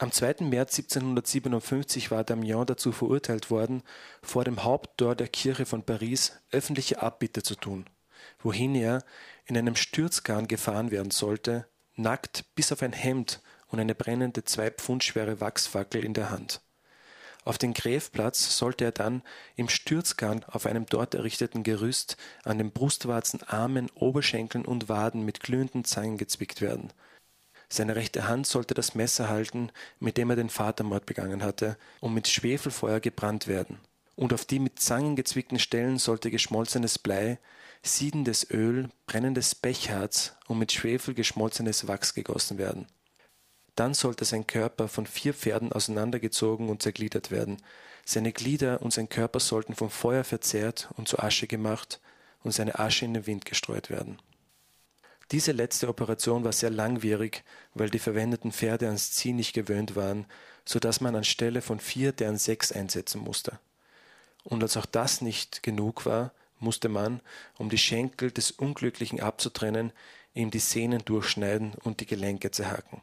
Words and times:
Am 0.00 0.12
2. 0.12 0.44
März 0.44 0.78
1757 0.78 2.12
war 2.12 2.22
Damiens 2.22 2.66
dazu 2.66 2.92
verurteilt 2.92 3.50
worden, 3.50 3.82
vor 4.22 4.44
dem 4.44 4.62
Haupttor 4.62 5.16
der 5.16 5.26
Kirche 5.26 5.66
von 5.66 5.82
Paris 5.82 6.38
öffentliche 6.52 7.02
Abbitte 7.02 7.42
zu 7.42 7.56
tun, 7.56 7.84
wohin 8.38 8.76
er 8.76 9.02
in 9.46 9.58
einem 9.58 9.74
Sturzgarn 9.74 10.46
gefahren 10.46 10.92
werden 10.92 11.10
sollte, 11.10 11.66
nackt 11.96 12.44
bis 12.54 12.70
auf 12.70 12.82
ein 12.82 12.92
Hemd 12.92 13.42
und 13.66 13.80
eine 13.80 13.96
brennende 13.96 14.44
zwei 14.44 14.70
Pfund 14.70 15.02
schwere 15.02 15.40
Wachsfackel 15.40 16.04
in 16.04 16.14
der 16.14 16.30
Hand. 16.30 16.60
Auf 17.44 17.58
den 17.58 17.74
Gräfplatz 17.74 18.56
sollte 18.56 18.84
er 18.84 18.92
dann 18.92 19.22
im 19.56 19.68
Sturzgarn 19.68 20.44
auf 20.44 20.66
einem 20.66 20.86
dort 20.86 21.16
errichteten 21.16 21.64
Gerüst 21.64 22.16
an 22.44 22.58
den 22.58 22.70
Brustwarzen, 22.70 23.42
Armen, 23.42 23.90
Oberschenkeln 23.96 24.64
und 24.64 24.88
Waden 24.88 25.24
mit 25.24 25.40
glühenden 25.40 25.82
Zangen 25.84 26.18
gezwickt 26.18 26.60
werden– 26.60 26.92
seine 27.68 27.96
rechte 27.96 28.28
Hand 28.28 28.46
sollte 28.46 28.74
das 28.74 28.94
Messer 28.94 29.28
halten, 29.28 29.70
mit 30.00 30.16
dem 30.16 30.30
er 30.30 30.36
den 30.36 30.48
Vatermord 30.48 31.06
begangen 31.06 31.42
hatte, 31.42 31.76
und 32.00 32.14
mit 32.14 32.28
Schwefelfeuer 32.28 33.00
gebrannt 33.00 33.46
werden. 33.46 33.78
Und 34.16 34.32
auf 34.32 34.44
die 34.44 34.58
mit 34.58 34.80
Zangen 34.80 35.16
gezwickten 35.16 35.58
Stellen 35.58 35.98
sollte 35.98 36.30
geschmolzenes 36.30 36.98
Blei, 36.98 37.38
siedendes 37.82 38.50
Öl, 38.50 38.88
brennendes 39.06 39.54
Pechharz 39.54 40.34
und 40.46 40.58
mit 40.58 40.72
Schwefel 40.72 41.14
geschmolzenes 41.14 41.86
Wachs 41.86 42.14
gegossen 42.14 42.58
werden. 42.58 42.86
Dann 43.76 43.94
sollte 43.94 44.24
sein 44.24 44.46
Körper 44.46 44.88
von 44.88 45.06
vier 45.06 45.34
Pferden 45.34 45.72
auseinandergezogen 45.72 46.68
und 46.68 46.82
zergliedert 46.82 47.30
werden. 47.30 47.58
Seine 48.04 48.32
Glieder 48.32 48.82
und 48.82 48.92
sein 48.92 49.08
Körper 49.08 49.38
sollten 49.38 49.74
vom 49.74 49.90
Feuer 49.90 50.24
verzehrt 50.24 50.88
und 50.96 51.06
zu 51.06 51.20
Asche 51.20 51.46
gemacht 51.46 52.00
und 52.42 52.50
seine 52.50 52.78
Asche 52.78 53.04
in 53.04 53.14
den 53.14 53.26
Wind 53.26 53.44
gestreut 53.44 53.88
werden. 53.88 54.18
Diese 55.30 55.52
letzte 55.52 55.88
Operation 55.88 56.44
war 56.44 56.52
sehr 56.52 56.70
langwierig, 56.70 57.44
weil 57.74 57.90
die 57.90 57.98
verwendeten 57.98 58.50
Pferde 58.50 58.86
ans 58.86 59.12
Ziehen 59.12 59.36
nicht 59.36 59.52
gewöhnt 59.52 59.94
waren, 59.94 60.26
so 60.64 60.78
dass 60.78 61.00
man 61.00 61.16
anstelle 61.16 61.60
von 61.60 61.80
vier 61.80 62.12
deren 62.12 62.38
sechs 62.38 62.72
einsetzen 62.72 63.20
musste. 63.20 63.58
Und 64.44 64.62
als 64.62 64.76
auch 64.76 64.86
das 64.86 65.20
nicht 65.20 65.62
genug 65.62 66.06
war, 66.06 66.32
musste 66.60 66.88
man, 66.88 67.20
um 67.58 67.68
die 67.68 67.78
Schenkel 67.78 68.30
des 68.30 68.50
Unglücklichen 68.50 69.20
abzutrennen, 69.20 69.92
ihm 70.34 70.50
die 70.50 70.58
Sehnen 70.58 71.04
durchschneiden 71.04 71.74
und 71.82 72.00
die 72.00 72.06
Gelenke 72.06 72.50
zerhacken. 72.50 73.02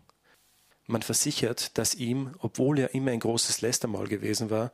Man 0.88 1.02
versichert, 1.02 1.78
dass 1.78 1.96
ihm, 1.96 2.36
obwohl 2.40 2.80
er 2.80 2.94
immer 2.94 3.12
ein 3.12 3.20
großes 3.20 3.62
Lästermaul 3.62 4.08
gewesen 4.08 4.50
war, 4.50 4.72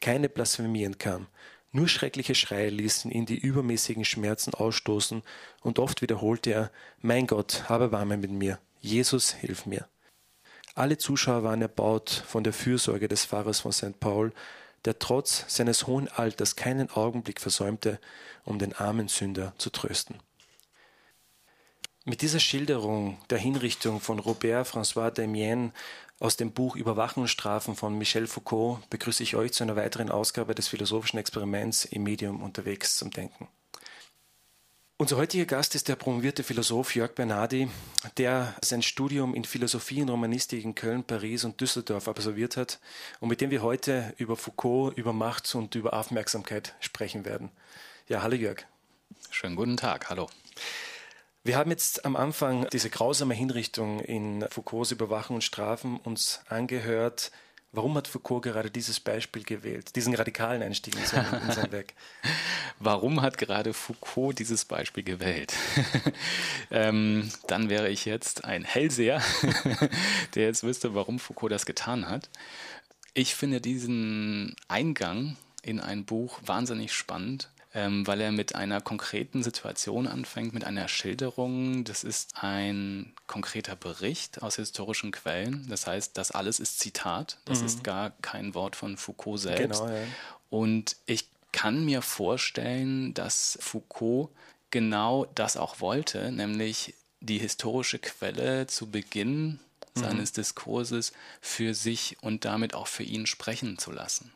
keine 0.00 0.28
Blasphemie 0.28 0.84
entkam, 0.84 1.26
nur 1.72 1.88
schreckliche 1.88 2.34
Schreie 2.34 2.70
ließen 2.70 3.10
ihn 3.10 3.26
die 3.26 3.38
übermäßigen 3.38 4.04
Schmerzen 4.04 4.54
ausstoßen, 4.54 5.22
und 5.62 5.78
oft 5.78 6.02
wiederholte 6.02 6.50
er 6.50 6.70
Mein 7.00 7.26
Gott, 7.26 7.68
habe 7.68 7.92
Warme 7.92 8.16
mit 8.16 8.30
mir, 8.30 8.58
Jesus, 8.80 9.32
hilf 9.32 9.66
mir. 9.66 9.86
Alle 10.74 10.98
Zuschauer 10.98 11.42
waren 11.42 11.62
erbaut 11.62 12.10
von 12.26 12.44
der 12.44 12.52
Fürsorge 12.52 13.08
des 13.08 13.24
Pfarrers 13.24 13.60
von 13.60 13.72
St. 13.72 14.00
Paul, 14.00 14.32
der 14.84 14.98
trotz 14.98 15.44
seines 15.48 15.86
hohen 15.86 16.08
Alters 16.08 16.56
keinen 16.56 16.90
Augenblick 16.90 17.40
versäumte, 17.40 18.00
um 18.44 18.58
den 18.58 18.72
armen 18.72 19.08
Sünder 19.08 19.52
zu 19.58 19.70
trösten. 19.70 20.16
Mit 22.06 22.22
dieser 22.22 22.40
Schilderung 22.40 23.18
der 23.28 23.38
Hinrichtung 23.38 24.00
von 24.00 24.18
Robert 24.18 24.66
François 24.66 25.10
Damiens 25.10 25.72
aus 26.20 26.36
dem 26.36 26.52
Buch 26.52 26.76
Überwachungsstrafen 26.76 27.74
von 27.74 27.96
Michel 27.98 28.26
Foucault 28.26 28.88
begrüße 28.90 29.22
ich 29.22 29.34
euch 29.34 29.52
zu 29.52 29.64
einer 29.64 29.74
weiteren 29.74 30.10
Ausgabe 30.10 30.54
des 30.54 30.68
philosophischen 30.68 31.18
Experiments 31.18 31.86
im 31.86 32.04
Medium 32.04 32.42
unterwegs 32.42 32.96
zum 32.96 33.10
Denken. 33.10 33.48
Unser 34.98 35.16
heutiger 35.16 35.46
Gast 35.46 35.74
ist 35.74 35.88
der 35.88 35.96
promovierte 35.96 36.42
Philosoph 36.42 36.94
Jörg 36.94 37.14
Bernardi, 37.14 37.70
der 38.18 38.54
sein 38.60 38.82
Studium 38.82 39.34
in 39.34 39.46
Philosophie 39.46 40.02
und 40.02 40.10
Romanistik 40.10 40.62
in 40.62 40.74
Köln, 40.74 41.04
Paris 41.04 41.44
und 41.44 41.58
Düsseldorf 41.58 42.06
absolviert 42.06 42.58
hat 42.58 42.80
und 43.20 43.30
mit 43.30 43.40
dem 43.40 43.50
wir 43.50 43.62
heute 43.62 44.12
über 44.18 44.36
Foucault, 44.36 44.98
über 44.98 45.14
Macht 45.14 45.54
und 45.54 45.74
über 45.74 45.94
Aufmerksamkeit 45.94 46.74
sprechen 46.80 47.24
werden. 47.24 47.50
Ja, 48.08 48.20
hallo 48.20 48.36
Jörg. 48.36 48.66
Schönen 49.30 49.56
guten 49.56 49.78
Tag, 49.78 50.10
hallo. 50.10 50.28
Wir 51.42 51.56
haben 51.56 51.70
jetzt 51.70 52.04
am 52.04 52.16
Anfang 52.16 52.68
diese 52.70 52.90
grausame 52.90 53.32
Hinrichtung 53.32 54.00
in 54.00 54.44
Foucaults 54.50 54.90
Überwachung 54.90 55.36
und 55.36 55.42
Strafen 55.42 55.96
uns 55.96 56.40
angehört. 56.48 57.30
Warum 57.72 57.94
hat 57.94 58.08
Foucault 58.08 58.42
gerade 58.42 58.70
dieses 58.70 59.00
Beispiel 59.00 59.44
gewählt, 59.44 59.96
diesen 59.96 60.14
radikalen 60.14 60.60
Einstieg 60.62 60.96
in 60.96 61.06
sein, 61.06 61.24
in 61.46 61.52
sein 61.52 61.72
Werk? 61.72 61.94
Warum 62.78 63.22
hat 63.22 63.38
gerade 63.38 63.72
Foucault 63.72 64.38
dieses 64.38 64.66
Beispiel 64.66 65.02
gewählt? 65.02 65.54
ähm, 66.70 67.30
dann 67.46 67.70
wäre 67.70 67.88
ich 67.88 68.04
jetzt 68.04 68.44
ein 68.44 68.64
Hellseher, 68.64 69.22
der 70.34 70.44
jetzt 70.44 70.62
wüsste, 70.62 70.94
warum 70.94 71.18
Foucault 71.18 71.52
das 71.52 71.64
getan 71.64 72.06
hat. 72.08 72.28
Ich 73.14 73.34
finde 73.34 73.62
diesen 73.62 74.56
Eingang 74.68 75.36
in 75.62 75.80
ein 75.80 76.04
Buch 76.04 76.40
wahnsinnig 76.44 76.92
spannend, 76.92 77.50
ähm, 77.74 78.06
weil 78.06 78.20
er 78.20 78.32
mit 78.32 78.54
einer 78.54 78.80
konkreten 78.80 79.42
Situation 79.42 80.06
anfängt, 80.06 80.52
mit 80.52 80.64
einer 80.64 80.88
Schilderung. 80.88 81.84
Das 81.84 82.02
ist 82.02 82.34
ein 82.40 83.12
konkreter 83.26 83.76
Bericht 83.76 84.42
aus 84.42 84.56
historischen 84.56 85.12
Quellen. 85.12 85.66
Das 85.68 85.86
heißt, 85.86 86.16
das 86.18 86.32
alles 86.32 86.58
ist 86.58 86.80
Zitat. 86.80 87.38
Das 87.44 87.60
mhm. 87.60 87.66
ist 87.66 87.84
gar 87.84 88.10
kein 88.22 88.54
Wort 88.54 88.74
von 88.74 88.96
Foucault 88.96 89.40
selbst. 89.40 89.82
Genau, 89.82 89.94
ja. 89.94 90.02
Und 90.48 90.96
ich 91.06 91.28
kann 91.52 91.84
mir 91.84 92.02
vorstellen, 92.02 93.14
dass 93.14 93.58
Foucault 93.60 94.30
genau 94.70 95.26
das 95.34 95.56
auch 95.56 95.80
wollte, 95.80 96.32
nämlich 96.32 96.94
die 97.20 97.38
historische 97.38 97.98
Quelle 97.98 98.66
zu 98.66 98.90
Beginn 98.90 99.60
mhm. 99.94 100.00
seines 100.00 100.32
Diskurses 100.32 101.12
für 101.40 101.74
sich 101.74 102.16
und 102.20 102.44
damit 102.44 102.74
auch 102.74 102.86
für 102.86 103.02
ihn 103.04 103.26
sprechen 103.26 103.78
zu 103.78 103.92
lassen. 103.92 104.32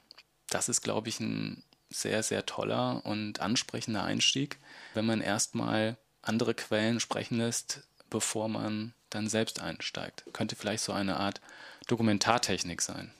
Das 0.50 0.68
ist, 0.68 0.82
glaube 0.82 1.08
ich, 1.08 1.18
ein 1.18 1.64
sehr, 1.94 2.22
sehr 2.22 2.46
toller 2.46 3.04
und 3.04 3.40
ansprechender 3.40 4.04
Einstieg, 4.04 4.58
wenn 4.94 5.06
man 5.06 5.20
erstmal 5.20 5.96
andere 6.22 6.54
Quellen 6.54 7.00
sprechen 7.00 7.38
lässt, 7.38 7.82
bevor 8.10 8.48
man 8.48 8.94
dann 9.10 9.28
selbst 9.28 9.60
einsteigt. 9.60 10.24
Könnte 10.32 10.56
vielleicht 10.56 10.82
so 10.82 10.92
eine 10.92 11.18
Art 11.18 11.40
Dokumentartechnik 11.86 12.82
sein. 12.82 13.12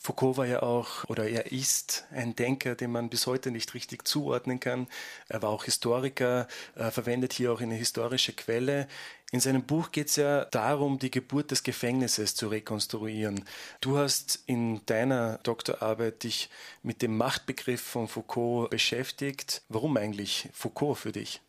Foucault 0.00 0.36
war 0.36 0.46
ja 0.46 0.62
auch, 0.62 1.04
oder 1.08 1.28
er 1.28 1.50
ist 1.50 2.06
ein 2.12 2.36
Denker, 2.36 2.76
den 2.76 2.92
man 2.92 3.10
bis 3.10 3.26
heute 3.26 3.50
nicht 3.50 3.74
richtig 3.74 4.06
zuordnen 4.06 4.60
kann. 4.60 4.86
Er 5.28 5.42
war 5.42 5.50
auch 5.50 5.64
Historiker, 5.64 6.46
verwendet 6.76 7.32
hier 7.32 7.52
auch 7.52 7.60
eine 7.60 7.74
historische 7.74 8.32
Quelle. 8.32 8.86
In 9.30 9.40
seinem 9.40 9.62
Buch 9.62 9.90
geht 9.90 10.08
es 10.08 10.16
ja 10.16 10.46
darum, 10.46 10.98
die 10.98 11.10
Geburt 11.10 11.50
des 11.50 11.62
Gefängnisses 11.62 12.34
zu 12.34 12.48
rekonstruieren. 12.48 13.44
Du 13.80 13.98
hast 13.98 14.42
in 14.46 14.80
deiner 14.86 15.38
Doktorarbeit 15.42 16.22
dich 16.22 16.48
mit 16.82 17.02
dem 17.02 17.16
Machtbegriff 17.16 17.82
von 17.82 18.08
Foucault 18.08 18.70
beschäftigt. 18.70 19.62
Warum 19.68 19.98
eigentlich 19.98 20.48
Foucault 20.54 20.96
für 20.98 21.12
dich? 21.12 21.42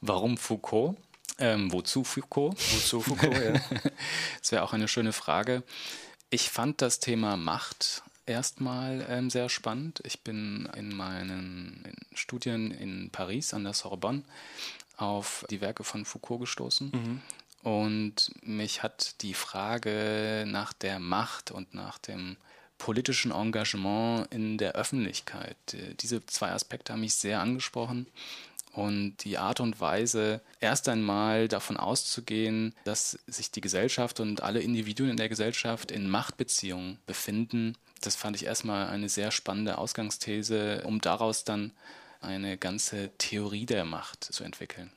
Warum 0.00 0.38
Foucault? 0.38 0.96
Ähm, 1.38 1.70
wozu 1.72 2.04
Foucault? 2.04 2.56
Wozu 2.56 3.02
Foucault, 3.02 3.36
ja. 3.36 3.52
das 4.40 4.52
wäre 4.52 4.62
auch 4.62 4.72
eine 4.72 4.88
schöne 4.88 5.12
Frage. 5.12 5.62
Ich 6.30 6.50
fand 6.50 6.82
das 6.82 7.00
Thema 7.00 7.36
Macht 7.36 8.02
erstmal 8.26 9.06
ähm, 9.08 9.30
sehr 9.30 9.48
spannend. 9.48 10.00
Ich 10.04 10.20
bin 10.20 10.68
in 10.76 10.94
meinen 10.94 11.82
Studien 12.14 12.70
in 12.70 13.10
Paris 13.10 13.54
an 13.54 13.64
der 13.64 13.72
Sorbonne 13.72 14.22
auf 14.96 15.46
die 15.50 15.60
Werke 15.60 15.84
von 15.84 16.04
Foucault 16.04 16.40
gestoßen. 16.40 16.90
Mhm. 16.92 17.22
Und 17.62 18.30
mich 18.42 18.82
hat 18.82 19.22
die 19.22 19.34
Frage 19.34 20.44
nach 20.46 20.72
der 20.72 20.98
Macht 20.98 21.50
und 21.50 21.74
nach 21.74 21.98
dem 21.98 22.36
politischen 22.76 23.32
Engagement 23.32 24.32
in 24.32 24.58
der 24.58 24.72
Öffentlichkeit, 24.72 25.56
äh, 25.72 25.94
diese 25.94 26.24
zwei 26.26 26.52
Aspekte 26.52 26.92
haben 26.92 27.00
mich 27.00 27.14
sehr 27.14 27.40
angesprochen. 27.40 28.06
Und 28.72 29.16
die 29.24 29.38
Art 29.38 29.60
und 29.60 29.80
Weise, 29.80 30.40
erst 30.60 30.88
einmal 30.88 31.48
davon 31.48 31.76
auszugehen, 31.76 32.74
dass 32.84 33.18
sich 33.26 33.50
die 33.50 33.60
Gesellschaft 33.60 34.20
und 34.20 34.42
alle 34.42 34.60
Individuen 34.60 35.10
in 35.10 35.16
der 35.16 35.28
Gesellschaft 35.28 35.90
in 35.90 36.08
Machtbeziehungen 36.08 36.98
befinden, 37.06 37.76
das 38.00 38.14
fand 38.14 38.36
ich 38.36 38.44
erstmal 38.44 38.88
eine 38.88 39.08
sehr 39.08 39.30
spannende 39.30 39.78
Ausgangsthese, 39.78 40.82
um 40.84 41.00
daraus 41.00 41.44
dann 41.44 41.72
eine 42.20 42.56
ganze 42.56 43.10
Theorie 43.18 43.66
der 43.66 43.84
Macht 43.84 44.24
zu 44.24 44.44
entwickeln. 44.44 44.90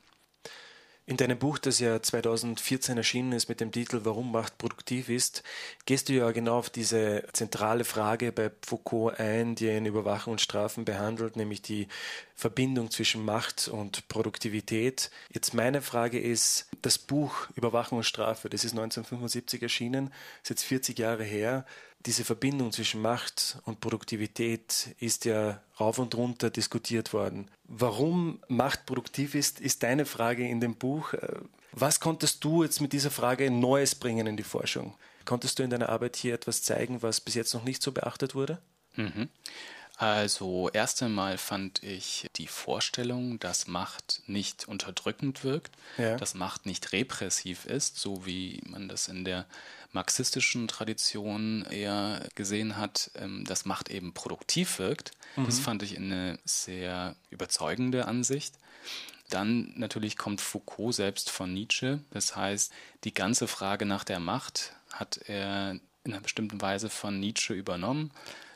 In 1.12 1.18
deinem 1.18 1.38
Buch, 1.38 1.58
das 1.58 1.80
ja 1.80 2.02
2014 2.02 2.96
erschienen 2.96 3.34
ist 3.34 3.50
mit 3.50 3.60
dem 3.60 3.74
Titel 3.74 4.00
Warum 4.06 4.32
Macht 4.32 4.58
produktiv 4.58 5.10
ist, 5.10 5.44
gehst 5.86 6.08
du 6.08 6.14
ja 6.14 6.32
genau 6.32 6.58
auf 6.58 6.70
diese 6.70 7.26
zentrale 7.34 7.84
Frage 7.84 8.32
bei 8.32 8.50
Foucault 8.62 9.20
ein, 9.20 9.56
die 9.56 9.66
er 9.66 9.78
in 9.78 9.86
Überwachung 9.86 10.32
und 10.32 10.40
Strafen 10.40 10.86
behandelt, 10.86 11.36
nämlich 11.36 11.62
die 11.62 11.90
Verbindung 12.34 12.92
zwischen 12.92 13.26
Macht 13.26 13.68
und 13.68 14.08
Produktivität. 14.08 15.12
Jetzt 15.34 15.54
meine 15.54 15.82
Frage 15.82 16.18
ist, 16.18 16.70
das 16.82 16.98
Buch 16.98 17.50
Überwachung 17.58 17.98
und 17.98 18.06
Strafe, 18.06 18.48
das 18.48 18.64
ist 18.64 18.72
1975 18.72 19.62
erschienen, 19.62 20.14
ist 20.44 20.50
jetzt 20.50 20.64
40 20.64 20.98
Jahre 20.98 21.26
her 21.26 21.66
diese 22.06 22.24
Verbindung 22.24 22.72
zwischen 22.72 23.02
Macht 23.02 23.58
und 23.66 23.80
Produktivität 23.80 24.96
ist 25.00 25.26
ja 25.26 25.62
rauf 25.80 26.00
und 26.00 26.16
runter 26.16 26.50
diskutiert 26.50 27.14
worden. 27.14 27.50
Warum 27.64 28.40
Macht 28.48 28.86
produktiv 28.86 29.36
ist, 29.36 29.60
ist 29.60 29.84
deine 29.84 30.06
Frage 30.06 30.48
in 30.48 30.60
dem 30.60 30.76
Buch. 30.76 31.14
Was 31.72 32.00
konntest 32.00 32.44
du 32.44 32.64
jetzt 32.64 32.82
mit 32.82 32.94
dieser 32.94 33.12
Frage 33.12 33.50
Neues 33.50 33.96
bringen 33.96 34.28
in 34.28 34.38
die 34.38 34.44
Forschung? 34.44 34.96
Konntest 35.26 35.60
du 35.60 35.64
in 35.64 35.70
deiner 35.70 35.90
Arbeit 35.90 36.16
hier 36.16 36.34
etwas 36.34 36.64
zeigen, 36.64 37.02
was 37.02 37.22
bis 37.22 37.36
jetzt 37.36 37.54
noch 37.54 37.64
nicht 37.64 37.82
so 37.82 37.92
beachtet 37.92 38.36
wurde? 38.36 38.60
Mhm. 38.96 39.30
Also 40.02 40.68
erst 40.74 41.04
einmal 41.04 41.38
fand 41.38 41.84
ich 41.84 42.28
die 42.36 42.48
Vorstellung, 42.48 43.38
dass 43.38 43.68
Macht 43.68 44.24
nicht 44.26 44.68
unterdrückend 44.68 45.44
wirkt, 45.44 45.76
ja. 46.00 46.18
dass 46.18 46.34
Macht 46.34 46.66
nicht 46.66 46.92
repressiv 46.92 47.68
ist, 47.68 48.00
so 48.00 48.26
wie 48.26 48.64
man 48.66 48.90
das 48.90 49.08
in 49.08 49.26
der 49.26 49.46
marxistischen 49.92 50.68
Tradition 50.68 51.64
eher 51.70 52.28
gesehen 52.34 52.78
hat, 52.78 53.12
ähm, 53.14 53.46
dass 53.46 53.66
Macht 53.66 53.92
eben 53.92 54.12
produktiv 54.12 54.80
wirkt. 54.80 55.12
Mhm. 55.36 55.46
Das 55.46 55.60
fand 55.60 55.84
ich 55.84 55.96
eine 55.96 56.40
sehr 56.46 57.16
überzeugende 57.30 58.08
Ansicht. 58.08 58.56
Dann 59.30 59.72
natürlich 59.76 60.18
kommt 60.18 60.42
Foucault 60.42 60.96
selbst 60.96 61.30
von 61.30 61.54
Nietzsche. 61.54 62.00
Das 62.10 62.36
heißt, 62.36 62.74
die 63.04 63.14
ganze 63.14 63.48
Frage 63.48 63.86
nach 63.86 64.04
der 64.04 64.20
Macht 64.20 64.74
hat 64.92 65.20
er 65.28 65.80
in 66.04 66.14
einer 66.14 66.22
bestimmten 66.22 66.60
Weise 66.60 66.90
von 66.90 67.20
Nietzsche 67.20 67.54
übernommen. 67.54 68.10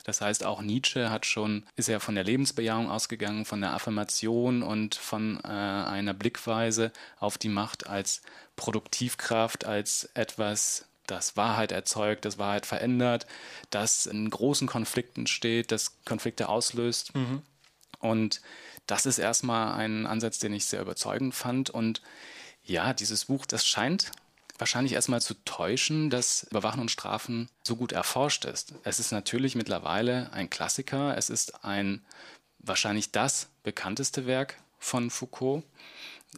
Das 0.06 0.20
heißt, 0.20 0.44
auch 0.44 0.62
Nietzsche 0.62 1.10
hat 1.10 1.26
schon, 1.26 1.64
ist 1.74 1.88
ja 1.88 1.98
von 1.98 2.14
der 2.14 2.22
Lebensbejahung 2.22 2.88
ausgegangen, 2.88 3.44
von 3.44 3.60
der 3.60 3.74
Affirmation 3.74 4.62
und 4.62 4.94
von 4.94 5.40
äh, 5.42 5.48
einer 5.48 6.14
Blickweise 6.14 6.92
auf 7.18 7.38
die 7.38 7.48
Macht 7.48 7.88
als 7.88 8.22
Produktivkraft, 8.54 9.64
als 9.64 10.08
etwas, 10.14 10.84
das 11.08 11.36
Wahrheit 11.36 11.72
erzeugt, 11.72 12.24
das 12.24 12.38
Wahrheit 12.38 12.66
verändert, 12.66 13.26
das 13.70 14.06
in 14.06 14.30
großen 14.30 14.68
Konflikten 14.68 15.26
steht, 15.26 15.72
das 15.72 15.96
Konflikte 16.04 16.48
auslöst. 16.48 17.12
Mhm. 17.16 17.42
Und 17.98 18.40
das 18.86 19.06
ist 19.06 19.18
erstmal 19.18 19.72
ein 19.74 20.06
Ansatz, 20.06 20.38
den 20.38 20.52
ich 20.52 20.66
sehr 20.66 20.82
überzeugend 20.82 21.34
fand. 21.34 21.68
Und 21.68 22.00
ja, 22.62 22.94
dieses 22.94 23.24
Buch, 23.24 23.44
das 23.44 23.66
scheint 23.66 24.12
wahrscheinlich 24.58 24.92
erstmal 24.92 25.20
zu 25.20 25.34
täuschen, 25.44 26.10
dass 26.10 26.44
Überwachen 26.50 26.80
und 26.80 26.90
Strafen 26.90 27.48
so 27.62 27.76
gut 27.76 27.92
erforscht 27.92 28.44
ist. 28.44 28.74
Es 28.84 29.00
ist 29.00 29.12
natürlich 29.12 29.54
mittlerweile 29.54 30.32
ein 30.32 30.50
Klassiker. 30.50 31.16
Es 31.16 31.30
ist 31.30 31.64
ein 31.64 32.04
wahrscheinlich 32.58 33.12
das 33.12 33.48
bekannteste 33.62 34.26
Werk 34.26 34.56
von 34.78 35.10
Foucault. 35.10 35.64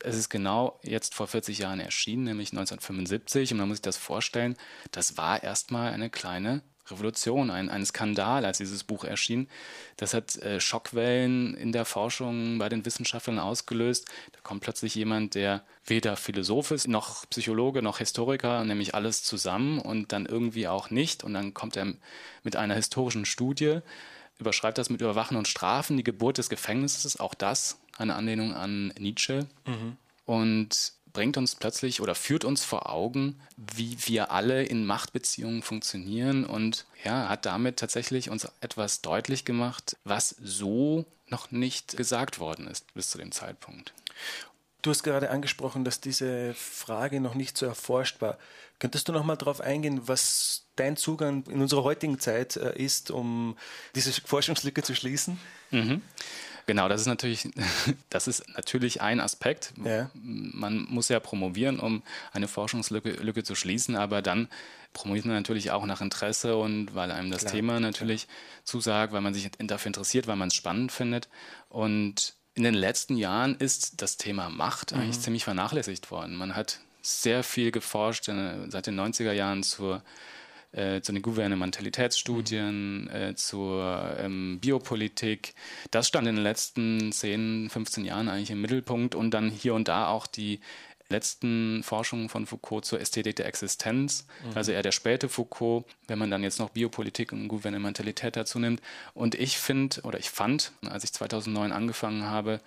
Es 0.03 0.17
ist 0.17 0.29
genau 0.29 0.79
jetzt 0.83 1.15
vor 1.15 1.27
40 1.27 1.59
Jahren 1.59 1.81
erschienen, 1.81 2.25
nämlich 2.25 2.51
1975. 2.51 3.53
Und 3.53 3.59
man 3.59 3.69
muss 3.69 3.79
sich 3.79 3.83
das 3.83 3.97
vorstellen, 3.97 4.57
das 4.93 5.17
war 5.17 5.43
erstmal 5.43 5.93
eine 5.93 6.11
kleine 6.11 6.63
Revolution, 6.91 7.51
ein, 7.51 7.69
ein 7.69 7.85
Skandal, 7.85 8.45
als 8.45 8.59
dieses 8.59 8.85
Buch 8.85 9.05
erschien. 9.05 9.49
Das 9.97 10.15
hat 10.15 10.37
äh, 10.37 10.61
Schockwellen 10.61 11.55
in 11.55 11.73
der 11.73 11.85
Forschung 11.85 12.59
bei 12.59 12.69
den 12.69 12.85
Wissenschaftlern 12.85 13.39
ausgelöst. 13.39 14.07
Da 14.33 14.41
kommt 14.43 14.63
plötzlich 14.63 14.95
jemand, 14.95 15.35
der 15.35 15.63
weder 15.85 16.17
Philosoph 16.17 16.71
ist, 16.71 16.89
noch 16.89 17.29
Psychologe, 17.31 17.83
noch 17.83 17.99
Historiker, 17.99 18.65
nämlich 18.65 18.95
alles 18.95 19.23
zusammen 19.23 19.79
und 19.79 20.13
dann 20.13 20.27
irgendwie 20.27 20.69
auch 20.69 20.91
nicht. 20.91 21.25
Und 21.25 21.35
dann 21.35 21.55
kommt 21.55 21.77
er 21.77 21.95
mit 22.43 22.57
einer 22.57 22.75
historischen 22.75 23.25
Studie, 23.25 23.81
überschreibt 24.39 24.79
das 24.79 24.91
mit 24.91 25.01
Überwachen 25.01 25.37
und 25.37 25.49
Strafen, 25.49 25.97
die 25.97 26.05
Geburt 26.05 26.39
des 26.39 26.49
Gefängnisses, 26.49 27.19
auch 27.19 27.35
das 27.35 27.79
eine 27.97 28.15
Anlehnung 28.15 28.55
an 28.55 28.93
Nietzsche. 28.99 29.47
Mhm. 29.67 29.97
Und 30.25 30.93
bringt 31.19 31.37
uns 31.37 31.57
plötzlich 31.57 32.01
oder 32.01 32.15
führt 32.15 32.45
uns 32.45 32.63
vor 32.63 32.89
Augen, 32.89 33.41
wie 33.57 33.99
wir 34.07 34.31
alle 34.31 34.63
in 34.63 34.87
Machtbeziehungen 34.87 35.63
funktionieren 35.63 36.45
und 36.45 36.87
ja, 37.03 37.29
hat 37.29 37.45
damit 37.45 37.77
tatsächlich 37.77 38.31
uns 38.31 38.47
etwas 38.61 39.01
deutlich 39.03 39.45
gemacht, 39.45 39.97
was 40.05 40.37
so 40.41 41.07
noch 41.27 41.51
nicht 41.51 41.97
gesagt 41.97 42.39
worden 42.39 42.69
ist 42.69 42.95
bis 42.95 43.11
zu 43.11 43.19
dem 43.19 43.33
Zeitpunkt. 43.33 43.93
Du 44.83 44.91
hast 44.91 45.03
gerade 45.03 45.31
angesprochen, 45.31 45.85
dass 45.85 46.01
diese 46.01 46.55
Frage 46.55 47.21
noch 47.21 47.35
nicht 47.35 47.59
so 47.59 47.67
erforscht 47.67 48.21
war. 48.21 48.39
Könntest 48.79 49.09
du 49.09 49.13
noch 49.13 49.25
mal 49.25 49.35
darauf 49.35 49.61
eingehen, 49.61 50.07
was 50.07 50.67
dein 50.77 50.97
Zugang 50.97 51.43
in 51.49 51.61
unserer 51.61 51.83
heutigen 51.83 52.21
Zeit 52.21 52.55
äh, 52.55 52.81
ist, 52.81 53.11
um 53.11 53.57
diese 53.97 54.13
Forschungslücke 54.13 54.85
zu 54.85 54.95
schließen? 54.95 55.41
Mhm. 55.73 56.01
Genau, 56.69 56.87
das 56.87 57.01
ist 57.01 57.07
natürlich, 57.07 57.49
das 58.11 58.29
ist 58.29 58.47
natürlich 58.55 59.01
ein 59.01 59.21
Aspekt. 59.21 59.73
Ja. 59.83 60.11
Man 60.13 60.87
muss 60.91 61.09
ja 61.09 61.19
promovieren, 61.19 61.81
um 61.81 62.03
eine 62.31 62.47
Forschungslücke 62.47 63.13
Lücke 63.23 63.43
zu 63.43 63.55
schließen, 63.55 63.97
aber 63.97 64.21
dann 64.21 64.49
promoviert 64.93 65.25
man 65.25 65.35
natürlich 65.35 65.71
auch 65.71 65.87
nach 65.87 66.03
Interesse 66.03 66.59
und 66.59 66.95
weil 66.95 67.11
einem 67.11 67.31
das 67.31 67.41
klar, 67.41 67.53
Thema 67.55 67.81
natürlich 67.81 68.27
klar. 68.27 68.37
zusagt, 68.65 69.15
weil 69.15 69.23
man 69.23 69.33
sich 69.33 69.51
dafür 69.57 69.87
interessiert, 69.89 70.27
weil 70.27 70.37
man 70.37 70.49
es 70.49 70.55
spannend 70.55 70.93
findet. 70.93 71.31
Und 71.71 72.35
in 72.53 72.65
den 72.65 72.75
letzten 72.75 73.17
Jahren 73.17 73.55
ist 73.55 74.03
das 74.03 74.19
Thema 74.19 74.51
Macht 74.51 74.93
mhm. 74.93 75.01
eigentlich 75.01 75.21
ziemlich 75.21 75.45
vernachlässigt 75.45 76.11
worden. 76.11 76.37
Man 76.37 76.55
hat 76.55 76.81
sehr 77.01 77.45
viel 77.45 77.71
geforscht 77.71 78.29
äh, 78.29 78.69
seit 78.69 78.87
den 78.87 79.01
90er 79.01 79.33
Jahren 79.33 79.63
zur 79.63 80.03
äh, 80.73 81.01
zu 81.01 81.13
den 81.13 81.23
Gouvernementalitätsstudien, 81.23 83.05
mhm. 83.05 83.11
äh, 83.11 83.35
zur 83.35 84.17
ähm, 84.19 84.59
Biopolitik. 84.61 85.55
Das 85.91 86.09
stand 86.09 86.27
in 86.27 86.37
den 86.37 86.43
letzten 86.43 87.13
10, 87.13 87.71
15 87.71 88.05
Jahren 88.05 88.29
eigentlich 88.29 88.51
im 88.51 88.61
Mittelpunkt 88.61 89.15
und 89.15 89.33
dann 89.33 89.51
hier 89.51 89.75
und 89.75 89.89
da 89.89 90.09
auch 90.09 90.27
die 90.27 90.61
letzten 91.09 91.83
Forschungen 91.83 92.29
von 92.29 92.47
Foucault 92.47 92.85
zur 92.85 93.01
Ästhetik 93.01 93.37
der 93.37 93.47
Existenz, 93.47 94.27
mhm. 94.45 94.57
also 94.57 94.73
eher 94.73 94.83
der 94.83 94.93
späte 94.93 95.29
Foucault, 95.29 95.85
wenn 96.07 96.19
man 96.19 96.31
dann 96.31 96.43
jetzt 96.43 96.59
noch 96.59 96.71
Biopolitik 96.71 97.33
und 97.33 97.49
Gouvernementalität 97.49 98.37
dazu 98.37 98.59
nimmt. 98.59 98.83
Und 99.15 99.35
ich 99.35 99.59
finde, 99.59 100.03
oder 100.03 100.19
ich 100.19 100.31
fand, 100.31 100.73
als 100.89 101.05
ich 101.05 101.13
2009 101.13 101.73
angefangen 101.73 102.25
habe 102.25 102.61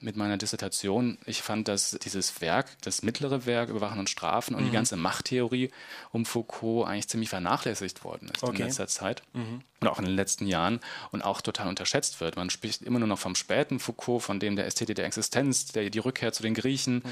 mit 0.00 0.16
meiner 0.16 0.38
Dissertation, 0.38 1.18
ich 1.26 1.42
fand, 1.42 1.68
dass 1.68 1.90
dieses 2.02 2.40
Werk, 2.40 2.66
das 2.82 3.02
mittlere 3.02 3.46
Werk 3.46 3.68
Überwachen 3.68 3.98
und 3.98 4.10
Strafen 4.10 4.54
und 4.54 4.62
mhm. 4.62 4.66
die 4.66 4.72
ganze 4.72 4.96
Machttheorie 4.96 5.70
um 6.12 6.24
Foucault 6.24 6.88
eigentlich 6.88 7.08
ziemlich 7.08 7.28
vernachlässigt 7.28 8.04
worden 8.04 8.30
ist 8.32 8.42
okay. 8.42 8.62
in 8.62 8.66
letzter 8.68 8.88
Zeit. 8.88 9.22
Mhm 9.32 9.62
und 9.82 9.88
auch 9.88 9.98
in 9.98 10.04
den 10.04 10.16
letzten 10.16 10.46
Jahren 10.46 10.80
und 11.10 11.22
auch 11.22 11.40
total 11.40 11.68
unterschätzt 11.68 12.20
wird. 12.20 12.36
Man 12.36 12.50
spricht 12.50 12.82
immer 12.82 12.98
nur 12.98 13.08
noch 13.08 13.18
vom 13.18 13.34
späten 13.34 13.78
Foucault, 13.78 14.22
von 14.22 14.40
dem 14.40 14.56
der 14.56 14.66
Ästhetik 14.66 14.96
der 14.96 15.06
Existenz, 15.06 15.66
der, 15.66 15.90
die 15.90 15.98
Rückkehr 15.98 16.32
zu 16.32 16.42
den 16.42 16.54
Griechen. 16.54 16.96
Mhm. 16.96 17.02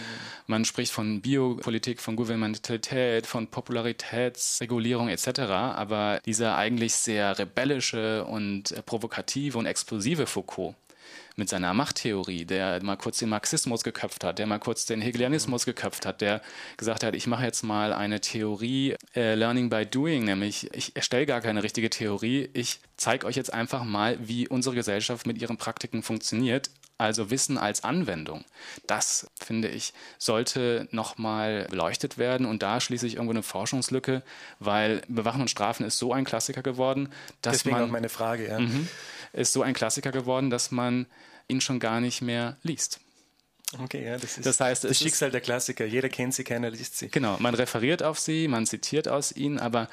Man 0.47 0.65
spricht 0.65 0.93
von 0.93 1.21
Biopolitik, 1.21 2.01
von 2.01 2.17
Gouvernementalität, 2.17 3.27
von 3.27 3.49
Popularitätsregulierung 3.49 5.09
etc. 5.09 5.41
Aber 5.41 6.21
dieser 6.25 6.57
eigentlich 6.57 6.95
sehr 6.95 7.39
rebellische 7.39 8.25
und 8.25 8.73
äh, 8.73 8.83
provokative 8.83 9.59
und 9.59 9.67
explosive 9.67 10.27
Foucault, 10.27 10.75
mit 11.37 11.49
seiner 11.49 11.75
Machttheorie, 11.75 12.45
der 12.45 12.83
mal 12.83 12.97
kurz 12.97 13.19
den 13.19 13.29
Marxismus 13.29 13.83
geköpft 13.83 14.25
hat, 14.25 14.39
der 14.39 14.47
mal 14.47 14.59
kurz 14.59 14.87
den 14.87 15.01
Hegelianismus 15.01 15.65
geköpft 15.65 16.07
hat, 16.07 16.21
der 16.21 16.43
gesagt 16.77 17.05
hat, 17.05 17.15
ich 17.15 17.27
mache 17.27 17.45
jetzt 17.45 17.63
mal 17.63 17.93
eine 17.93 18.21
Theorie 18.21 18.95
äh, 19.15 19.35
Learning 19.35 19.71
by 19.71 19.87
Doing, 19.87 20.25
nämlich 20.25 20.73
ich 20.75 20.97
erstelle 20.97 21.27
gar 21.27 21.41
keine 21.41 21.63
richtige 21.63 21.91
Theorie, 21.91 22.51
ich 22.53 22.81
zeige 22.97 23.27
euch 23.27 23.37
jetzt 23.37 23.53
einfach 23.53 23.85
mal, 23.85 24.19
wie 24.21 24.49
unsere 24.49 24.75
Gesellschaft 24.75 25.27
mit 25.27 25.41
ihren 25.41 25.57
Praktiken 25.57 26.03
funktioniert 26.03 26.71
also 27.01 27.31
Wissen 27.31 27.59
als 27.59 27.83
Anwendung. 27.83 28.45
Das, 28.87 29.31
finde 29.41 29.69
ich, 29.69 29.93
sollte 30.19 30.87
nochmal 30.91 31.67
beleuchtet 31.71 32.19
werden. 32.19 32.47
Und 32.47 32.63
da 32.63 32.81
schließe 32.81 33.07
ich 33.07 33.15
irgendwo 33.15 33.33
eine 33.33 33.43
Forschungslücke, 33.43 34.23
weil 34.59 35.03
Bewachen 35.09 35.41
und 35.41 35.49
Strafen 35.49 35.85
ist 35.87 35.99
so 35.99 36.13
ein 36.13 36.25
Klassiker 36.25 36.63
geworden, 36.63 37.09
dass 37.43 37.59
Deswegen 37.59 37.77
man. 37.77 37.85
auch 37.85 37.91
meine 37.91 38.09
Frage, 38.09 38.49
ja. 38.49 38.61
Mh, 38.61 38.87
ist 39.33 39.53
so 39.53 39.63
ein 39.63 39.75
Klassiker 39.75 40.13
geworden, 40.13 40.51
dass 40.51 40.71
man 40.71 41.07
ihn 41.49 41.61
schon 41.61 41.81
gar 41.81 42.01
nicht 42.01 42.21
mehr 42.21 42.57
liest. 42.63 43.01
Okay, 43.79 44.05
ja, 44.05 44.19
das 44.19 44.37
ist 44.37 44.47
das, 44.47 44.61
heißt, 44.61 44.85
das 44.85 44.99
Schicksal 44.99 45.31
der 45.31 45.41
Klassiker. 45.41 45.85
Jeder 45.85 46.09
kennt 46.09 46.35
sie, 46.35 46.45
keiner 46.45 46.71
liest 46.71 46.99
sie. 46.99 47.09
Genau, 47.09 47.37
man 47.39 47.55
referiert 47.55 48.03
auf 48.03 48.19
sie, 48.19 48.49
man 48.49 48.67
zitiert 48.67 49.07
aus 49.07 49.33
ihnen, 49.33 49.59
aber 49.61 49.89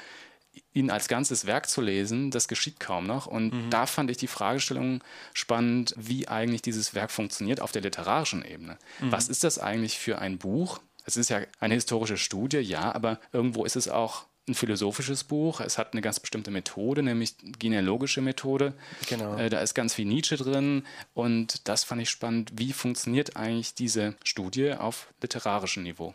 ihn 0.72 0.90
als 0.90 1.08
ganzes 1.08 1.46
Werk 1.46 1.68
zu 1.68 1.80
lesen, 1.80 2.30
das 2.30 2.48
geschieht 2.48 2.80
kaum 2.80 3.06
noch. 3.06 3.26
Und 3.26 3.52
mhm. 3.52 3.70
da 3.70 3.86
fand 3.86 4.10
ich 4.10 4.16
die 4.16 4.26
Fragestellung 4.26 5.02
spannend, 5.34 5.94
wie 5.96 6.28
eigentlich 6.28 6.62
dieses 6.62 6.94
Werk 6.94 7.10
funktioniert 7.10 7.60
auf 7.60 7.72
der 7.72 7.82
literarischen 7.82 8.44
Ebene. 8.44 8.78
Mhm. 9.00 9.12
Was 9.12 9.28
ist 9.28 9.44
das 9.44 9.58
eigentlich 9.58 9.98
für 9.98 10.18
ein 10.18 10.38
Buch? 10.38 10.80
Es 11.04 11.16
ist 11.16 11.30
ja 11.30 11.40
eine 11.58 11.74
historische 11.74 12.18
Studie, 12.18 12.58
ja, 12.58 12.94
aber 12.94 13.18
irgendwo 13.32 13.64
ist 13.64 13.76
es 13.76 13.88
auch 13.88 14.26
ein 14.48 14.54
philosophisches 14.54 15.24
Buch. 15.24 15.60
Es 15.60 15.78
hat 15.78 15.92
eine 15.92 16.02
ganz 16.02 16.20
bestimmte 16.20 16.50
Methode, 16.50 17.02
nämlich 17.02 17.34
genealogische 17.58 18.20
Methode. 18.20 18.74
Genau. 19.08 19.36
Äh, 19.36 19.50
da 19.50 19.60
ist 19.60 19.74
ganz 19.74 19.94
viel 19.94 20.06
Nietzsche 20.06 20.36
drin 20.36 20.84
und 21.14 21.68
das 21.68 21.84
fand 21.84 22.02
ich 22.02 22.10
spannend. 22.10 22.52
Wie 22.56 22.72
funktioniert 22.72 23.36
eigentlich 23.36 23.74
diese 23.74 24.16
Studie 24.24 24.72
auf 24.72 25.12
literarischem 25.22 25.82
Niveau? 25.82 26.14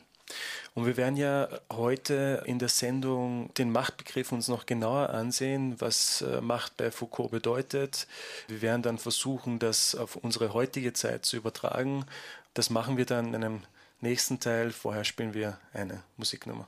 Und 0.75 0.85
wir 0.85 0.97
werden 0.97 1.17
ja 1.17 1.47
heute 1.71 2.43
in 2.45 2.59
der 2.59 2.69
Sendung 2.69 3.53
den 3.55 3.71
Machtbegriff 3.71 4.31
uns 4.31 4.47
noch 4.47 4.65
genauer 4.65 5.09
ansehen, 5.09 5.79
was 5.79 6.21
äh, 6.21 6.41
Macht 6.41 6.77
bei 6.77 6.91
Foucault 6.91 7.31
bedeutet. 7.31 8.07
Wir 8.47 8.61
werden 8.61 8.81
dann 8.81 8.97
versuchen, 8.97 9.59
das 9.59 9.95
auf 9.95 10.15
unsere 10.15 10.53
heutige 10.53 10.93
Zeit 10.93 11.25
zu 11.25 11.37
übertragen. 11.37 12.05
Das 12.53 12.69
machen 12.69 12.97
wir 12.97 13.05
dann 13.05 13.27
in 13.27 13.35
einem 13.35 13.63
nächsten 14.01 14.39
Teil. 14.39 14.71
Vorher 14.71 15.03
spielen 15.03 15.33
wir 15.33 15.57
eine 15.73 16.03
Musiknummer. 16.17 16.67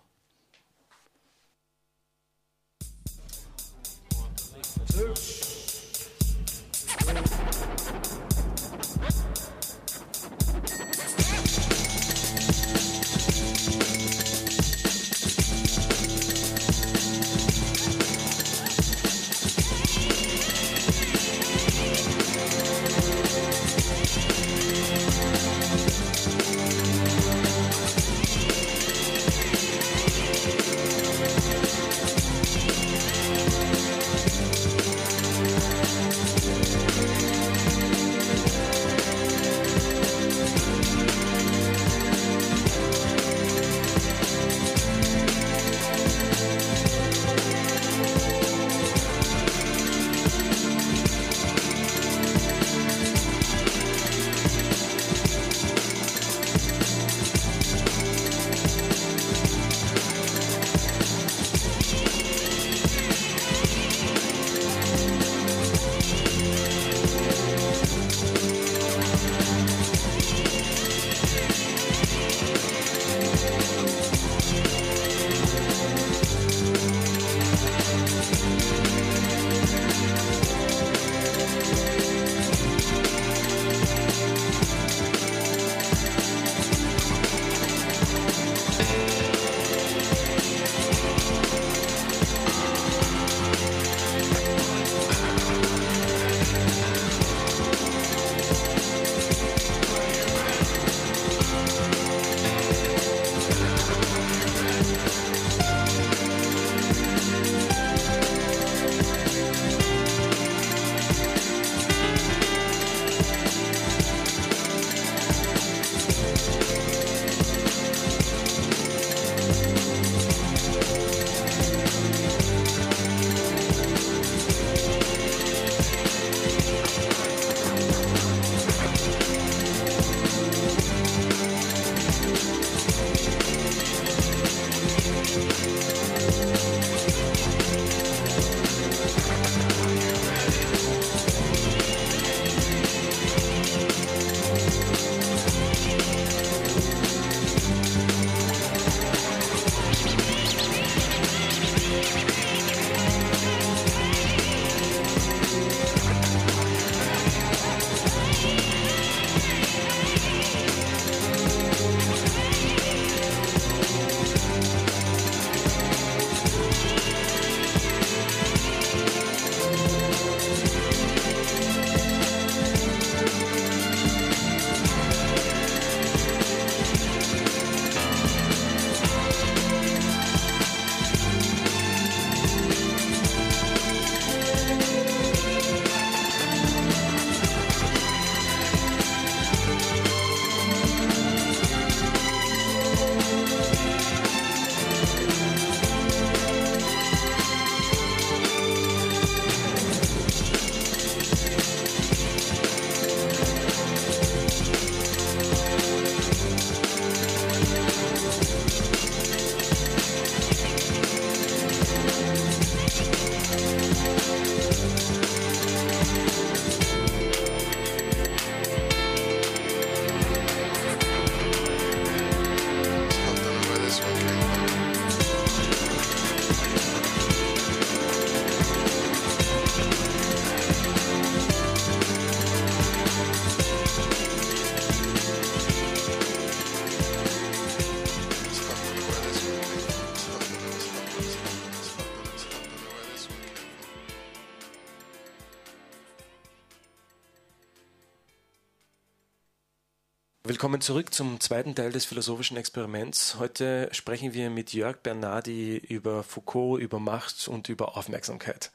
Willkommen 250.56 250.80
zurück 250.80 251.14
zum 251.14 251.42
zweiten 251.42 251.76
Teil 251.76 251.92
des 251.92 252.06
philosophischen 252.06 252.56
Experiments. 252.56 253.36
Heute 253.40 253.90
sprechen 253.92 254.34
wir 254.34 254.50
mit 254.50 254.72
Jörg 254.72 255.00
Bernardi 255.04 255.76
über 255.76 256.24
Foucault, 256.24 256.82
über 256.82 256.98
Macht 256.98 257.50
und 257.50 257.68
über 257.68 257.98
Aufmerksamkeit. 257.98 258.72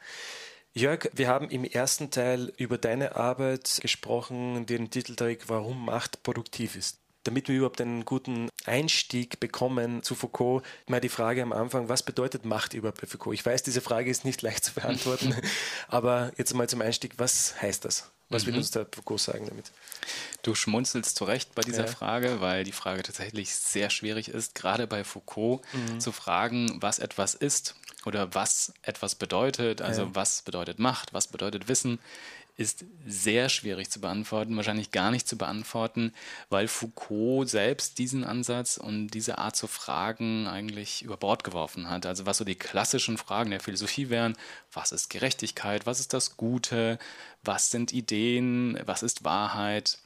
Jörg, 0.75 1.09
wir 1.15 1.29
haben 1.29 1.49
im 1.49 1.65
ersten 1.65 2.11
Teil 2.11 2.53
über 2.59 2.77
deine 2.77 3.17
Arbeit 3.17 3.79
gesprochen, 3.81 4.67
den 4.67 4.91
Titel 4.91 5.17
trägt 5.17 5.49
Warum 5.49 5.87
Macht 5.87 6.23
produktiv 6.23 6.77
ist. 6.77 6.99
Damit 7.25 7.49
wir 7.49 7.57
überhaupt 7.57 7.81
einen 7.81 8.05
guten 8.05 8.51
Einstieg 8.67 9.41
bekommen 9.41 10.03
zu 10.03 10.15
Foucault, 10.15 10.63
mal 10.87 11.01
die 11.01 11.09
Frage 11.09 11.43
am 11.43 11.55
Anfang, 11.55 11.89
was 11.89 12.03
bedeutet 12.03 12.45
Macht 12.45 12.75
überhaupt 12.75 13.01
bei 13.01 13.07
Foucault? 13.07 13.33
Ich 13.33 13.47
weiß, 13.47 13.63
diese 13.63 13.81
Frage 13.81 14.11
ist 14.11 14.27
nicht 14.27 14.43
leicht 14.43 14.67
zu 14.67 14.75
beantworten, 14.75 15.35
aber 15.89 16.31
jetzt 16.37 16.53
mal 16.53 16.69
zum 16.69 16.83
Einstieg, 16.83 17.15
was 17.17 17.55
heißt 17.63 17.87
das? 17.87 18.11
Was 18.29 18.45
will 18.45 18.53
mhm. 18.53 18.59
uns 18.59 18.71
der 18.71 18.87
Foucault 18.93 19.21
sagen 19.21 19.47
damit? 19.49 19.73
Du 20.43 20.55
schmunzelst 20.55 21.17
zu 21.17 21.25
Recht 21.25 21.55
bei 21.55 21.63
dieser 21.63 21.87
ja. 21.87 21.91
Frage, 21.91 22.41
weil 22.41 22.65
die 22.65 22.73
Frage 22.73 23.03
tatsächlich 23.03 23.55
sehr 23.55 23.91
schwierig 23.91 24.29
ist, 24.29 24.55
gerade 24.55 24.87
bei 24.87 25.05
Foucault 25.05 25.63
mhm. 25.73 26.01
zu 26.01 26.13
fragen, 26.13 26.79
was 26.81 26.99
etwas 26.99 27.35
ist 27.35 27.75
oder 28.07 28.35
was 28.35 28.73
etwas 28.83 29.15
bedeutet, 29.15 29.83
also 29.83 30.03
ja. 30.03 30.15
was 30.15 30.43
bedeutet 30.43 30.79
Macht, 30.79 31.13
was 31.13 31.29
bedeutet 31.29 31.69
Wissen, 31.69 31.99
ist 32.61 32.85
sehr 33.07 33.49
schwierig 33.49 33.91
zu 33.91 34.01
beantworten, 34.01 34.55
wahrscheinlich 34.55 34.91
gar 34.91 35.11
nicht 35.11 35.27
zu 35.27 35.39
beantworten, 35.39 36.13
weil 36.51 36.69
Foucault 36.69 37.49
selbst 37.49 37.99
diesen 37.99 38.23
Ansatz 38.23 38.77
und 38.77 39.09
diese 39.09 39.39
Art 39.39 39.57
zu 39.57 39.67
fragen 39.67 40.47
eigentlich 40.47 41.03
über 41.03 41.17
Bord 41.17 41.43
geworfen 41.43 41.89
hat. 41.89 42.05
Also 42.05 42.27
was 42.27 42.37
so 42.37 42.45
die 42.45 42.57
klassischen 42.57 43.17
Fragen 43.17 43.51
der 43.51 43.61
Philosophie 43.61 44.11
wären, 44.11 44.37
was 44.73 44.93
ist 44.93 45.09
Gerechtigkeit, 45.09 45.87
was 45.87 46.01
ist 46.01 46.13
das 46.13 46.37
Gute, 46.37 46.99
was 47.43 47.71
sind 47.71 47.93
Ideen, 47.95 48.79
was 48.85 49.03
ist 49.03 49.25
Wahrheit, 49.25 49.99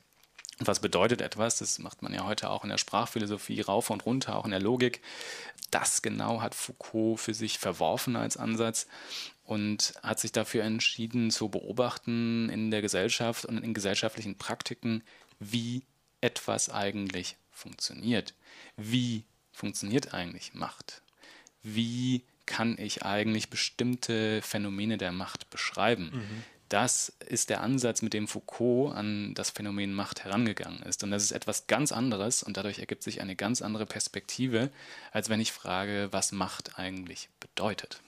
was 0.61 0.79
bedeutet 0.79 1.21
etwas? 1.21 1.59
Das 1.59 1.81
macht 1.81 2.03
man 2.03 2.15
ja 2.15 2.25
heute 2.25 2.51
auch 2.51 2.63
in 2.63 2.71
der 2.71 2.79
Sprachphilosophie 2.79 3.61
rauf 3.61 3.91
und 3.91 4.07
runter, 4.07 4.37
auch 4.37 4.45
in 4.45 4.53
der 4.53 4.61
Logik. 4.61 5.01
Das 5.71 6.03
genau 6.03 6.41
hat 6.41 6.55
Foucault 6.55 7.21
für 7.21 7.35
sich 7.35 7.59
verworfen 7.59 8.17
als 8.17 8.37
Ansatz 8.37 8.87
und 9.45 9.95
hat 10.03 10.21
sich 10.21 10.33
dafür 10.33 10.65
entschieden 10.65 11.31
zu 11.31 11.49
beobachten 11.49 12.49
in 12.49 12.71
der 12.71 12.83
Gesellschaft 12.83 13.45
und 13.45 13.59
in 13.59 13.75
gesellschaftlichen 13.75 14.37
Praktiken, 14.37 15.03
wie 15.41 15.83
etwas 16.21 16.71
eigentlich 16.71 17.37
funktioniert. 17.51 18.35
Wie 18.77 19.25
funktioniert 19.53 20.15
eigentlich 20.15 20.55
Macht? 20.55 21.03
Wie 21.63 22.25
kann 22.47 22.79
ich 22.79 23.05
eigentlich 23.05 23.49
bestimmte 23.51 24.43
Phänomene 24.43 24.99
der 24.99 25.13
Macht 25.13 25.51
beschreiben? 25.51 26.11
Mhm. 26.13 26.45
Das 26.69 27.13
ist 27.27 27.51
der 27.51 27.61
Ansatz, 27.61 28.03
mit 28.03 28.15
dem 28.15 28.27
Foucault 28.27 28.95
an 28.95 29.35
das 29.35 29.51
Phänomen 29.51 29.93
Macht 29.93 30.25
herangegangen 30.25 30.83
ist. 30.83 31.03
Und 31.03 31.11
das 31.11 31.23
ist 31.23 31.33
etwas 31.33 31.67
ganz 31.67 31.93
anderes 31.93 32.43
und 32.43 32.57
dadurch 32.57 32.79
ergibt 32.79 33.03
sich 33.03 33.21
eine 33.21 33.37
ganz 33.37 33.63
andere 33.63 33.87
Perspektive, 33.87 34.71
als 35.13 35.29
wenn 35.29 35.41
ich 35.41 35.53
frage, 35.53 36.09
was 36.11 36.33
Macht 36.33 36.79
eigentlich 36.79 37.29
bedeutet. 37.41 38.01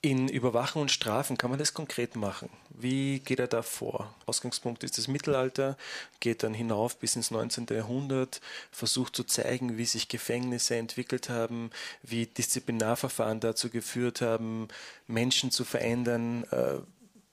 In 0.00 0.28
Überwachen 0.28 0.80
und 0.80 0.92
Strafen 0.92 1.36
kann 1.36 1.50
man 1.50 1.58
das 1.58 1.74
konkret 1.74 2.14
machen. 2.14 2.50
Wie 2.70 3.18
geht 3.18 3.40
er 3.40 3.48
da 3.48 3.62
vor? 3.62 4.14
Ausgangspunkt 4.26 4.84
ist 4.84 4.96
das 4.96 5.08
Mittelalter, 5.08 5.76
geht 6.20 6.44
dann 6.44 6.54
hinauf 6.54 6.98
bis 7.00 7.16
ins 7.16 7.32
19. 7.32 7.66
Jahrhundert, 7.68 8.40
versucht 8.70 9.16
zu 9.16 9.24
zeigen, 9.24 9.76
wie 9.76 9.86
sich 9.86 10.06
Gefängnisse 10.06 10.76
entwickelt 10.76 11.28
haben, 11.28 11.70
wie 12.04 12.26
Disziplinarverfahren 12.26 13.40
dazu 13.40 13.70
geführt 13.70 14.20
haben, 14.20 14.68
Menschen 15.08 15.50
zu 15.50 15.64
verändern. 15.64 16.44
Äh, 16.52 16.78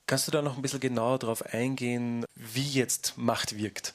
kannst 0.08 0.28
du 0.28 0.32
da 0.32 0.42
noch 0.42 0.56
ein 0.56 0.62
bisschen 0.62 0.80
genauer 0.80 1.20
darauf 1.20 1.42
eingehen, 1.54 2.26
wie 2.36 2.70
jetzt 2.70 3.18
Macht 3.18 3.58
wirkt? 3.58 3.94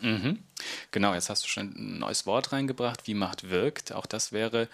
Mhm. 0.00 0.42
Genau, 0.90 1.14
jetzt 1.14 1.30
hast 1.30 1.44
du 1.44 1.48
schon 1.48 1.72
ein 1.76 1.98
neues 2.00 2.26
Wort 2.26 2.52
reingebracht, 2.52 3.06
wie 3.06 3.14
Macht 3.14 3.50
wirkt. 3.50 3.92
Auch 3.92 4.06
das 4.06 4.32
wäre 4.32 4.68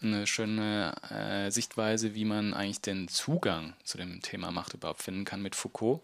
eine 0.00 0.26
schöne 0.26 0.94
äh, 1.10 1.50
Sichtweise, 1.50 2.14
wie 2.14 2.24
man 2.24 2.54
eigentlich 2.54 2.80
den 2.80 3.08
Zugang 3.08 3.74
zu 3.82 3.98
dem 3.98 4.22
Thema 4.22 4.52
Macht 4.52 4.74
überhaupt 4.74 5.02
finden 5.02 5.24
kann 5.24 5.42
mit 5.42 5.56
Foucault. 5.56 6.00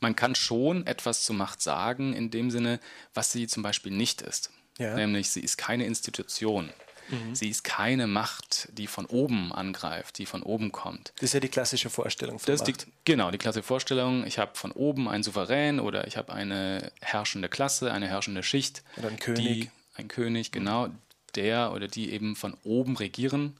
Man 0.00 0.14
kann 0.14 0.34
schon 0.34 0.86
etwas 0.86 1.24
zu 1.24 1.32
Macht 1.32 1.60
sagen, 1.60 2.12
in 2.12 2.30
dem 2.30 2.50
Sinne, 2.50 2.78
was 3.14 3.32
sie 3.32 3.48
zum 3.48 3.62
Beispiel 3.62 3.92
nicht 3.92 4.22
ist. 4.22 4.50
Ja. 4.78 4.94
Nämlich, 4.94 5.30
sie 5.30 5.40
ist 5.40 5.58
keine 5.58 5.84
Institution. 5.84 6.70
Mhm. 7.08 7.34
Sie 7.34 7.48
ist 7.48 7.64
keine 7.64 8.06
Macht, 8.06 8.68
die 8.72 8.86
von 8.86 9.06
oben 9.06 9.52
angreift, 9.52 10.18
die 10.18 10.26
von 10.26 10.42
oben 10.42 10.72
kommt. 10.72 11.12
Das 11.16 11.24
ist 11.24 11.34
ja 11.34 11.40
die 11.40 11.48
klassische 11.48 11.90
Vorstellung 11.90 12.38
von 12.38 12.52
das 12.52 12.60
Macht. 12.60 12.86
Die, 12.86 12.92
genau, 13.04 13.30
die 13.30 13.38
klassische 13.38 13.66
Vorstellung, 13.66 14.26
ich 14.26 14.38
habe 14.38 14.52
von 14.54 14.72
oben 14.72 15.08
einen 15.08 15.22
Souverän 15.22 15.80
oder 15.80 16.06
ich 16.06 16.16
habe 16.16 16.32
eine 16.32 16.92
herrschende 17.00 17.48
Klasse, 17.48 17.92
eine 17.92 18.08
herrschende 18.08 18.42
Schicht. 18.42 18.82
Oder 18.96 19.08
ein 19.08 19.18
König. 19.18 19.44
Die, 19.44 19.70
ein 19.94 20.08
König, 20.08 20.52
genau, 20.52 20.88
der 21.34 21.72
oder 21.72 21.88
die 21.88 22.12
eben 22.12 22.36
von 22.36 22.54
oben 22.64 22.96
regieren 22.96 23.56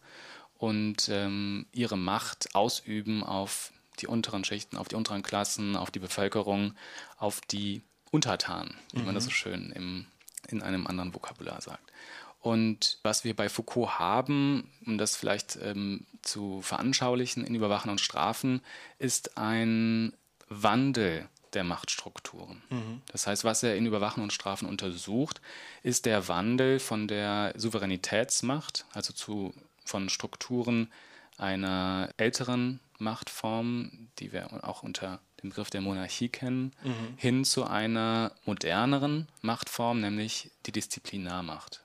und 0.56 1.08
ähm, 1.08 1.66
ihre 1.72 1.96
Macht 1.96 2.54
ausüben 2.54 3.22
auf 3.22 3.72
die 4.00 4.06
unteren 4.06 4.44
Schichten, 4.44 4.76
auf 4.76 4.88
die 4.88 4.96
unteren 4.96 5.22
Klassen, 5.22 5.76
auf 5.76 5.90
die 5.90 5.98
Bevölkerung, 5.98 6.74
auf 7.16 7.40
die 7.40 7.82
Untertanen, 8.10 8.74
wie 8.92 9.00
mhm. 9.00 9.06
man 9.06 9.14
das 9.14 9.24
so 9.24 9.30
schön 9.30 9.72
im, 9.72 10.06
in 10.48 10.62
einem 10.62 10.86
anderen 10.86 11.14
Vokabular 11.14 11.60
sagt. 11.60 11.92
Und 12.40 12.98
was 13.02 13.24
wir 13.24 13.34
bei 13.34 13.48
Foucault 13.48 13.98
haben, 13.98 14.70
um 14.86 14.96
das 14.96 15.16
vielleicht 15.16 15.58
ähm, 15.60 16.06
zu 16.22 16.62
veranschaulichen 16.62 17.44
in 17.44 17.54
Überwachen 17.54 17.90
und 17.90 18.00
Strafen, 18.00 18.60
ist 18.98 19.36
ein 19.36 20.12
Wandel 20.48 21.28
der 21.54 21.64
Machtstrukturen. 21.64 22.62
Mhm. 22.70 23.02
Das 23.10 23.26
heißt, 23.26 23.44
was 23.44 23.62
er 23.62 23.76
in 23.76 23.86
Überwachen 23.86 24.22
und 24.22 24.32
Strafen 24.32 24.68
untersucht, 24.68 25.40
ist 25.82 26.06
der 26.06 26.28
Wandel 26.28 26.78
von 26.78 27.08
der 27.08 27.54
Souveränitätsmacht, 27.56 28.86
also 28.92 29.12
zu, 29.12 29.54
von 29.84 30.08
Strukturen 30.08 30.92
einer 31.36 32.10
älteren 32.16 32.80
Machtform, 32.98 34.08
die 34.18 34.32
wir 34.32 34.64
auch 34.64 34.82
unter 34.82 35.20
dem 35.42 35.50
Begriff 35.50 35.70
der 35.70 35.80
Monarchie 35.80 36.28
kennen, 36.28 36.72
mhm. 36.82 37.16
hin 37.16 37.44
zu 37.44 37.64
einer 37.64 38.32
moderneren 38.44 39.28
Machtform, 39.40 40.00
nämlich 40.00 40.50
die 40.66 40.72
Disziplinarmacht. 40.72 41.84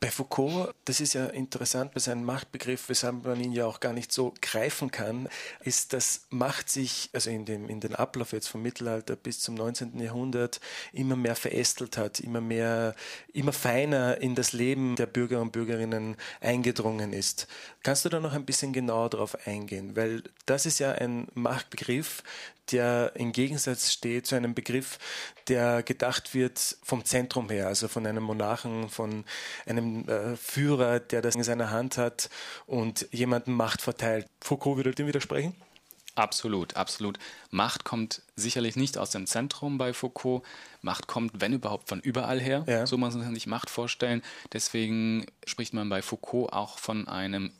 Bei 0.00 0.10
Foucault, 0.10 0.74
das 0.84 1.00
ist 1.00 1.14
ja 1.14 1.26
interessant 1.26 1.94
bei 1.94 2.00
seinem 2.00 2.24
Machtbegriff, 2.24 2.88
weshalb 2.88 3.24
man 3.24 3.40
ihn 3.40 3.52
ja 3.52 3.64
auch 3.64 3.80
gar 3.80 3.94
nicht 3.94 4.12
so 4.12 4.34
greifen 4.42 4.90
kann, 4.90 5.28
ist, 5.62 5.94
dass 5.94 6.26
Macht 6.28 6.68
sich, 6.68 7.08
also 7.14 7.30
in 7.30 7.46
dem, 7.46 7.70
in 7.70 7.80
den 7.80 7.94
Ablauf 7.94 8.32
jetzt 8.32 8.48
vom 8.48 8.60
Mittelalter 8.60 9.16
bis 9.16 9.40
zum 9.40 9.54
19. 9.54 9.98
Jahrhundert 9.98 10.60
immer 10.92 11.16
mehr 11.16 11.36
verästelt 11.36 11.96
hat, 11.96 12.20
immer 12.20 12.42
mehr, 12.42 12.94
immer 13.32 13.52
feiner 13.52 14.18
in 14.18 14.34
das 14.34 14.52
Leben 14.52 14.96
der 14.96 15.06
Bürger 15.06 15.40
und 15.40 15.52
Bürgerinnen 15.52 16.16
eingedrungen 16.40 17.14
ist. 17.14 17.46
Kannst 17.82 18.04
du 18.04 18.08
da 18.10 18.20
noch 18.20 18.34
ein 18.34 18.44
bisschen 18.44 18.72
genauer 18.72 19.10
darauf 19.10 19.46
eingehen? 19.46 19.96
Weil 19.96 20.22
das 20.44 20.66
ist 20.66 20.80
ja 20.80 20.92
ein 20.92 21.28
Machtbegriff, 21.34 22.22
der 22.70 23.12
im 23.14 23.32
Gegensatz 23.32 23.92
steht 23.92 24.26
zu 24.26 24.34
einem 24.34 24.54
Begriff, 24.54 24.98
der 25.48 25.82
gedacht 25.82 26.34
wird 26.34 26.78
vom 26.82 27.04
Zentrum 27.04 27.50
her, 27.50 27.66
also 27.66 27.88
von 27.88 28.06
einem 28.06 28.22
Monarchen, 28.22 28.88
von 28.88 29.24
einem 29.66 29.93
äh, 30.08 30.36
Führer, 30.36 31.00
der 31.00 31.22
das 31.22 31.34
in 31.34 31.42
seiner 31.42 31.70
Hand 31.70 31.98
hat 31.98 32.28
und 32.66 33.06
jemandem 33.12 33.54
Macht 33.54 33.82
verteilt. 33.82 34.26
Foucault 34.40 34.76
würde 34.76 34.92
dem 34.92 35.06
widersprechen? 35.06 35.54
Absolut, 36.16 36.76
absolut. 36.76 37.18
Macht 37.50 37.84
kommt 37.84 38.22
sicherlich 38.36 38.76
nicht 38.76 38.98
aus 38.98 39.10
dem 39.10 39.26
Zentrum 39.26 39.78
bei 39.78 39.92
Foucault. 39.92 40.44
Macht 40.80 41.08
kommt, 41.08 41.40
wenn 41.40 41.52
überhaupt, 41.52 41.88
von 41.88 42.00
überall 42.00 42.40
her. 42.40 42.64
Ja. 42.68 42.86
So 42.86 42.96
muss 42.96 43.14
man 43.16 43.34
sich 43.34 43.46
Macht 43.46 43.68
vorstellen. 43.68 44.22
Deswegen 44.52 45.26
spricht 45.44 45.74
man 45.74 45.88
bei 45.88 46.02
Foucault 46.02 46.52
auch 46.52 46.78
von 46.78 47.08
einem 47.08 47.50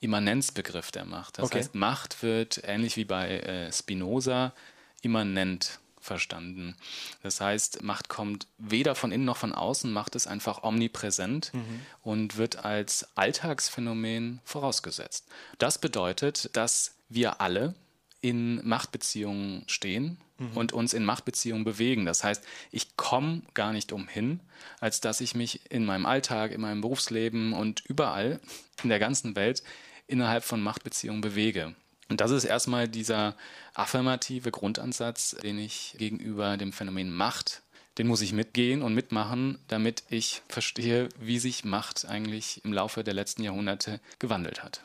Immanenzbegriff 0.00 0.90
der 0.90 1.06
Macht. 1.06 1.38
Das 1.38 1.46
okay. 1.46 1.58
heißt, 1.58 1.74
Macht 1.74 2.22
wird 2.22 2.60
ähnlich 2.64 2.96
wie 2.96 3.06
bei 3.06 3.38
äh, 3.38 3.72
Spinoza 3.72 4.52
immanent 5.00 5.78
verstanden. 6.04 6.76
Das 7.22 7.40
heißt, 7.40 7.82
Macht 7.82 8.08
kommt 8.08 8.46
weder 8.58 8.94
von 8.94 9.10
innen 9.10 9.24
noch 9.24 9.38
von 9.38 9.52
außen, 9.52 9.90
Macht 9.92 10.14
ist 10.14 10.26
einfach 10.26 10.62
omnipräsent 10.62 11.52
mhm. 11.54 11.80
und 12.02 12.36
wird 12.36 12.64
als 12.64 13.08
Alltagsphänomen 13.16 14.40
vorausgesetzt. 14.44 15.26
Das 15.58 15.78
bedeutet, 15.78 16.54
dass 16.56 16.96
wir 17.08 17.40
alle 17.40 17.74
in 18.20 18.66
Machtbeziehungen 18.66 19.64
stehen 19.66 20.18
mhm. 20.38 20.56
und 20.56 20.72
uns 20.72 20.92
in 20.92 21.04
Machtbeziehungen 21.04 21.64
bewegen. 21.64 22.04
Das 22.04 22.22
heißt, 22.22 22.44
ich 22.70 22.96
komme 22.96 23.42
gar 23.54 23.72
nicht 23.72 23.92
umhin, 23.92 24.40
als 24.80 25.00
dass 25.00 25.20
ich 25.20 25.34
mich 25.34 25.70
in 25.70 25.84
meinem 25.84 26.06
Alltag, 26.06 26.52
in 26.52 26.60
meinem 26.60 26.80
Berufsleben 26.80 27.52
und 27.52 27.84
überall 27.86 28.40
in 28.82 28.88
der 28.88 28.98
ganzen 28.98 29.36
Welt 29.36 29.62
innerhalb 30.06 30.44
von 30.44 30.60
Machtbeziehungen 30.60 31.22
bewege. 31.22 31.74
Und 32.08 32.20
das 32.20 32.30
ist 32.30 32.44
erstmal 32.44 32.88
dieser 32.88 33.36
affirmative 33.74 34.50
Grundansatz, 34.50 35.36
den 35.42 35.58
ich 35.58 35.94
gegenüber 35.98 36.56
dem 36.56 36.72
Phänomen 36.72 37.10
Macht, 37.10 37.62
den 37.98 38.08
muss 38.08 38.20
ich 38.20 38.32
mitgehen 38.32 38.82
und 38.82 38.94
mitmachen, 38.94 39.58
damit 39.68 40.02
ich 40.08 40.42
verstehe, 40.48 41.08
wie 41.18 41.38
sich 41.38 41.64
Macht 41.64 42.04
eigentlich 42.06 42.64
im 42.64 42.72
Laufe 42.72 43.04
der 43.04 43.14
letzten 43.14 43.42
Jahrhunderte 43.42 44.00
gewandelt 44.18 44.62
hat. 44.62 44.82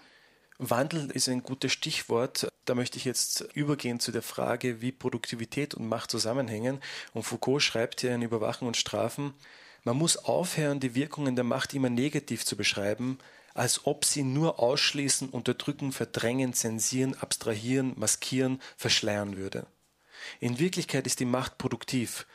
Wandel 0.60 1.10
ist 1.12 1.29
ein 1.29 1.41
gutes 1.41 1.71
Stichwort. 1.71 2.49
Da 2.65 2.75
möchte 2.75 2.97
ich 2.97 3.05
jetzt 3.05 3.47
übergehen 3.53 3.99
zu 3.99 4.12
der 4.12 4.21
Frage, 4.21 4.82
wie 4.82 4.91
Produktivität 4.91 5.73
und 5.73 5.88
Macht 5.88 6.12
zusammenhängen. 6.12 6.82
Und 7.13 7.23
Foucault 7.23 7.63
schreibt 7.63 8.01
hier 8.01 8.13
in 8.13 8.21
Überwachen 8.21 8.67
und 8.67 8.77
Strafen, 8.77 9.34
man 9.86 9.95
muss 9.95 10.17
aufhören, 10.17 10.82
die 10.82 10.93
Wirkungen 10.93 11.36
der 11.38 11.45
Macht 11.45 11.73
immer 11.73 11.89
negativ 11.89 12.45
zu 12.45 12.58
beschreiben, 12.58 13.17
als 13.53 13.85
ob 13.85 14.05
sie 14.05 14.23
nur 14.23 14.59
ausschließen, 14.59 15.29
unterdrücken, 15.29 15.91
verdrängen, 15.91 16.53
zensieren, 16.53 17.15
abstrahieren, 17.15 17.93
maskieren, 17.97 18.62
verschleiern 18.77 19.38
würde. 19.38 19.65
In 20.39 20.59
Wirklichkeit 20.59 21.07
ist 21.07 21.19
die 21.19 21.25
Macht 21.25 21.57
produktiv 21.57 22.25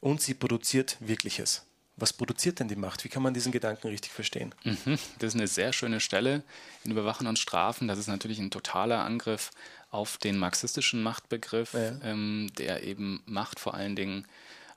und 0.00 0.20
sie 0.20 0.34
produziert 0.34 0.96
Wirkliches. 1.00 1.66
Was 1.96 2.12
produziert 2.12 2.58
denn 2.58 2.66
die 2.66 2.76
Macht? 2.76 3.04
Wie 3.04 3.08
kann 3.08 3.22
man 3.22 3.34
diesen 3.34 3.52
Gedanken 3.52 3.86
richtig 3.86 4.10
verstehen? 4.10 4.52
Mhm, 4.64 4.98
das 5.20 5.28
ist 5.28 5.34
eine 5.36 5.46
sehr 5.46 5.72
schöne 5.72 6.00
Stelle 6.00 6.42
in 6.82 6.90
Überwachen 6.90 7.28
und 7.28 7.38
Strafen. 7.38 7.86
Das 7.86 7.98
ist 7.98 8.08
natürlich 8.08 8.40
ein 8.40 8.50
totaler 8.50 9.04
Angriff 9.04 9.52
auf 9.90 10.18
den 10.18 10.36
marxistischen 10.36 11.04
Machtbegriff, 11.04 11.74
ja. 11.74 12.00
ähm, 12.02 12.50
der 12.58 12.82
eben 12.82 13.22
Macht 13.26 13.60
vor 13.60 13.74
allen 13.74 13.94
Dingen 13.94 14.26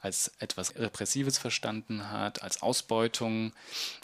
als 0.02 0.32
etwas 0.40 0.76
Repressives 0.76 1.38
verstanden 1.38 2.12
hat, 2.12 2.44
als 2.44 2.62
Ausbeutung, 2.62 3.54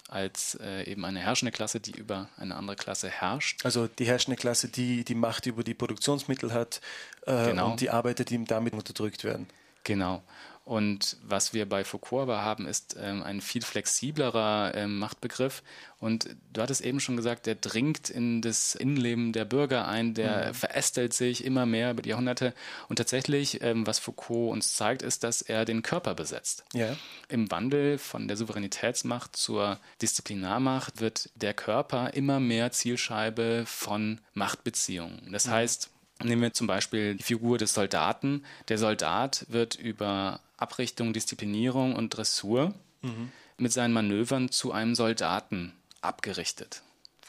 als 0.10 0.56
äh, 0.62 0.90
eben 0.90 1.06
eine 1.06 1.20
herrschende 1.20 1.52
Klasse, 1.52 1.80
die 1.80 1.92
über 1.92 2.30
eine 2.38 2.56
andere 2.56 2.76
Klasse 2.76 3.10
herrscht. 3.10 3.66
Also 3.66 3.88
die 3.88 4.06
herrschende 4.06 4.38
Klasse, 4.38 4.68
die 4.68 5.04
die 5.04 5.16
Macht 5.16 5.46
über 5.46 5.64
die 5.64 5.74
Produktionsmittel 5.74 6.54
hat 6.54 6.82
äh, 7.26 7.50
genau. 7.50 7.72
und 7.72 7.82
die 7.82 7.90
Arbeiter, 7.90 8.24
die 8.24 8.44
damit 8.46 8.74
unterdrückt 8.74 9.24
werden. 9.24 9.48
Genau. 9.84 10.24
Und 10.66 11.18
was 11.24 11.54
wir 11.54 11.68
bei 11.68 11.84
Foucault 11.84 12.24
aber 12.24 12.42
haben, 12.42 12.68
ist 12.68 12.96
ähm, 12.98 13.22
ein 13.22 13.42
viel 13.42 13.62
flexiblerer 13.62 14.72
ähm, 14.76 14.98
Machtbegriff. 14.98 15.62
Und 16.00 16.38
du 16.54 16.62
hattest 16.62 16.82
eben 16.82 17.02
schon 17.02 17.18
gesagt, 17.18 17.48
der 17.48 17.56
dringt 17.56 18.10
in 18.10 18.42
das 18.42 18.74
Innenleben 18.74 19.34
der 19.34 19.44
Bürger 19.44 19.88
ein, 19.90 20.14
der 20.14 20.50
mhm. 20.50 20.54
verästelt 20.54 21.14
sich 21.14 21.44
immer 21.44 21.66
mehr 21.66 21.92
über 21.92 22.02
die 22.02 22.10
Jahrhunderte. 22.10 22.54
Und 22.88 22.96
tatsächlich, 22.96 23.62
ähm, 23.62 23.86
was 23.86 24.00
Foucault 24.00 24.54
uns 24.54 24.74
zeigt, 24.74 25.02
ist, 25.02 25.26
dass 25.26 25.42
er 25.42 25.66
den 25.66 25.82
Körper 25.82 26.16
besetzt. 26.16 26.64
Ja. 26.74 26.96
Im 27.28 27.52
Wandel 27.52 27.98
von 27.98 28.30
der 28.30 28.38
Souveränitätsmacht 28.38 29.36
zur 29.36 29.80
Disziplinarmacht 30.02 31.02
wird 31.02 31.30
der 31.36 31.54
Körper 31.54 32.14
immer 32.14 32.40
mehr 32.40 32.72
Zielscheibe 32.72 33.66
von 33.66 34.22
Machtbeziehungen. 34.34 35.30
Das 35.34 35.48
mhm. 35.48 35.52
heißt, 35.52 35.93
Nehmen 36.24 36.42
wir 36.42 36.54
zum 36.54 36.68
Beispiel 36.68 37.16
die 37.16 37.24
Figur 37.24 37.58
des 37.58 37.74
Soldaten. 37.74 38.44
Der 38.70 38.78
Soldat 38.78 39.46
wird 39.50 39.76
über 39.76 40.40
Abrichtung, 40.58 41.14
Disziplinierung 41.14 41.96
und 41.96 42.10
Dressur 42.10 42.74
mhm. 43.02 43.32
mit 43.58 43.74
seinen 43.74 43.94
Manövern 43.94 44.50
zu 44.50 44.72
einem 44.72 44.96
Soldaten 44.96 45.74
abgerichtet. 46.02 46.84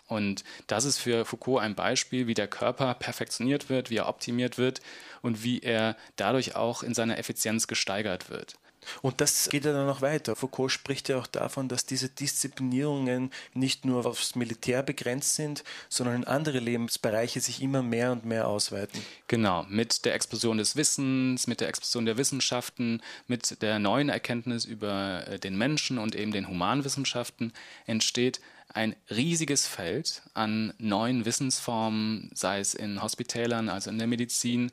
Und 0.07 0.45
das 0.67 0.85
ist 0.85 0.99
für 0.99 1.25
Foucault 1.25 1.63
ein 1.63 1.75
Beispiel, 1.75 2.27
wie 2.27 2.35
der 2.35 2.49
Körper 2.49 2.95
perfektioniert 2.95 3.71
wird, 3.71 3.91
wie 3.91 3.97
er 3.97 4.09
optimiert 4.09 4.59
wird 4.59 4.81
und 5.23 5.43
wie 5.43 5.61
er 5.61 5.97
dadurch 6.17 6.55
auch 6.55 6.83
in 6.83 6.95
seiner 6.95 7.19
Effizienz 7.19 7.67
gesteigert 7.67 8.29
wird. 8.29 8.57
Und 9.03 9.21
das 9.21 9.49
geht 9.49 9.65
ja 9.65 9.73
dann 9.73 9.87
noch 9.87 10.03
weiter. 10.03 10.37
Foucault 10.37 10.71
spricht 10.71 11.09
ja 11.09 11.19
auch 11.19 11.27
davon, 11.27 11.69
dass 11.69 11.87
diese 11.87 12.09
Disziplinierungen 12.09 13.31
nicht 13.53 13.85
nur 13.85 14.07
aufs 14.07 14.35
Militär 14.35 14.83
begrenzt 14.83 15.35
sind, 15.37 15.65
sondern 15.89 16.17
in 16.17 16.25
andere 16.25 16.59
Lebensbereiche 16.59 17.41
sich 17.41 17.63
immer 17.63 17.83
mehr 17.83 18.13
und 18.13 18.25
mehr 18.25 18.49
ausweiten. 18.49 19.01
Genau, 19.29 19.65
mit 19.69 20.05
der 20.05 20.15
Explosion 20.15 20.59
des 20.59 20.77
Wissens, 20.77 21.47
mit 21.47 21.61
der 21.61 21.69
Explosion 21.69 22.07
der 22.07 22.17
Wissenschaften, 22.17 23.03
mit 23.27 23.63
der 23.63 23.79
neuen 23.79 24.09
Erkenntnis 24.09 24.65
über 24.65 25.27
äh, 25.27 25.39
den 25.39 25.57
Menschen 25.57 25.99
und 25.99 26.15
eben 26.15 26.33
den 26.33 26.49
Humanwissenschaften 26.49 27.53
entsteht 27.87 28.41
ein 28.73 28.97
riesiges 29.09 29.67
Feld 29.67 30.23
an 30.35 30.75
neuen 30.79 31.25
Wissensformen, 31.25 32.31
sei 32.35 32.59
es 32.59 32.75
in 32.75 33.03
Hospitälern, 33.03 33.69
also 33.69 33.91
in 33.91 33.99
der 33.99 34.09
Medizin 34.09 34.73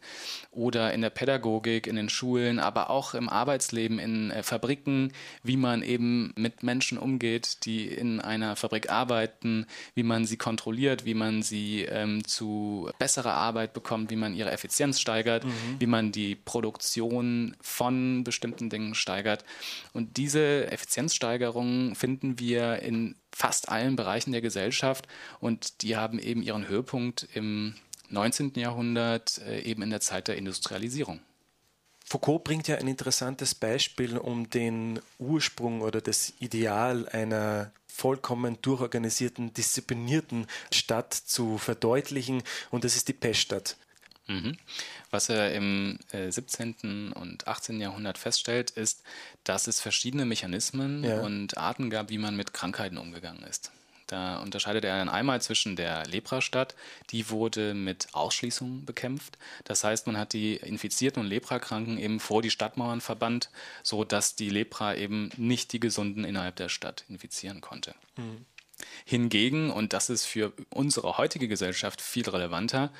oder 0.49 0.93
in 0.93 1.01
der 1.01 1.12
Pädagogik, 1.12 1.86
in 1.86 1.95
den 1.95 2.10
Schulen, 2.10 2.60
aber 2.60 2.89
auch 2.89 3.13
im 3.13 3.30
Arbeitsleben, 3.30 3.99
in 3.99 4.32
äh, 4.32 4.41
Fabriken, 4.41 5.13
wie 5.43 5.58
man 5.58 5.84
eben 5.84 6.34
mit 6.36 6.63
Menschen 6.63 6.97
umgeht, 6.97 7.65
die 7.65 7.88
in 7.88 8.19
einer 8.19 8.56
Fabrik 8.56 8.89
arbeiten, 8.89 9.67
wie 9.93 10.04
man 10.04 10.25
sie 10.25 10.38
kontrolliert, 10.38 11.06
wie 11.06 11.13
man 11.13 11.43
sie 11.43 11.84
ähm, 11.84 12.25
zu 12.25 12.89
besserer 12.97 13.34
Arbeit 13.34 13.73
bekommt, 13.73 14.10
wie 14.10 14.15
man 14.15 14.34
ihre 14.34 14.51
Effizienz 14.51 14.99
steigert, 14.99 15.45
mhm. 15.45 15.75
wie 15.80 15.86
man 15.86 16.12
die 16.12 16.36
Produktion 16.36 17.56
von 17.62 18.23
bestimmten 18.23 18.69
Dingen 18.69 18.95
steigert. 18.95 19.45
Und 19.93 20.17
diese 20.17 20.71
Effizienzsteigerung 20.71 21.93
finden 21.93 22.39
wir 22.39 22.80
in 22.80 23.15
fast 23.34 23.70
allen 23.70 23.96
Bereichen 23.96 24.32
der 24.32 24.41
Gesellschaft 24.41 25.08
und 25.39 25.82
die 25.82 25.96
haben 25.96 26.20
eben 26.20 26.44
ihren 26.44 26.67
Höhepunkt 26.67 27.28
im 27.34 27.76
19. 28.10 28.54
Jahrhundert, 28.56 29.39
äh, 29.39 29.62
eben 29.62 29.82
in 29.82 29.89
der 29.89 30.02
Zeit 30.02 30.28
der 30.28 30.38
Industrialisierung. 30.38 31.22
Foucault 32.06 32.44
bringt 32.44 32.67
ja 32.67 32.76
ein 32.76 32.89
interessantes 32.89 33.56
Beispiel, 33.56 34.17
um 34.17 34.50
den 34.50 35.00
Ursprung 35.17 35.80
oder 35.82 36.02
das 36.02 36.34
Ideal 36.39 37.08
einer 37.08 37.72
vollkommen 37.88 38.58
durchorganisierten, 38.62 39.54
disziplinierten 39.54 40.48
Stadt 40.74 41.13
zu 41.13 41.58
verdeutlichen, 41.58 42.44
und 42.70 42.84
das 42.84 42.98
ist 42.98 43.08
die 43.08 43.13
Peststadt. 43.13 43.78
Mhm. 44.28 44.58
Was 45.12 45.30
er 45.30 45.54
im 45.54 46.00
äh, 46.12 46.32
17. 46.32 47.13
und 47.13 47.47
18. 47.47 47.80
Jahrhundert 47.80 48.17
feststellt, 48.17 48.71
ist, 48.71 49.04
dass 49.43 49.67
es 49.67 49.82
verschiedene 49.82 50.26
Mechanismen 50.26 51.04
ja. 51.04 51.21
und 51.21 51.58
Arten 51.58 51.89
gab, 51.89 52.10
wie 52.10 52.17
man 52.17 52.36
mit 52.36 52.54
Krankheiten 52.54 52.97
umgegangen 52.97 53.43
ist. 53.43 53.71
Da 54.12 54.39
unterscheidet 54.39 54.84
er 54.84 54.97
dann 54.97 55.08
einmal 55.08 55.41
zwischen 55.41 55.78
der 55.78 56.06
Leprastadt, 56.06 56.76
die 57.12 57.30
wurde 57.30 57.74
mit 57.74 58.10
Ausschließung 58.12 58.84
bekämpft. 58.84 59.38
Das 59.63 59.86
heißt, 59.86 60.06
man 60.06 60.17
hat 60.17 60.34
die 60.34 60.58
Infizierten 60.58 61.21
und 61.24 61.30
Leprakranken 61.30 61.97
eben 61.97 62.19
vor 62.19 62.41
die 62.41 62.50
Stadtmauern 62.50 63.00
verbannt, 63.00 63.50
sodass 63.84 64.36
die 64.36 64.50
Lepra 64.50 64.95
eben 64.95 65.30
nicht 65.38 65.71
die 65.71 65.80
Gesunden 65.80 66.26
innerhalb 66.26 66.58
der 66.58 66.67
Stadt 66.67 67.06
infizieren 67.08 67.62
konnte. 67.62 67.95
Mhm. 68.17 68.45
Hingegen, 69.06 69.70
und 69.72 69.94
das 69.94 70.10
ist 70.10 70.26
für 70.26 70.54
unsere 70.70 71.17
heutige 71.17 71.48
Gesellschaft 71.48 72.02
viel 72.02 72.28
relevanter, 72.30 72.91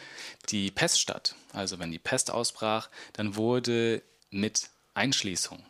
die 0.50 0.72
Peststadt. 0.72 1.36
Also 1.54 1.80
wenn 1.80 1.92
die 1.92 2.00
Pest 2.00 2.32
ausbrach, 2.32 2.90
dann 3.14 3.36
wurde 3.36 4.02
mit 4.30 4.70
Einschließung 4.94 5.64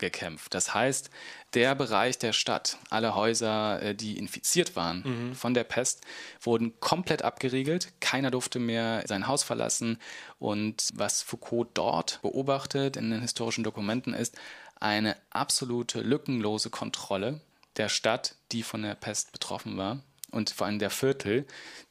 gekämpft. 0.00 0.54
Das 0.54 0.74
heißt, 0.74 1.10
der 1.54 1.76
Bereich 1.76 2.18
der 2.18 2.32
Stadt, 2.32 2.78
alle 2.88 3.14
Häuser, 3.14 3.80
äh, 3.82 3.94
die 3.94 4.18
infiziert 4.18 4.74
waren 4.74 5.02
mhm. 5.04 5.34
von 5.34 5.54
der 5.54 5.64
Pest, 5.64 6.04
wurden 6.40 6.80
komplett 6.80 7.22
abgeriegelt. 7.22 7.92
Keiner 8.00 8.32
durfte 8.32 8.58
mehr 8.58 9.04
sein 9.06 9.28
Haus 9.28 9.44
verlassen. 9.44 9.98
Und 10.38 10.88
was 10.94 11.22
Foucault 11.22 11.68
dort 11.74 12.20
beobachtet 12.22 12.96
in 12.96 13.10
den 13.10 13.20
historischen 13.20 13.62
Dokumenten 13.62 14.14
ist 14.14 14.36
eine 14.80 15.16
absolute 15.28 16.00
lückenlose 16.00 16.70
Kontrolle 16.70 17.40
der 17.80 17.88
Stadt, 17.88 18.34
die 18.52 18.62
von 18.62 18.82
der 18.82 18.94
Pest 18.94 19.32
betroffen 19.32 19.78
war 19.78 20.00
und 20.30 20.50
vor 20.50 20.66
allem 20.66 20.78
der 20.78 20.90
Viertel, 20.90 21.46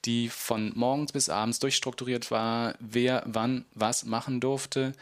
die 0.05 0.29
von 0.29 0.71
morgens 0.75 1.11
bis 1.11 1.29
abends 1.29 1.59
durchstrukturiert 1.59 2.29
war, 2.29 2.75
wer 2.79 3.23
wann 3.25 3.65
was 3.73 4.05
machen 4.05 4.39
durfte. 4.39 4.93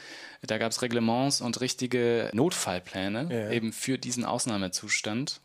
Da 0.41 0.57
gab 0.57 0.71
es 0.71 0.81
Reglements 0.81 1.41
und 1.41 1.59
richtige 1.59 2.31
Notfallpläne 2.33 3.27
ja. 3.29 3.51
eben 3.51 3.73
für 3.73 3.97
diesen 3.97 4.23
Ausnahmezustand. 4.23 5.41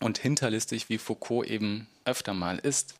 Und 0.00 0.18
hinterlistig, 0.18 0.90
wie 0.90 0.98
Foucault 0.98 1.48
eben 1.48 1.88
öfter 2.04 2.34
mal 2.34 2.58
ist, 2.58 2.94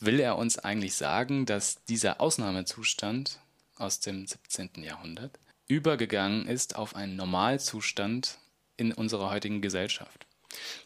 will 0.00 0.20
er 0.20 0.38
uns 0.38 0.58
eigentlich 0.58 0.94
sagen, 0.94 1.46
dass 1.46 1.84
dieser 1.86 2.20
Ausnahmezustand 2.20 3.40
aus 3.76 3.98
dem 4.00 4.24
17. 4.24 4.82
Jahrhundert 4.82 5.38
übergegangen 5.66 6.46
ist 6.46 6.76
auf 6.76 6.94
einen 6.94 7.16
Normalzustand 7.16 8.38
in 8.76 8.92
unserer 8.92 9.30
heutigen 9.30 9.60
Gesellschaft. 9.60 10.27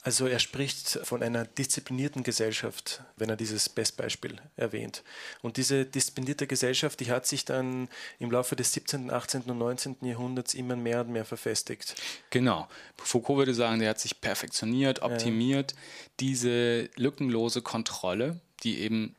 Also 0.02 0.26
er 0.26 0.38
spricht 0.38 0.98
von 1.04 1.22
einer 1.22 1.44
disziplinierten 1.44 2.22
Gesellschaft, 2.24 3.02
wenn 3.16 3.28
er 3.28 3.36
dieses 3.36 3.68
Bestbeispiel 3.68 4.36
erwähnt. 4.56 5.02
Und 5.40 5.56
diese 5.56 5.84
disziplinierte 5.84 6.46
Gesellschaft, 6.46 6.98
die 7.00 7.10
hat 7.10 7.26
sich 7.26 7.44
dann 7.44 7.88
im 8.18 8.30
Laufe 8.30 8.56
des 8.56 8.72
17., 8.72 9.10
18. 9.10 9.42
und 9.42 9.58
19. 9.58 9.96
Jahrhunderts 10.02 10.54
immer 10.54 10.76
mehr 10.76 11.02
und 11.02 11.10
mehr 11.10 11.24
verfestigt. 11.24 11.94
Genau. 12.30 12.68
Foucault 12.96 13.38
würde 13.38 13.54
sagen, 13.54 13.78
der 13.78 13.90
hat 13.90 14.00
sich 14.00 14.20
perfektioniert, 14.20 15.02
optimiert. 15.02 15.72
Ja. 15.72 15.78
Diese 16.20 16.90
lückenlose 16.96 17.62
Kontrolle, 17.62 18.40
die 18.64 18.80
eben 18.80 19.14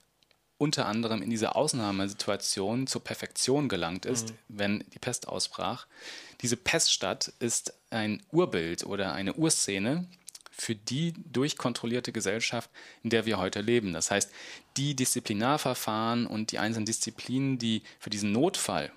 unter 0.58 0.86
anderem 0.86 1.22
in 1.22 1.30
dieser 1.30 1.56
Ausnahmesituation 1.56 2.88
zur 2.88 3.04
Perfektion 3.04 3.68
gelangt 3.68 4.06
ist, 4.06 4.30
mhm. 4.30 4.36
wenn 4.48 4.84
die 4.94 5.00
Pest 5.00 5.28
ausbrach. 5.28 5.88
Diese 6.42 6.58
Peststadt 6.58 7.34
ist 7.40 7.74
ein 7.90 8.22
Urbild 8.32 8.86
oder 8.86 9.14
eine 9.14 9.34
Urszene, 9.34 10.08
für 10.56 10.76
die 10.76 11.14
durchkontrollierte 11.32 12.12
Gesellschaft, 12.12 12.70
in 13.04 13.10
der 13.10 13.26
wir 13.26 13.38
heute 13.38 13.62
leben. 13.62 13.94
Das 13.94 14.12
heißt, 14.12 14.32
die 14.78 14.96
Disziplinarverfahren 14.96 16.28
und 16.28 16.52
die 16.52 16.60
einzelnen 16.60 16.86
Disziplinen, 16.86 17.58
die 17.58 17.82
für 18.00 18.10
diesen 18.10 18.32
Notfall 18.32 18.92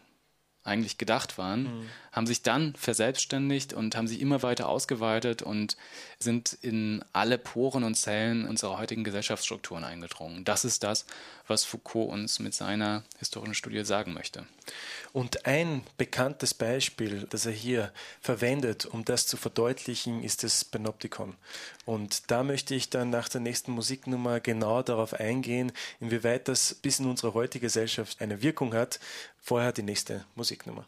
eigentlich 0.66 0.98
gedacht 0.98 1.38
waren, 1.38 1.62
mhm. 1.64 1.88
haben 2.12 2.26
sich 2.26 2.42
dann 2.42 2.74
verselbstständigt 2.74 3.72
und 3.72 3.96
haben 3.96 4.09
sich 4.09 4.20
immer 4.20 4.42
weiter 4.42 4.68
ausgeweitet 4.68 5.42
und 5.42 5.76
sind 6.18 6.52
in 6.62 7.05
alle 7.12 7.38
Poren 7.38 7.85
und 7.85 7.94
Zellen 7.94 8.48
unserer 8.48 8.79
heutigen 8.79 9.05
Gesellschaftsstrukturen 9.05 9.85
eingedrungen. 9.85 10.44
Das 10.44 10.64
ist 10.64 10.83
das, 10.83 11.05
was 11.46 11.64
Foucault 11.64 12.11
uns 12.11 12.38
mit 12.38 12.55
seiner 12.55 13.05
historischen 13.18 13.55
Studie 13.55 13.85
sagen 13.85 14.14
möchte. 14.14 14.46
Und 15.12 15.46
ein 15.46 15.83
bekanntes 15.96 16.55
Beispiel, 16.55 17.26
das 17.31 17.46
er 17.46 17.52
hier 17.52 17.92
verwendet, 18.20 18.87
um 18.87 19.05
das 19.05 19.26
zu 19.26 19.37
verdeutlichen, 19.37 20.22
ist 20.22 20.42
das 20.42 20.64
Panoptikon. 20.64 21.35
Und 21.85 22.31
da 22.31 22.42
möchte 22.42 22.74
ich 22.74 22.90
dann 22.90 23.11
nach 23.11 23.29
der 23.29 23.40
nächsten 23.40 23.72
Musiknummer 23.72 24.40
genau 24.40 24.83
darauf 24.83 25.14
eingehen, 25.14 25.72
inwieweit 26.00 26.48
das 26.48 26.74
bis 26.74 26.98
in 26.98 27.07
unsere 27.07 27.35
heutige 27.35 27.66
Gesellschaft 27.66 28.20
eine 28.20 28.42
Wirkung 28.42 28.74
hat. 28.74 29.00
Vorher 29.40 29.72
die 29.72 29.83
nächste 29.83 30.24
Musiknummer. 30.56 30.86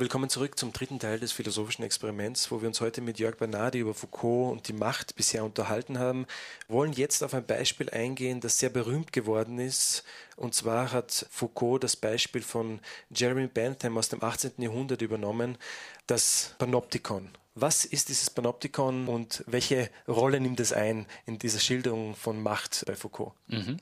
Willkommen 0.00 0.30
zurück 0.30 0.58
zum 0.58 0.72
dritten 0.72 0.98
Teil 0.98 1.20
des 1.20 1.30
philosophischen 1.30 1.84
Experiments, 1.84 2.50
wo 2.50 2.62
wir 2.62 2.68
uns 2.68 2.80
heute 2.80 3.02
mit 3.02 3.18
Jörg 3.18 3.36
Bernardi 3.36 3.80
über 3.80 3.92
Foucault 3.92 4.50
und 4.50 4.66
die 4.66 4.72
Macht 4.72 5.14
bisher 5.14 5.44
unterhalten 5.44 5.98
haben. 5.98 6.24
Wir 6.68 6.76
wollen 6.76 6.94
jetzt 6.94 7.22
auf 7.22 7.34
ein 7.34 7.44
Beispiel 7.44 7.90
eingehen, 7.90 8.40
das 8.40 8.58
sehr 8.58 8.70
berühmt 8.70 9.12
geworden 9.12 9.58
ist. 9.58 10.02
Und 10.36 10.54
zwar 10.54 10.92
hat 10.92 11.26
Foucault 11.28 11.84
das 11.84 11.96
Beispiel 11.96 12.40
von 12.40 12.80
Jeremy 13.10 13.46
Bentham 13.46 13.98
aus 13.98 14.08
dem 14.08 14.24
18. 14.24 14.52
Jahrhundert 14.56 15.02
übernommen, 15.02 15.58
das 16.06 16.54
Panoptikon. 16.56 17.28
Was 17.54 17.84
ist 17.84 18.08
dieses 18.08 18.30
Panoptikon 18.30 19.06
und 19.06 19.44
welche 19.48 19.90
Rolle 20.08 20.40
nimmt 20.40 20.60
es 20.60 20.72
ein 20.72 21.04
in 21.26 21.38
dieser 21.38 21.60
Schilderung 21.60 22.16
von 22.16 22.42
Macht 22.42 22.84
bei 22.86 22.96
Foucault? 22.96 23.34
Mhm. 23.48 23.76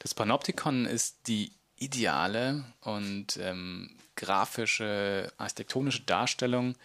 Das 0.00 0.14
Panoptikon 0.14 0.86
ist 0.86 1.28
die 1.28 1.52
ideale 1.80 2.64
und 2.82 3.36
ähm, 3.38 3.96
grafische, 4.14 5.32
architektonische 5.38 6.02
Darstellung 6.02 6.76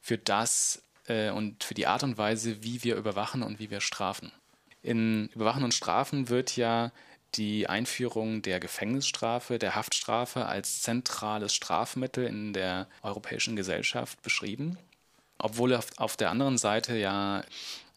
für 0.00 0.18
das 0.18 0.82
äh, 1.08 1.30
und 1.30 1.64
für 1.64 1.74
die 1.74 1.86
Art 1.86 2.04
und 2.04 2.18
Weise, 2.18 2.62
wie 2.62 2.84
wir 2.84 2.96
überwachen 2.96 3.42
und 3.42 3.58
wie 3.58 3.70
wir 3.70 3.80
strafen. 3.80 4.30
In 4.82 5.28
Überwachen 5.28 5.64
und 5.64 5.74
Strafen 5.74 6.28
wird 6.28 6.56
ja 6.56 6.92
die 7.34 7.66
Einführung 7.66 8.42
der 8.42 8.60
Gefängnisstrafe, 8.60 9.58
der 9.58 9.74
Haftstrafe 9.74 10.46
als 10.46 10.82
zentrales 10.82 11.54
Strafmittel 11.54 12.26
in 12.26 12.52
der 12.52 12.88
europäischen 13.02 13.56
Gesellschaft 13.56 14.20
beschrieben. 14.22 14.76
Obwohl 15.38 15.74
auf, 15.74 15.86
auf 15.96 16.16
der 16.16 16.30
anderen 16.30 16.58
Seite 16.58 16.96
ja 16.96 17.42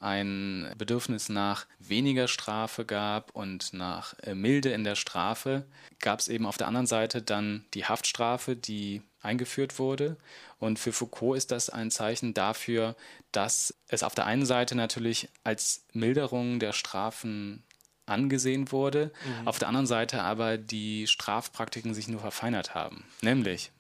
ein 0.05 0.71
Bedürfnis 0.77 1.29
nach 1.29 1.65
weniger 1.79 2.27
Strafe 2.27 2.85
gab 2.85 3.31
und 3.31 3.73
nach 3.73 4.13
äh, 4.19 4.35
Milde 4.35 4.69
in 4.69 4.83
der 4.83 4.95
Strafe, 4.95 5.65
gab 5.99 6.19
es 6.19 6.27
eben 6.27 6.45
auf 6.45 6.57
der 6.57 6.67
anderen 6.67 6.85
Seite 6.85 7.23
dann 7.23 7.65
die 7.73 7.85
Haftstrafe, 7.85 8.55
die 8.55 9.01
eingeführt 9.21 9.79
wurde. 9.79 10.17
Und 10.59 10.77
für 10.77 10.93
Foucault 10.93 11.37
ist 11.37 11.51
das 11.51 11.71
ein 11.71 11.89
Zeichen 11.89 12.35
dafür, 12.35 12.95
dass 13.31 13.73
es 13.87 14.03
auf 14.03 14.13
der 14.13 14.27
einen 14.27 14.45
Seite 14.45 14.75
natürlich 14.75 15.29
als 15.43 15.85
Milderung 15.91 16.59
der 16.59 16.73
Strafen 16.73 17.63
angesehen 18.05 18.71
wurde, 18.71 19.11
mhm. 19.25 19.47
auf 19.47 19.57
der 19.57 19.67
anderen 19.67 19.87
Seite 19.87 20.21
aber 20.21 20.59
die 20.59 21.07
Strafpraktiken 21.07 21.95
sich 21.95 22.07
nur 22.07 22.21
verfeinert 22.21 22.75
haben. 22.75 23.05
Nämlich, 23.21 23.71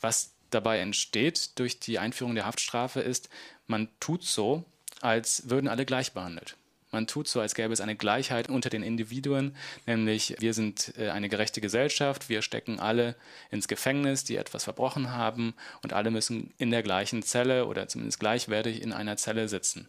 was 0.00 0.34
dabei 0.50 0.78
entsteht 0.78 1.58
durch 1.58 1.80
die 1.80 1.98
Einführung 1.98 2.36
der 2.36 2.46
Haftstrafe 2.46 3.00
ist, 3.00 3.28
man 3.66 3.88
tut 3.98 4.22
so, 4.22 4.64
als 5.04 5.50
würden 5.50 5.68
alle 5.68 5.84
gleich 5.84 6.12
behandelt. 6.12 6.56
Man 6.90 7.06
tut 7.08 7.26
so, 7.26 7.40
als 7.40 7.54
gäbe 7.54 7.72
es 7.72 7.80
eine 7.80 7.96
Gleichheit 7.96 8.48
unter 8.48 8.70
den 8.70 8.84
Individuen, 8.84 9.56
nämlich 9.84 10.36
wir 10.38 10.54
sind 10.54 10.94
äh, 10.96 11.10
eine 11.10 11.28
gerechte 11.28 11.60
Gesellschaft, 11.60 12.28
wir 12.28 12.40
stecken 12.40 12.78
alle 12.78 13.16
ins 13.50 13.66
Gefängnis, 13.66 14.22
die 14.22 14.36
etwas 14.36 14.64
verbrochen 14.64 15.10
haben 15.10 15.54
und 15.82 15.92
alle 15.92 16.12
müssen 16.12 16.54
in 16.56 16.70
der 16.70 16.84
gleichen 16.84 17.22
Zelle 17.22 17.66
oder 17.66 17.88
zumindest 17.88 18.20
gleichwertig 18.20 18.80
in 18.80 18.92
einer 18.92 19.16
Zelle 19.16 19.48
sitzen. 19.48 19.88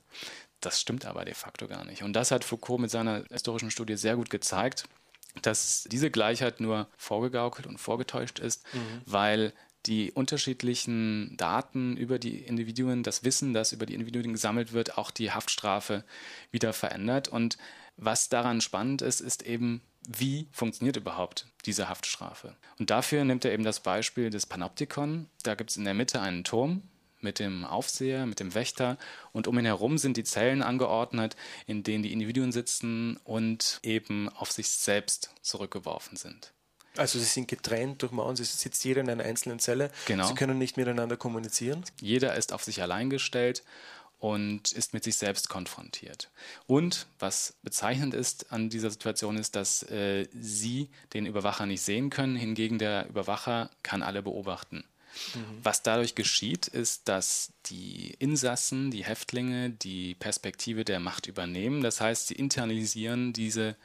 Das 0.61 0.81
stimmt 0.81 1.05
aber 1.05 1.25
de 1.25 1.35
facto 1.35 1.67
gar 1.67 1.85
nicht. 1.85 2.01
Und 2.01 2.13
das 2.13 2.31
hat 2.31 2.43
Foucault 2.43 2.81
mit 2.81 2.89
seiner 2.89 3.23
historischen 3.31 3.69
Studie 3.69 3.97
sehr 3.97 4.15
gut 4.15 4.31
gezeigt, 4.31 4.85
dass 5.41 5.83
diese 5.91 6.09
Gleichheit 6.09 6.59
nur 6.59 6.87
vorgegaukelt 6.97 7.67
und 7.67 7.77
vorgetäuscht 7.77 8.39
ist, 8.39 8.65
mhm. 8.73 9.01
weil 9.05 9.53
die 9.85 10.11
unterschiedlichen 10.11 11.35
Daten 11.37 11.95
über 11.97 12.19
die 12.19 12.39
Individuen, 12.39 13.03
das 13.03 13.23
Wissen, 13.23 13.53
das 13.53 13.71
über 13.71 13.85
die 13.85 13.93
Individuen 13.93 14.33
gesammelt 14.33 14.73
wird, 14.73 14.97
auch 14.97 15.11
die 15.11 15.31
Haftstrafe 15.31 16.03
wieder 16.51 16.73
verändert. 16.73 17.27
Und 17.27 17.57
was 17.97 18.29
daran 18.29 18.61
spannend 18.61 19.01
ist, 19.01 19.21
ist 19.21 19.43
eben, 19.43 19.81
wie 20.07 20.47
funktioniert 20.51 20.97
überhaupt 20.97 21.47
diese 21.65 21.89
Haftstrafe? 21.89 22.55
Und 22.79 22.89
dafür 22.89 23.23
nimmt 23.23 23.45
er 23.45 23.53
eben 23.53 23.63
das 23.63 23.79
Beispiel 23.79 24.29
des 24.29 24.45
Panoptikon. 24.45 25.27
Da 25.43 25.55
gibt 25.55 25.71
es 25.71 25.77
in 25.77 25.85
der 25.85 25.93
Mitte 25.93 26.21
einen 26.21 26.43
Turm 26.43 26.83
mit 27.21 27.39
dem 27.39 27.65
Aufseher, 27.65 28.25
mit 28.25 28.39
dem 28.39 28.53
Wächter 28.53 28.97
und 29.31 29.47
um 29.47 29.57
ihn 29.57 29.65
herum 29.65 29.97
sind 29.97 30.15
die 30.15 30.23
Zellen 30.23 30.61
angeordnet, 30.61 31.35
in 31.65 31.83
denen 31.83 32.03
die 32.03 32.13
Individuen 32.13 32.51
sitzen 32.51 33.17
und 33.23 33.79
eben 33.81 34.29
auf 34.29 34.51
sich 34.51 34.67
selbst 34.69 35.31
zurückgeworfen 35.41 36.17
sind. 36.17 36.53
Also 36.97 37.19
sie 37.19 37.25
sind 37.25 37.47
getrennt 37.47 38.01
durch 38.01 38.11
Mauern, 38.11 38.35
sie 38.35 38.43
sitzt 38.43 38.83
jeder 38.83 39.01
in 39.01 39.09
einer 39.09 39.23
einzelnen 39.23 39.59
Zelle. 39.59 39.91
Genau. 40.05 40.27
Sie 40.27 40.35
können 40.35 40.57
nicht 40.57 40.77
miteinander 40.77 41.17
kommunizieren. 41.17 41.83
Jeder 42.01 42.35
ist 42.35 42.53
auf 42.53 42.63
sich 42.63 42.81
allein 42.81 43.09
gestellt 43.09 43.63
und 44.19 44.71
ist 44.71 44.93
mit 44.93 45.03
sich 45.03 45.17
selbst 45.17 45.49
konfrontiert. 45.49 46.29
Und 46.67 47.07
was 47.19 47.55
bezeichnend 47.63 48.13
ist 48.13 48.51
an 48.51 48.69
dieser 48.69 48.89
Situation 48.89 49.37
ist, 49.37 49.55
dass 49.55 49.83
äh, 49.83 50.27
sie 50.33 50.89
den 51.13 51.25
Überwacher 51.25 51.65
nicht 51.65 51.81
sehen 51.81 52.09
können, 52.09 52.35
hingegen 52.35 52.79
der 52.79 53.07
Überwacher 53.09 53.69
kann 53.83 54.01
alle 54.01 54.23
beobachten. 54.23 54.83
Mhm. 55.33 55.59
Was 55.63 55.83
dadurch 55.83 56.15
geschieht, 56.15 56.67
ist, 56.67 57.07
dass 57.07 57.51
die 57.67 58.15
Insassen, 58.19 58.91
die 58.91 59.05
Häftlinge 59.05 59.69
die 59.69 60.15
Perspektive 60.15 60.85
der 60.85 60.99
Macht 60.99 61.27
übernehmen. 61.27 61.81
Das 61.81 62.01
heißt, 62.01 62.27
sie 62.27 62.35
internalisieren 62.35 63.33
diese 63.33 63.75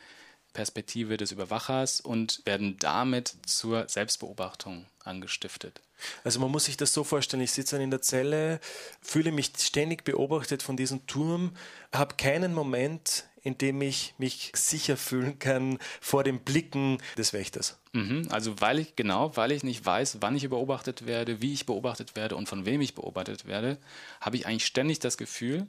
Perspektive 0.52 1.16
des 1.16 1.32
Überwachers 1.32 2.00
und 2.00 2.42
werden 2.44 2.76
damit 2.78 3.34
zur 3.46 3.88
Selbstbeobachtung 3.88 4.86
angestiftet. 5.04 5.80
Also 6.24 6.40
man 6.40 6.50
muss 6.50 6.64
sich 6.64 6.76
das 6.76 6.92
so 6.92 7.04
vorstellen, 7.04 7.42
ich 7.42 7.52
sitze 7.52 7.76
dann 7.76 7.84
in 7.84 7.90
der 7.90 8.02
Zelle, 8.02 8.60
fühle 9.02 9.32
mich 9.32 9.52
ständig 9.58 10.04
beobachtet 10.04 10.62
von 10.62 10.76
diesem 10.76 11.06
Turm, 11.06 11.52
habe 11.92 12.16
keinen 12.16 12.54
Moment, 12.54 13.24
in 13.42 13.56
dem 13.58 13.80
ich 13.80 14.14
mich 14.18 14.52
sicher 14.54 14.96
fühlen 14.96 15.38
kann 15.38 15.78
vor 16.00 16.24
den 16.24 16.40
Blicken 16.40 16.98
des 17.16 17.32
Wächters. 17.32 17.78
Mhm, 17.92 18.28
also 18.30 18.60
weil 18.60 18.78
ich, 18.78 18.96
genau, 18.96 19.36
weil 19.36 19.52
ich 19.52 19.62
nicht 19.62 19.84
weiß, 19.84 20.18
wann 20.20 20.36
ich 20.36 20.48
beobachtet 20.48 21.06
werde, 21.06 21.40
wie 21.40 21.52
ich 21.52 21.66
beobachtet 21.66 22.16
werde 22.16 22.36
und 22.36 22.48
von 22.48 22.66
wem 22.66 22.80
ich 22.80 22.94
beobachtet 22.94 23.46
werde, 23.46 23.78
habe 24.20 24.36
ich 24.36 24.46
eigentlich 24.46 24.66
ständig 24.66 24.98
das 24.98 25.16
Gefühl, 25.16 25.66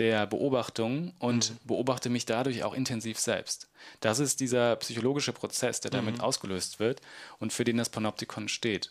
der 0.00 0.26
Beobachtung 0.26 1.12
und 1.18 1.50
mhm. 1.50 1.56
beobachte 1.64 2.08
mich 2.08 2.24
dadurch 2.24 2.64
auch 2.64 2.74
intensiv 2.74 3.18
selbst. 3.18 3.68
Das 4.00 4.18
ist 4.18 4.40
dieser 4.40 4.74
psychologische 4.76 5.32
Prozess, 5.32 5.80
der 5.80 5.90
damit 5.90 6.16
mhm. 6.16 6.20
ausgelöst 6.22 6.80
wird 6.80 7.00
und 7.38 7.52
für 7.52 7.64
den 7.64 7.76
das 7.76 7.90
Panoptikon 7.90 8.48
steht. 8.48 8.90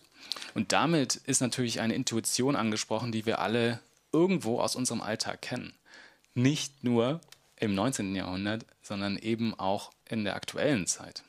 Und 0.53 0.72
damit 0.72 1.16
ist 1.16 1.41
natürlich 1.41 1.82
eine 1.82 1.95
Intuition 1.95 2.55
angesprochen, 2.55 3.12
die 3.12 3.26
wir 3.26 3.39
alle 3.39 3.80
irgendwo 4.12 4.60
aus 4.60 4.76
unserem 4.76 5.01
Alltag 5.01 5.41
kennen. 5.41 5.74
Nicht 6.36 6.84
nur 6.84 7.20
im 7.57 7.74
19. 7.74 8.16
Jahrhundert, 8.16 8.66
sondern 8.82 9.18
eben 9.18 9.53
auch 9.60 9.91
in 10.07 10.24
der 10.24 10.36
aktuellen 10.36 10.86
Zeit. 10.86 11.24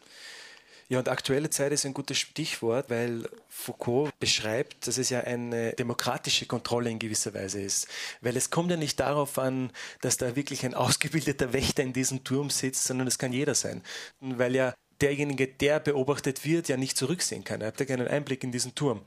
Ja, 0.90 0.98
und 0.98 1.08
aktuelle 1.08 1.50
Zeit 1.50 1.70
ist 1.70 1.86
ein 1.86 1.94
gutes 1.94 2.18
Stichwort, 2.18 2.90
weil 2.90 3.28
Foucault 3.48 4.10
beschreibt, 4.18 4.88
dass 4.88 4.98
es 4.98 5.08
ja 5.08 5.20
eine 5.20 5.72
demokratische 5.74 6.46
Kontrolle 6.46 6.90
in 6.90 6.98
gewisser 6.98 7.32
Weise 7.32 7.62
ist. 7.62 7.86
Weil 8.22 8.36
es 8.36 8.50
kommt 8.50 8.72
ja 8.72 8.76
nicht 8.76 8.98
darauf 8.98 9.38
an, 9.38 9.70
dass 10.00 10.16
da 10.16 10.34
wirklich 10.34 10.66
ein 10.66 10.74
ausgebildeter 10.74 11.52
Wächter 11.52 11.84
in 11.84 11.92
diesem 11.92 12.24
Turm 12.24 12.50
sitzt, 12.50 12.86
sondern 12.86 13.06
es 13.06 13.20
kann 13.20 13.32
jeder 13.32 13.54
sein. 13.54 13.84
Weil 14.18 14.56
ja 14.56 14.74
derjenige, 15.00 15.46
der 15.46 15.78
beobachtet 15.78 16.44
wird, 16.44 16.66
ja 16.66 16.76
nicht 16.76 16.96
zurücksehen 16.96 17.44
kann. 17.44 17.60
Er 17.60 17.68
hat 17.68 17.78
ja 17.78 17.86
keinen 17.86 18.08
Einblick 18.08 18.42
in 18.42 18.50
diesen 18.50 18.74
Turm. 18.74 19.00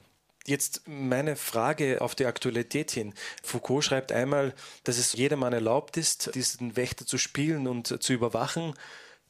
Jetzt 0.46 0.84
meine 0.88 1.36
Frage 1.36 2.00
auf 2.00 2.16
die 2.16 2.28
Aktualität 2.28 2.92
hin. 2.92 3.14
Foucault 3.44 3.84
schreibt 3.84 4.14
einmal, 4.14 4.54
dass 4.86 4.98
es 4.98 5.12
jedermann 5.12 5.52
erlaubt 5.52 5.98
ist, 5.98 6.34
diesen 6.34 6.78
Wächter 6.78 7.06
zu 7.06 7.18
spielen 7.18 7.68
und 7.68 8.02
zu 8.02 8.14
überwachen. 8.14 8.74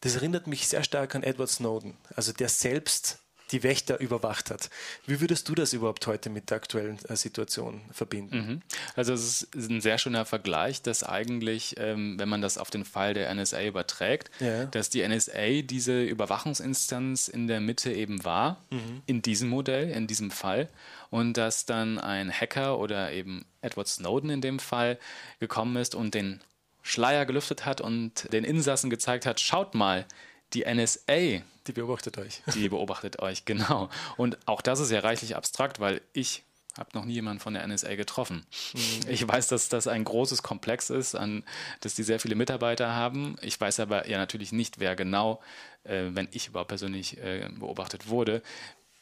Das 0.03 0.15
erinnert 0.15 0.47
mich 0.47 0.67
sehr 0.67 0.83
stark 0.83 1.15
an 1.15 1.23
Edward 1.23 1.49
Snowden, 1.49 1.95
also 2.15 2.33
der 2.33 2.49
selbst 2.49 3.19
die 3.51 3.63
Wächter 3.63 3.99
überwacht 3.99 4.49
hat. 4.49 4.69
Wie 5.05 5.21
würdest 5.21 5.47
du 5.47 5.55
das 5.55 5.73
überhaupt 5.73 6.07
heute 6.07 6.29
mit 6.29 6.49
der 6.49 6.57
aktuellen 6.57 6.97
äh, 7.07 7.15
Situation 7.15 7.81
verbinden? 7.91 8.35
Mhm. 8.35 8.61
Also 8.95 9.13
es 9.13 9.43
ist 9.43 9.69
ein 9.69 9.79
sehr 9.79 9.97
schöner 9.97 10.25
Vergleich, 10.25 10.81
dass 10.81 11.03
eigentlich, 11.03 11.75
ähm, 11.77 12.19
wenn 12.19 12.29
man 12.29 12.41
das 12.41 12.57
auf 12.57 12.71
den 12.71 12.83
Fall 12.83 13.13
der 13.13 13.33
NSA 13.33 13.63
überträgt, 13.63 14.31
ja. 14.39 14.65
dass 14.65 14.89
die 14.89 15.07
NSA 15.07 15.61
diese 15.61 16.03
Überwachungsinstanz 16.03 17.27
in 17.27 17.47
der 17.47 17.61
Mitte 17.61 17.93
eben 17.93 18.25
war, 18.25 18.63
mhm. 18.71 19.03
in 19.05 19.21
diesem 19.21 19.49
Modell, 19.49 19.89
in 19.89 20.07
diesem 20.07 20.31
Fall, 20.31 20.67
und 21.11 21.37
dass 21.37 21.65
dann 21.65 21.99
ein 21.99 22.31
Hacker 22.31 22.79
oder 22.79 23.11
eben 23.11 23.45
Edward 23.61 23.87
Snowden 23.87 24.31
in 24.31 24.41
dem 24.41 24.57
Fall 24.57 24.97
gekommen 25.39 25.75
ist 25.75 25.93
und 25.93 26.15
den 26.15 26.41
Schleier 26.84 27.25
gelüftet 27.25 27.65
hat 27.65 27.81
und 27.81 28.31
den 28.31 28.43
Insassen 28.43 28.89
gezeigt 28.89 29.25
hat, 29.25 29.39
schaut 29.39 29.73
mal, 29.73 30.05
die 30.53 30.65
NSA. 30.65 31.41
Die 31.65 31.71
beobachtet 31.73 32.17
euch. 32.17 32.43
Die 32.53 32.69
beobachtet 32.69 33.19
euch, 33.19 33.45
genau. 33.45 33.89
Und 34.17 34.38
auch 34.47 34.61
das 34.61 34.79
ist 34.79 34.91
ja 34.91 34.99
reichlich 34.99 35.36
abstrakt, 35.36 35.79
weil 35.79 36.01
ich 36.11 36.43
habe 36.77 36.89
noch 36.93 37.05
nie 37.05 37.13
jemanden 37.13 37.39
von 37.39 37.53
der 37.53 37.65
NSA 37.67 37.95
getroffen. 37.95 38.45
Mhm. 38.73 39.09
Ich 39.09 39.27
weiß, 39.27 39.47
dass 39.47 39.69
das 39.69 39.88
ein 39.88 40.03
großes 40.03 40.43
Komplex 40.43 40.89
ist, 40.89 41.15
an, 41.15 41.43
dass 41.81 41.95
die 41.95 42.03
sehr 42.03 42.19
viele 42.19 42.36
Mitarbeiter 42.36 42.93
haben. 42.93 43.38
Ich 43.41 43.59
weiß 43.59 43.79
aber 43.79 44.07
ja 44.09 44.17
natürlich 44.17 44.51
nicht, 44.51 44.79
wer 44.79 44.95
genau, 44.95 45.41
äh, 45.84 46.05
wenn 46.09 46.27
ich 46.31 46.47
überhaupt 46.47 46.69
persönlich 46.69 47.17
äh, 47.19 47.47
beobachtet 47.57 48.09
wurde. 48.09 48.41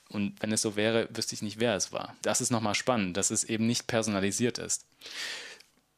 Und 0.10 0.42
wenn 0.42 0.52
es 0.52 0.62
so 0.62 0.76
wäre, 0.76 1.08
wüsste 1.16 1.36
ich 1.36 1.42
nicht, 1.42 1.60
wer 1.60 1.76
es 1.76 1.94
war. 1.94 2.16
Das 2.22 2.42
ist 2.42 2.52
nochmal 2.52 2.76
spannend, 2.76 3.16
dass 3.16 3.32
es 3.32 3.46
eben 3.46 3.66
nicht 3.66 3.88
personalisiert 3.88 4.58
ist. 4.58 4.86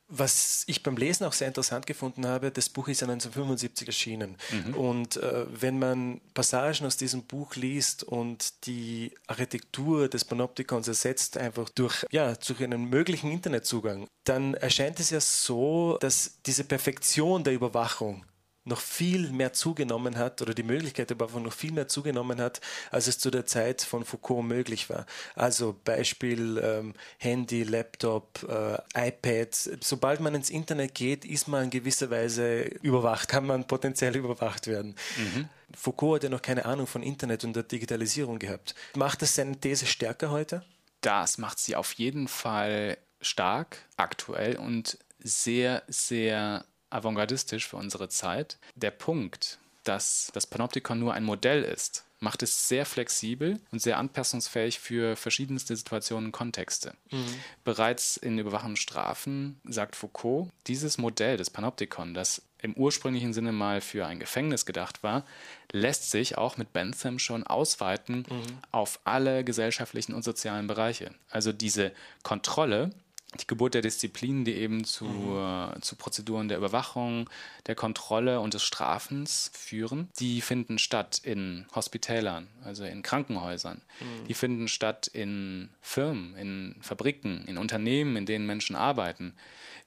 Was 0.07 0.63
ich 0.67 0.83
beim 0.83 0.97
Lesen 0.97 1.25
auch 1.25 1.33
sehr 1.33 1.47
interessant 1.47 1.85
gefunden 1.85 2.25
habe, 2.27 2.51
das 2.51 2.69
Buch 2.69 2.87
ist 2.87 3.01
ja 3.01 3.07
1975 3.07 3.87
erschienen. 3.87 4.37
Mhm. 4.51 4.73
Und 4.75 5.17
äh, 5.17 5.45
wenn 5.49 5.79
man 5.79 6.21
Passagen 6.33 6.85
aus 6.85 6.97
diesem 6.97 7.23
Buch 7.23 7.55
liest 7.55 8.03
und 8.03 8.65
die 8.65 9.13
Architektur 9.27 10.07
des 10.07 10.25
Panoptikons 10.25 10.87
ersetzt 10.87 11.37
einfach 11.37 11.69
durch, 11.69 12.05
ja, 12.11 12.33
durch 12.33 12.63
einen 12.63 12.89
möglichen 12.89 13.31
Internetzugang, 13.31 14.07
dann 14.23 14.53
erscheint 14.53 14.99
es 14.99 15.09
ja 15.09 15.19
so, 15.19 15.97
dass 15.99 16.41
diese 16.45 16.63
Perfektion 16.63 17.43
der 17.43 17.53
Überwachung 17.53 18.25
noch 18.65 18.79
viel 18.79 19.31
mehr 19.31 19.53
zugenommen 19.53 20.17
hat 20.17 20.41
oder 20.41 20.53
die 20.53 20.63
Möglichkeit 20.63 21.09
der 21.09 21.15
Überwachung 21.15 21.43
noch 21.43 21.53
viel 21.53 21.71
mehr 21.71 21.87
zugenommen 21.87 22.39
hat, 22.39 22.61
als 22.91 23.07
es 23.07 23.19
zu 23.19 23.29
der 23.29 23.45
Zeit 23.45 23.81
von 23.81 24.05
Foucault 24.05 24.45
möglich 24.45 24.89
war. 24.89 25.05
Also 25.35 25.75
Beispiel 25.83 26.61
ähm, 26.63 26.93
Handy, 27.17 27.63
Laptop, 27.63 28.43
äh, 28.47 29.07
iPad. 29.09 29.53
Sobald 29.81 30.19
man 30.19 30.35
ins 30.35 30.49
Internet 30.49 30.95
geht, 30.95 31.25
ist 31.25 31.47
man 31.47 31.65
in 31.65 31.69
gewisser 31.69 32.09
Weise 32.09 32.63
überwacht, 32.81 33.27
kann 33.27 33.45
man 33.45 33.67
potenziell 33.67 34.15
überwacht 34.15 34.67
werden. 34.67 34.95
Mhm. 35.17 35.49
Foucault 35.75 36.15
hat 36.15 36.23
ja 36.23 36.29
noch 36.29 36.41
keine 36.41 36.65
Ahnung 36.65 36.87
von 36.87 37.03
Internet 37.03 37.43
und 37.43 37.55
der 37.55 37.63
Digitalisierung 37.63 38.39
gehabt. 38.39 38.75
Macht 38.95 39.21
das 39.21 39.35
seine 39.35 39.59
These 39.59 39.85
stärker 39.85 40.29
heute? 40.29 40.63
Das 41.01 41.37
macht 41.37 41.59
sie 41.59 41.75
auf 41.75 41.93
jeden 41.93 42.27
Fall 42.27 42.97
stark, 43.21 43.77
aktuell 43.97 44.57
und 44.57 44.97
sehr, 45.19 45.83
sehr 45.87 46.65
avantgardistisch 46.93 47.67
für 47.67 47.77
unsere 47.77 48.09
Zeit. 48.09 48.57
Der 48.75 48.91
Punkt, 48.91 49.59
dass 49.83 50.29
das 50.33 50.47
Panoptikon 50.47 50.99
nur 50.99 51.13
ein 51.13 51.23
Modell 51.23 51.63
ist, 51.63 52.05
macht 52.23 52.41
es 52.41 52.69
sehr 52.69 52.85
flexibel 52.85 53.59
und 53.71 53.81
sehr 53.81 53.97
anpassungsfähig 53.97 54.79
für 54.79 55.17
verschiedenste 55.17 55.75
Situationen 55.75 56.27
und 56.27 56.31
Kontexte. 56.31 56.93
Mhm. 57.11 57.35
Bereits 57.65 58.15
in 58.15 58.39
Überwachung 58.39 58.77
Strafen 58.77 59.59
sagt 59.65 59.97
Foucault, 59.97 60.49
dieses 60.67 60.97
Modell 60.97 61.35
des 61.35 61.49
Panoptikon, 61.49 62.13
das 62.13 62.41
im 62.61 62.73
ursprünglichen 62.75 63.33
Sinne 63.33 63.51
mal 63.51 63.81
für 63.81 64.05
ein 64.05 64.21
Gefängnis 64.21 64.65
gedacht 64.65 65.03
war, 65.03 65.25
lässt 65.73 66.11
sich 66.11 66.37
auch 66.37 66.55
mit 66.55 66.71
Bentham 66.71 67.19
schon 67.19 67.43
ausweiten 67.45 68.25
mhm. 68.29 68.57
auf 68.71 69.01
alle 69.03 69.43
gesellschaftlichen 69.43 70.13
und 70.13 70.23
sozialen 70.23 70.67
Bereiche. 70.67 71.13
Also 71.29 71.51
diese 71.51 71.91
Kontrolle 72.23 72.91
die 73.39 73.47
Geburt 73.47 73.73
der 73.73 73.81
Disziplin, 73.81 74.45
die 74.45 74.53
eben 74.53 74.83
zu, 74.83 75.05
mhm. 75.05 75.81
zu 75.81 75.95
Prozeduren 75.95 76.47
der 76.47 76.57
Überwachung, 76.57 77.29
der 77.67 77.75
Kontrolle 77.75 78.39
und 78.39 78.53
des 78.53 78.63
Strafens 78.63 79.51
führen, 79.53 80.09
die 80.19 80.41
finden 80.41 80.77
statt 80.77 81.19
in 81.23 81.65
Hospitälern, 81.75 82.47
also 82.63 82.83
in 82.83 83.01
Krankenhäusern. 83.01 83.81
Mhm. 83.99 84.27
Die 84.27 84.33
finden 84.33 84.67
statt 84.67 85.07
in 85.07 85.69
Firmen, 85.81 86.35
in 86.35 86.75
Fabriken, 86.81 87.45
in 87.45 87.57
Unternehmen, 87.57 88.15
in 88.15 88.25
denen 88.25 88.45
Menschen 88.45 88.75
arbeiten 88.75 89.33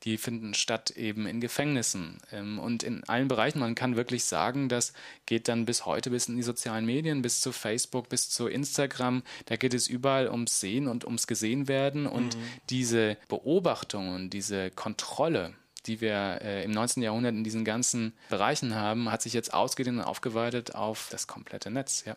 die 0.04 0.18
finden 0.18 0.54
statt 0.54 0.90
eben 0.90 1.26
in 1.26 1.40
Gefängnissen 1.40 2.18
ähm, 2.32 2.58
und 2.58 2.82
in 2.82 3.04
allen 3.04 3.28
Bereichen. 3.28 3.58
Man 3.58 3.74
kann 3.74 3.96
wirklich 3.96 4.24
sagen, 4.24 4.68
das 4.68 4.92
geht 5.26 5.48
dann 5.48 5.64
bis 5.64 5.86
heute 5.86 6.10
bis 6.10 6.28
in 6.28 6.36
die 6.36 6.42
sozialen 6.42 6.86
Medien, 6.86 7.22
bis 7.22 7.40
zu 7.40 7.52
Facebook, 7.52 8.08
bis 8.08 8.30
zu 8.30 8.46
Instagram. 8.46 9.22
Da 9.46 9.56
geht 9.56 9.74
es 9.74 9.88
überall 9.88 10.28
ums 10.28 10.60
Sehen 10.60 10.88
und 10.88 11.04
ums 11.04 11.26
Gesehenwerden 11.26 12.06
und 12.06 12.36
mhm. 12.36 12.42
diese 12.70 13.16
Beobachtung 13.28 14.14
und 14.14 14.30
diese 14.30 14.70
Kontrolle, 14.70 15.54
die 15.86 16.00
wir 16.00 16.40
äh, 16.42 16.64
im 16.64 16.72
19. 16.72 17.02
Jahrhundert 17.02 17.34
in 17.34 17.44
diesen 17.44 17.64
ganzen 17.64 18.12
Bereichen 18.28 18.74
haben, 18.74 19.10
hat 19.10 19.22
sich 19.22 19.32
jetzt 19.32 19.54
ausgedehnt 19.54 19.98
und 19.98 20.04
aufgeweitet 20.04 20.74
auf 20.74 21.08
das 21.10 21.26
komplette 21.26 21.70
Netz. 21.70 22.04
Ja. 22.04 22.16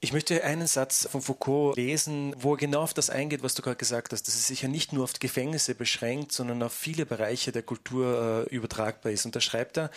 Ich 0.00 0.12
möchte 0.12 0.44
einen 0.44 0.68
Satz 0.68 1.08
von 1.10 1.20
Foucault 1.20 1.76
lesen, 1.76 2.32
wo 2.38 2.54
er 2.54 2.56
genau 2.56 2.82
auf 2.82 2.94
das 2.94 3.10
eingeht, 3.10 3.42
was 3.42 3.54
du 3.54 3.62
gerade 3.62 3.76
gesagt 3.76 4.12
hast, 4.12 4.28
dass 4.28 4.36
es 4.36 4.46
sich 4.46 4.62
ja 4.62 4.68
nicht 4.68 4.92
nur 4.92 5.02
auf 5.02 5.12
Gefängnisse 5.14 5.74
beschränkt, 5.74 6.30
sondern 6.30 6.62
auf 6.62 6.72
viele 6.72 7.04
Bereiche 7.04 7.50
der 7.50 7.64
Kultur 7.64 8.46
äh, 8.48 8.54
übertragbar 8.54 9.10
ist. 9.10 9.26
Und 9.26 9.34
da 9.34 9.40
schreibt 9.40 9.76
er, 9.76 9.90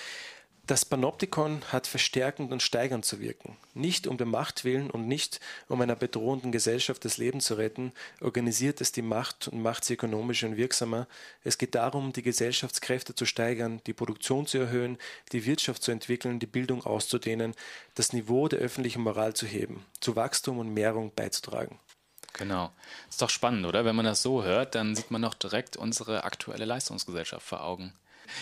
das 0.68 0.86
Panoptikon 0.86 1.62
hat 1.72 1.88
verstärkend 1.88 2.52
und 2.52 2.62
steigernd 2.62 3.04
zu 3.04 3.20
wirken. 3.20 3.58
Nicht 3.74 4.06
um 4.08 4.18
der 4.18 4.28
Macht 4.28 4.64
willen 4.64 4.90
und 4.90 5.08
nicht 5.08 5.40
um 5.68 5.82
einer 5.82 5.96
bedrohenden 5.96 6.52
Gesellschaft 6.52 7.04
das 7.04 7.18
Leben 7.18 7.42
zu 7.42 7.56
retten, 7.56 7.92
organisiert 8.22 8.80
es 8.80 8.92
die 8.92 9.02
Macht 9.02 9.48
und 9.48 9.62
macht 9.62 9.84
sie 9.84 9.96
ökonomischer 9.96 10.48
und 10.48 10.58
wirksamer. 10.58 11.08
Es 11.44 11.58
geht 11.58 11.76
darum, 11.76 12.14
die 12.14 12.22
Gesellschaftskräfte 12.22 13.16
zu 13.16 13.26
steigern, 13.26 13.82
die 13.88 13.94
Produktion 13.94 14.46
zu 14.46 14.60
erhöhen, 14.60 14.98
die 15.32 15.46
Wirtschaft 15.46 15.84
zu 15.84 15.92
entwickeln, 15.92 16.40
die 16.40 16.48
Bildung 16.48 16.84
auszudehnen, 16.84 17.56
das 17.96 18.14
Niveau 18.14 18.48
der 18.48 18.60
öffentlichen 18.60 19.02
Moral 19.02 19.34
zu 19.34 19.48
heben, 19.48 19.86
zu 20.00 20.16
Wachstum 20.16 20.60
und 20.60 20.74
Mehrung 20.74 21.12
beizutragen. 21.16 21.80
Genau. 22.34 22.72
Ist 23.10 23.22
doch 23.22 23.30
spannend, 23.30 23.66
oder? 23.66 23.84
Wenn 23.84 23.96
man 23.96 24.06
das 24.06 24.22
so 24.22 24.44
hört, 24.44 24.76
dann 24.76 24.96
sieht 24.96 25.12
man 25.12 25.22
doch 25.22 25.34
direkt 25.34 25.76
unsere 25.76 26.24
aktuelle 26.24 26.66
Leistungsgesellschaft 26.66 27.46
vor 27.46 27.64
Augen. 27.64 27.94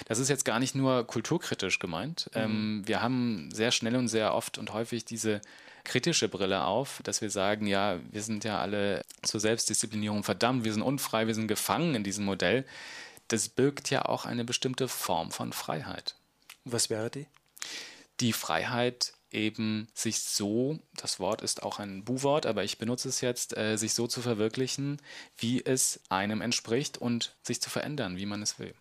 Das 0.05 0.19
ist 0.19 0.29
jetzt 0.29 0.45
gar 0.45 0.59
nicht 0.59 0.75
nur 0.75 1.05
kulturkritisch 1.05 1.79
gemeint. 1.79 2.29
Mhm. 2.33 2.41
Ähm, 2.41 2.81
wir 2.85 3.01
haben 3.01 3.49
sehr 3.51 3.71
schnell 3.71 3.95
und 3.95 4.07
sehr 4.07 4.33
oft 4.33 4.57
und 4.57 4.73
häufig 4.73 5.05
diese 5.05 5.41
kritische 5.83 6.29
Brille 6.29 6.65
auf, 6.65 7.01
dass 7.03 7.21
wir 7.21 7.29
sagen, 7.29 7.65
ja, 7.65 7.99
wir 8.11 8.21
sind 8.21 8.43
ja 8.43 8.59
alle 8.59 9.03
zur 9.23 9.39
Selbstdisziplinierung 9.39 10.23
verdammt, 10.23 10.63
wir 10.63 10.73
sind 10.73 10.81
unfrei, 10.83 11.27
wir 11.27 11.35
sind 11.35 11.47
gefangen 11.47 11.95
in 11.95 12.03
diesem 12.03 12.25
Modell. 12.25 12.65
Das 13.27 13.49
birgt 13.49 13.89
ja 13.89 14.05
auch 14.05 14.25
eine 14.25 14.45
bestimmte 14.45 14.87
Form 14.87 15.31
von 15.31 15.53
Freiheit. 15.53 16.15
Was 16.65 16.89
wäre 16.89 17.09
die? 17.09 17.27
Die 18.19 18.33
Freiheit, 18.33 19.13
eben 19.31 19.87
sich 19.93 20.19
so, 20.19 20.79
das 20.95 21.19
Wort 21.19 21.41
ist 21.41 21.63
auch 21.63 21.79
ein 21.79 22.03
Bu-Wort, 22.03 22.45
aber 22.45 22.63
ich 22.63 22.77
benutze 22.77 23.09
es 23.09 23.21
jetzt, 23.21 23.55
äh, 23.57 23.77
sich 23.77 23.93
so 23.93 24.07
zu 24.07 24.21
verwirklichen, 24.21 25.01
wie 25.37 25.63
es 25.63 26.01
einem 26.09 26.41
entspricht 26.41 26.97
und 26.97 27.35
sich 27.43 27.61
zu 27.61 27.69
verändern, 27.69 28.17
wie 28.17 28.25
man 28.25 28.41
es 28.41 28.59
will. 28.59 28.73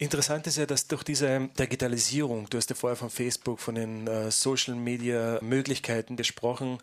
Interessant 0.00 0.46
ist 0.46 0.56
ja, 0.56 0.64
dass 0.64 0.86
durch 0.86 1.02
diese 1.02 1.48
Digitalisierung, 1.58 2.48
du 2.48 2.56
hast 2.56 2.70
ja 2.70 2.76
vorher 2.76 2.94
von 2.94 3.10
Facebook, 3.10 3.58
von 3.58 3.74
den 3.74 4.06
äh, 4.06 4.30
Social 4.30 4.76
Media 4.76 5.40
Möglichkeiten 5.42 6.16
gesprochen, 6.16 6.78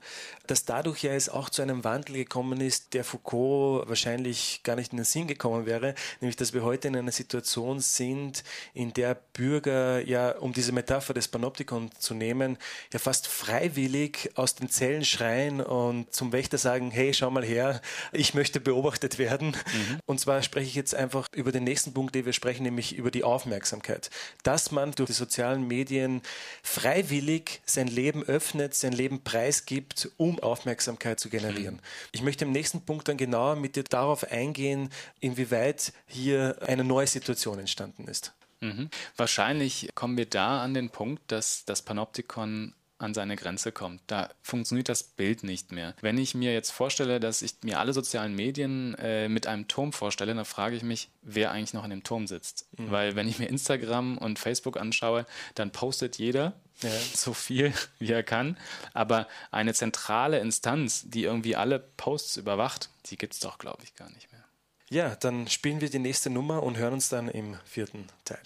dass 0.47 0.65
dadurch 0.65 1.01
ja 1.01 1.13
es 1.13 1.29
auch 1.29 1.49
zu 1.49 1.61
einem 1.61 1.85
Wandel 1.85 2.17
gekommen 2.17 2.59
ist, 2.59 2.93
der 2.93 3.05
Foucault 3.05 3.87
wahrscheinlich 3.87 4.63
gar 4.63 4.75
nicht 4.75 4.91
in 4.91 4.97
den 4.97 5.05
Sinn 5.05 5.27
gekommen 5.27 5.65
wäre, 5.65 5.95
nämlich 6.19 6.35
dass 6.35 6.53
wir 6.53 6.63
heute 6.63 6.89
in 6.89 6.97
einer 6.97 7.13
Situation 7.13 7.79
sind, 7.79 8.43
in 8.73 8.91
der 8.91 9.15
Bürger 9.31 10.05
ja, 10.05 10.31
um 10.37 10.51
diese 10.51 10.73
Metapher 10.73 11.13
des 11.13 11.29
Panoptikon 11.29 11.91
zu 11.97 12.15
nehmen, 12.15 12.57
ja 12.91 12.99
fast 12.99 13.27
freiwillig 13.27 14.31
aus 14.35 14.55
den 14.55 14.69
Zellen 14.69 15.05
schreien 15.05 15.61
und 15.61 16.13
zum 16.13 16.33
Wächter 16.33 16.57
sagen, 16.57 16.91
hey, 16.91 17.13
schau 17.13 17.31
mal 17.31 17.45
her, 17.45 17.81
ich 18.11 18.33
möchte 18.33 18.59
beobachtet 18.59 19.19
werden. 19.19 19.51
Mhm. 19.51 19.99
Und 20.05 20.19
zwar 20.19 20.43
spreche 20.43 20.67
ich 20.67 20.75
jetzt 20.75 20.93
einfach 20.93 21.29
über 21.33 21.53
den 21.53 21.63
nächsten 21.63 21.93
Punkt, 21.93 22.13
den 22.13 22.25
wir 22.25 22.33
sprechen, 22.33 22.63
nämlich 22.63 22.97
über 22.97 23.04
über 23.05 23.11
die 23.11 23.23
Aufmerksamkeit. 23.23 24.09
Dass 24.41 24.71
man 24.71 24.91
durch 24.93 25.05
die 25.05 25.13
sozialen 25.13 25.67
Medien 25.67 26.23
freiwillig 26.63 27.61
sein 27.63 27.85
Leben 27.85 28.23
öffnet, 28.23 28.73
sein 28.73 28.93
Leben 28.93 29.23
preisgibt, 29.23 30.09
um 30.17 30.39
Aufmerksamkeit 30.39 31.19
zu 31.19 31.29
generieren. 31.29 31.75
Mhm. 31.75 31.81
Ich 32.13 32.23
möchte 32.23 32.45
im 32.45 32.51
nächsten 32.51 32.81
Punkt 32.81 33.07
dann 33.07 33.17
genauer 33.17 33.57
mit 33.57 33.75
dir 33.75 33.83
darauf 33.83 34.31
eingehen, 34.31 34.89
inwieweit 35.19 35.93
hier 36.07 36.57
eine 36.65 36.83
neue 36.83 37.05
Situation 37.05 37.59
entstanden 37.59 38.07
ist. 38.07 38.33
Mhm. 38.61 38.89
Wahrscheinlich 39.15 39.89
kommen 39.93 40.17
wir 40.17 40.25
da 40.25 40.63
an 40.63 40.73
den 40.73 40.89
Punkt, 40.89 41.31
dass 41.31 41.63
das 41.65 41.83
Panoptikon 41.83 42.73
an 43.05 43.13
seine 43.13 43.35
Grenze 43.35 43.71
kommt. 43.71 44.01
Da 44.07 44.29
funktioniert 44.41 44.89
das 44.89 45.03
Bild 45.03 45.43
nicht 45.43 45.71
mehr. 45.71 45.93
Wenn 46.01 46.17
ich 46.17 46.35
mir 46.35 46.53
jetzt 46.53 46.71
vorstelle, 46.71 47.19
dass 47.19 47.41
ich 47.41 47.55
mir 47.63 47.79
alle 47.79 47.93
sozialen 47.93 48.35
Medien 48.35 48.95
äh, 48.95 49.29
mit 49.29 49.47
einem 49.47 49.67
Turm 49.67 49.93
vorstelle, 49.93 50.35
dann 50.35 50.45
frage 50.45 50.75
ich 50.75 50.83
mich, 50.83 51.09
wer 51.21 51.51
eigentlich 51.51 51.73
noch 51.73 51.83
in 51.83 51.91
dem 51.91 52.03
Turm 52.03 52.27
sitzt. 52.27 52.67
Mhm. 52.77 52.91
Weil 52.91 53.15
wenn 53.15 53.27
ich 53.27 53.39
mir 53.39 53.47
Instagram 53.47 54.17
und 54.17 54.39
Facebook 54.39 54.77
anschaue, 54.77 55.25
dann 55.53 55.71
postet 55.71 56.17
jeder 56.17 56.53
ja. 56.81 56.89
so 57.13 57.33
viel, 57.33 57.73
wie 57.99 58.11
er 58.11 58.23
kann. 58.23 58.57
Aber 58.93 59.27
eine 59.51 59.73
zentrale 59.73 60.39
Instanz, 60.39 61.03
die 61.05 61.23
irgendwie 61.23 61.55
alle 61.55 61.79
Posts 61.79 62.37
überwacht, 62.37 62.89
die 63.05 63.17
gibt 63.17 63.33
es 63.33 63.39
doch, 63.39 63.57
glaube 63.57 63.83
ich, 63.83 63.95
gar 63.95 64.09
nicht 64.11 64.31
mehr. 64.31 64.43
Ja, 64.89 65.15
dann 65.15 65.47
spielen 65.47 65.81
wir 65.81 65.89
die 65.89 65.99
nächste 65.99 66.29
Nummer 66.29 66.61
und 66.63 66.77
hören 66.77 66.93
uns 66.93 67.09
dann 67.09 67.27
im 67.27 67.57
vierten 67.65 68.07
Teil. 68.23 68.43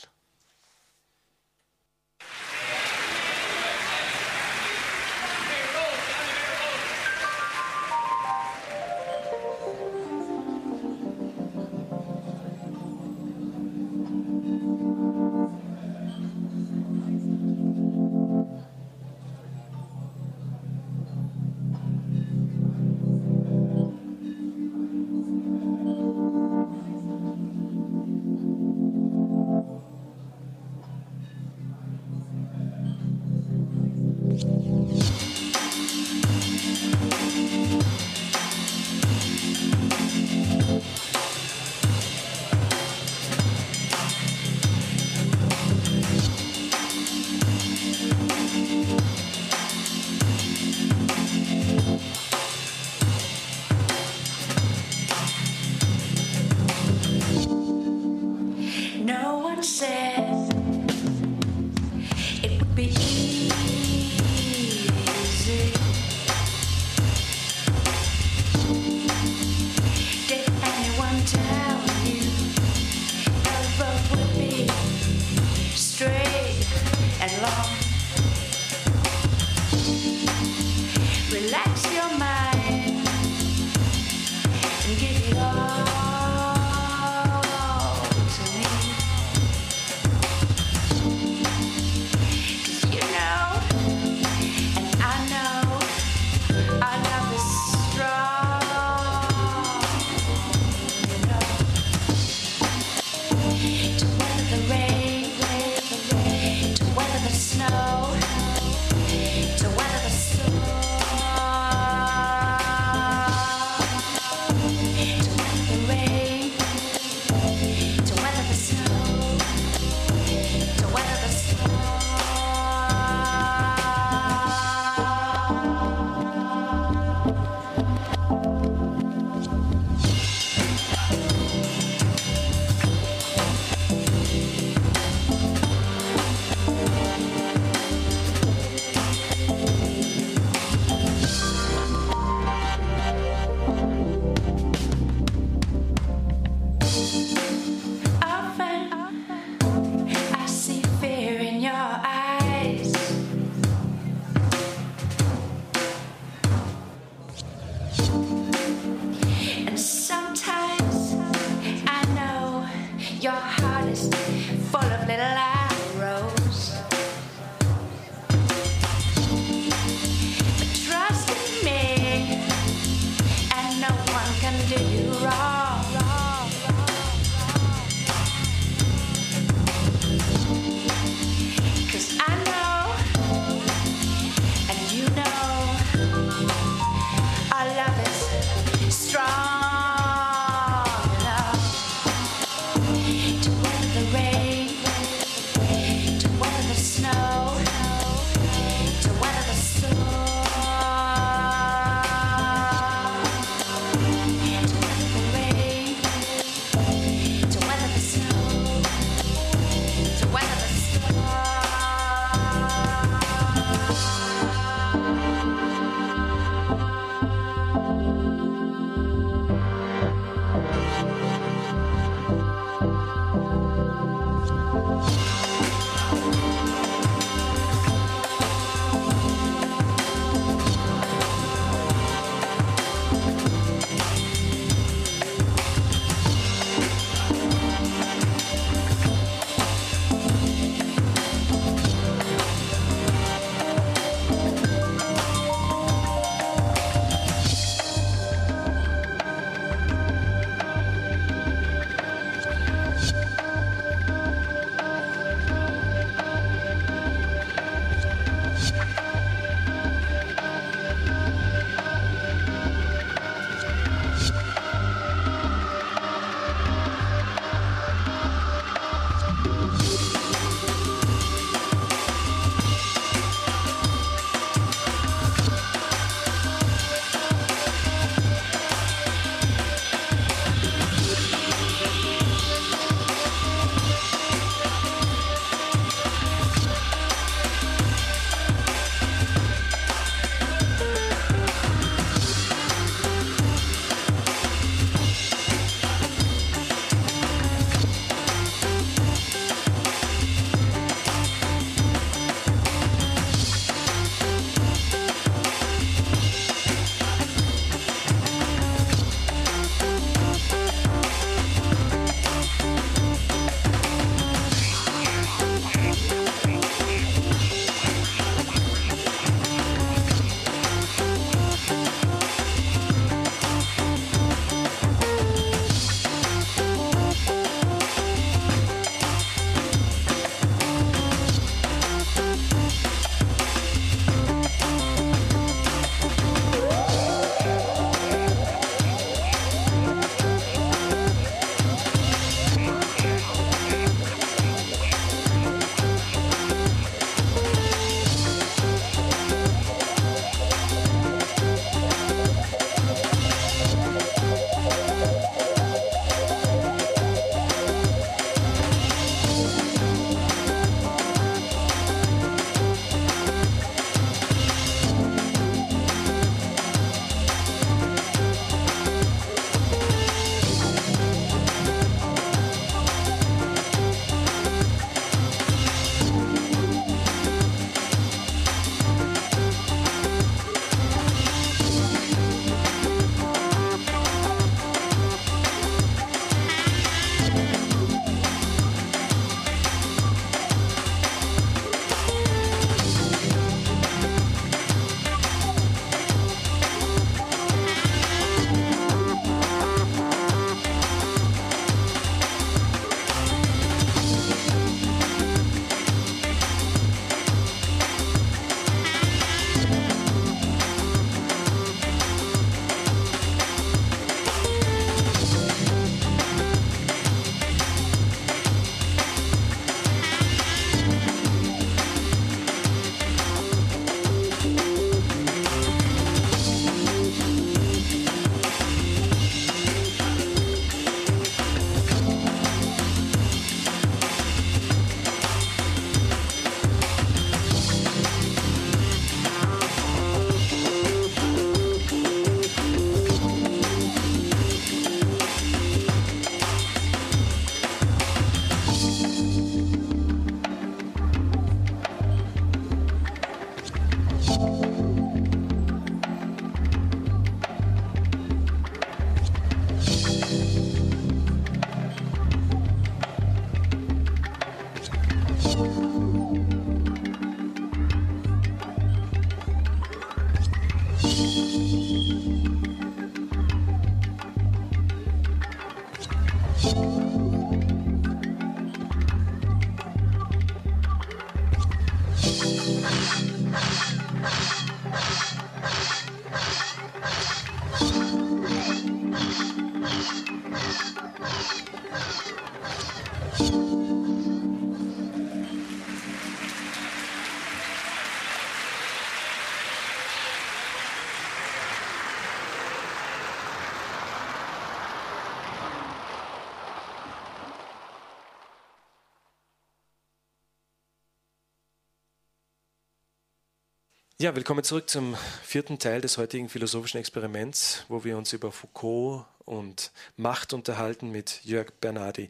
Ja, 514.22 514.36
willkommen 514.36 514.66
zurück 514.66 514.90
zum 514.90 515.16
vierten 515.44 515.80
Teil 515.80 516.02
des 516.02 516.18
heutigen 516.18 516.50
philosophischen 516.50 517.00
Experiments, 517.00 517.86
wo 517.88 518.04
wir 518.04 518.18
uns 518.18 518.34
über 518.34 518.52
Foucault 518.52 519.26
und 519.46 519.94
Macht 520.18 520.52
unterhalten 520.52 521.10
mit 521.10 521.40
Jörg 521.46 521.72
Bernardi. 521.80 522.30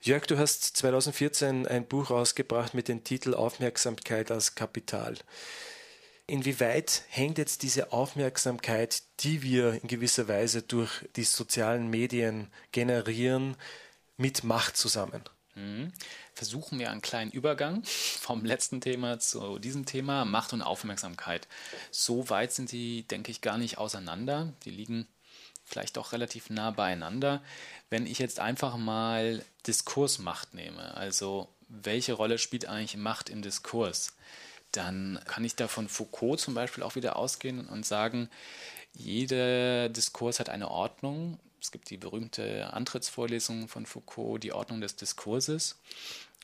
Jörg, 0.00 0.24
du 0.24 0.38
hast 0.38 0.78
2014 0.78 1.66
ein 1.66 1.86
Buch 1.86 2.08
rausgebracht 2.08 2.72
mit 2.72 2.88
dem 2.88 3.04
Titel 3.04 3.34
Aufmerksamkeit 3.34 4.30
als 4.30 4.54
Kapital. 4.54 5.18
Inwieweit 6.26 7.02
hängt 7.10 7.36
jetzt 7.36 7.62
diese 7.62 7.92
Aufmerksamkeit, 7.92 9.02
die 9.20 9.42
wir 9.42 9.82
in 9.82 9.86
gewisser 9.86 10.28
Weise 10.28 10.62
durch 10.62 11.04
die 11.16 11.24
sozialen 11.24 11.90
Medien 11.90 12.50
generieren, 12.72 13.54
mit 14.16 14.44
Macht 14.44 14.78
zusammen? 14.78 15.20
Mhm. 15.58 15.92
Versuchen 16.34 16.78
wir 16.78 16.90
einen 16.90 17.02
kleinen 17.02 17.30
Übergang 17.32 17.82
vom 17.84 18.44
letzten 18.44 18.80
Thema 18.80 19.18
zu 19.18 19.58
diesem 19.58 19.86
Thema, 19.86 20.24
Macht 20.24 20.52
und 20.52 20.62
Aufmerksamkeit. 20.62 21.48
So 21.90 22.30
weit 22.30 22.52
sind 22.52 22.70
die, 22.72 23.02
denke 23.02 23.30
ich, 23.30 23.40
gar 23.40 23.58
nicht 23.58 23.78
auseinander. 23.78 24.52
Die 24.64 24.70
liegen 24.70 25.08
vielleicht 25.64 25.96
doch 25.96 26.12
relativ 26.12 26.48
nah 26.48 26.70
beieinander. 26.70 27.42
Wenn 27.90 28.06
ich 28.06 28.18
jetzt 28.18 28.40
einfach 28.40 28.76
mal 28.76 29.44
Diskursmacht 29.66 30.54
nehme, 30.54 30.96
also 30.96 31.48
welche 31.68 32.14
Rolle 32.14 32.38
spielt 32.38 32.66
eigentlich 32.66 32.96
Macht 32.96 33.28
im 33.28 33.42
Diskurs, 33.42 34.14
dann 34.72 35.18
kann 35.26 35.44
ich 35.44 35.56
da 35.56 35.68
von 35.68 35.88
Foucault 35.88 36.40
zum 36.40 36.54
Beispiel 36.54 36.82
auch 36.82 36.94
wieder 36.94 37.16
ausgehen 37.16 37.66
und 37.66 37.84
sagen, 37.84 38.30
jeder 38.94 39.88
Diskurs 39.88 40.40
hat 40.40 40.48
eine 40.48 40.70
Ordnung 40.70 41.38
es 41.60 41.70
gibt 41.70 41.90
die 41.90 41.96
berühmte 41.96 42.72
Antrittsvorlesung 42.72 43.68
von 43.68 43.86
Foucault, 43.86 44.42
die 44.42 44.52
Ordnung 44.52 44.80
des 44.80 44.96
Diskurses. 44.96 45.78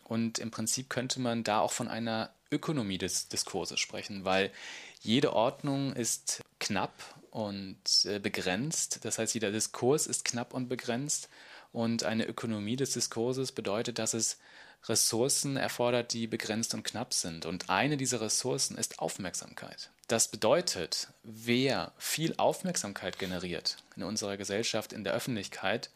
Und 0.04 0.38
im 0.38 0.50
Prinzip 0.50 0.90
könnte 0.90 1.20
man 1.20 1.44
da 1.44 1.60
auch 1.60 1.72
von 1.72 1.88
einer 1.88 2.30
Ökonomie 2.50 2.98
des 2.98 3.28
Diskurses 3.28 3.80
sprechen, 3.80 4.24
weil 4.24 4.52
jede 5.00 5.32
Ordnung 5.32 5.94
ist 5.94 6.42
knapp 6.60 6.92
und 7.30 7.78
äh, 8.04 8.18
begrenzt. 8.18 9.04
Das 9.04 9.18
heißt, 9.18 9.34
jeder 9.34 9.50
Diskurs 9.50 10.06
ist 10.06 10.24
knapp 10.24 10.54
und 10.54 10.68
begrenzt. 10.68 11.28
Und 11.72 12.04
eine 12.04 12.26
Ökonomie 12.26 12.76
des 12.76 12.92
Diskurses 12.92 13.50
bedeutet, 13.50 13.98
dass 13.98 14.14
es 14.14 14.38
Ressourcen 14.84 15.56
erfordert, 15.56 16.12
die 16.12 16.26
begrenzt 16.26 16.74
und 16.74 16.84
knapp 16.84 17.12
sind. 17.14 17.46
Und 17.46 17.70
eine 17.70 17.96
dieser 17.96 18.20
Ressourcen 18.20 18.76
ist 18.76 18.98
Aufmerksamkeit. 18.98 19.90
Das 20.08 20.28
bedeutet, 20.28 21.08
wer 21.22 21.92
viel 21.98 22.34
Aufmerksamkeit 22.36 23.18
generiert 23.18 23.78
in 23.96 24.02
unserer 24.02 24.36
Gesellschaft, 24.36 24.92
in 24.92 25.04
der 25.04 25.14
Öffentlichkeit, 25.14 25.90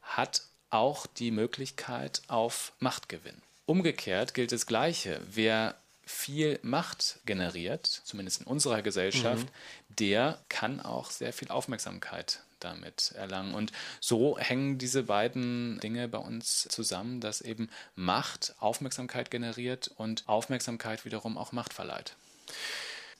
hat 0.00 0.42
auch 0.70 1.06
die 1.06 1.30
Möglichkeit 1.30 2.22
auf 2.28 2.72
Machtgewinn. 2.78 3.42
Umgekehrt 3.66 4.34
gilt 4.34 4.52
das 4.52 4.66
Gleiche. 4.66 5.20
Wer 5.30 5.76
viel 6.04 6.58
Macht 6.62 7.20
generiert, 7.26 7.86
zumindest 7.86 8.40
in 8.40 8.46
unserer 8.46 8.82
Gesellschaft, 8.82 9.46
mhm. 9.46 9.96
der 9.96 10.38
kann 10.48 10.80
auch 10.80 11.10
sehr 11.10 11.32
viel 11.32 11.48
Aufmerksamkeit 11.48 12.40
damit 12.58 13.12
erlangen. 13.16 13.54
Und 13.54 13.72
so 14.00 14.38
hängen 14.38 14.78
diese 14.78 15.04
beiden 15.04 15.78
Dinge 15.80 16.08
bei 16.08 16.18
uns 16.18 16.66
zusammen, 16.70 17.20
dass 17.20 17.40
eben 17.40 17.68
Macht 17.94 18.54
Aufmerksamkeit 18.60 19.30
generiert 19.30 19.90
und 19.96 20.28
Aufmerksamkeit 20.28 21.04
wiederum 21.04 21.36
auch 21.36 21.52
Macht 21.52 21.72
verleiht. 21.72 22.14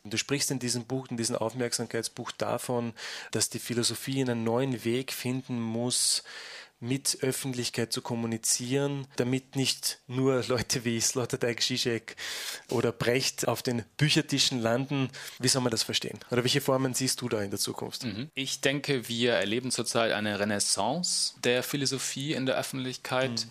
Du 0.05 0.17
sprichst 0.17 0.51
in 0.51 0.59
diesem 0.59 0.85
Buch, 0.85 1.07
in 1.11 1.17
diesem 1.17 1.37
Aufmerksamkeitsbuch 1.37 2.33
davon, 2.33 2.93
dass 3.31 3.51
die 3.51 3.61
Philosophie 3.61 4.21
einen 4.21 4.43
neuen 4.43 4.85
Weg 4.85 5.13
finden 5.13 5.61
muss, 5.61 6.25
mit 6.81 7.19
Öffentlichkeit 7.21 7.93
zu 7.93 8.03
kommunizieren, 8.03 9.07
damit 9.15 9.55
nicht 9.55 10.01
nur 10.09 10.43
Leute 10.49 10.85
wie 10.85 11.01
Sloterdijk, 11.01 11.63
Zizek 11.63 12.17
oder 12.71 12.91
Brecht 12.91 13.47
auf 13.47 13.63
den 13.63 13.85
Büchertischen 13.97 14.61
landen. 14.61 15.09
Wie 15.39 15.47
soll 15.47 15.63
man 15.63 15.71
das 15.71 15.85
verstehen? 15.85 16.19
Oder 16.33 16.43
welche 16.43 16.61
Formen 16.61 16.93
siehst 16.93 17.21
du 17.21 17.29
da 17.29 17.41
in 17.41 17.51
der 17.51 17.61
Zukunft? 17.61 18.03
Mhm. 18.05 18.29
Ich 18.35 18.61
denke, 18.61 19.09
wir 19.09 19.35
erleben 19.35 19.71
zurzeit 19.71 20.11
eine 20.11 20.41
Renaissance 20.41 21.35
der 21.45 21.63
Philosophie 21.63 22.33
in 22.33 22.47
der 22.47 22.57
Öffentlichkeit. 22.57 23.31
Mhm. 23.31 23.51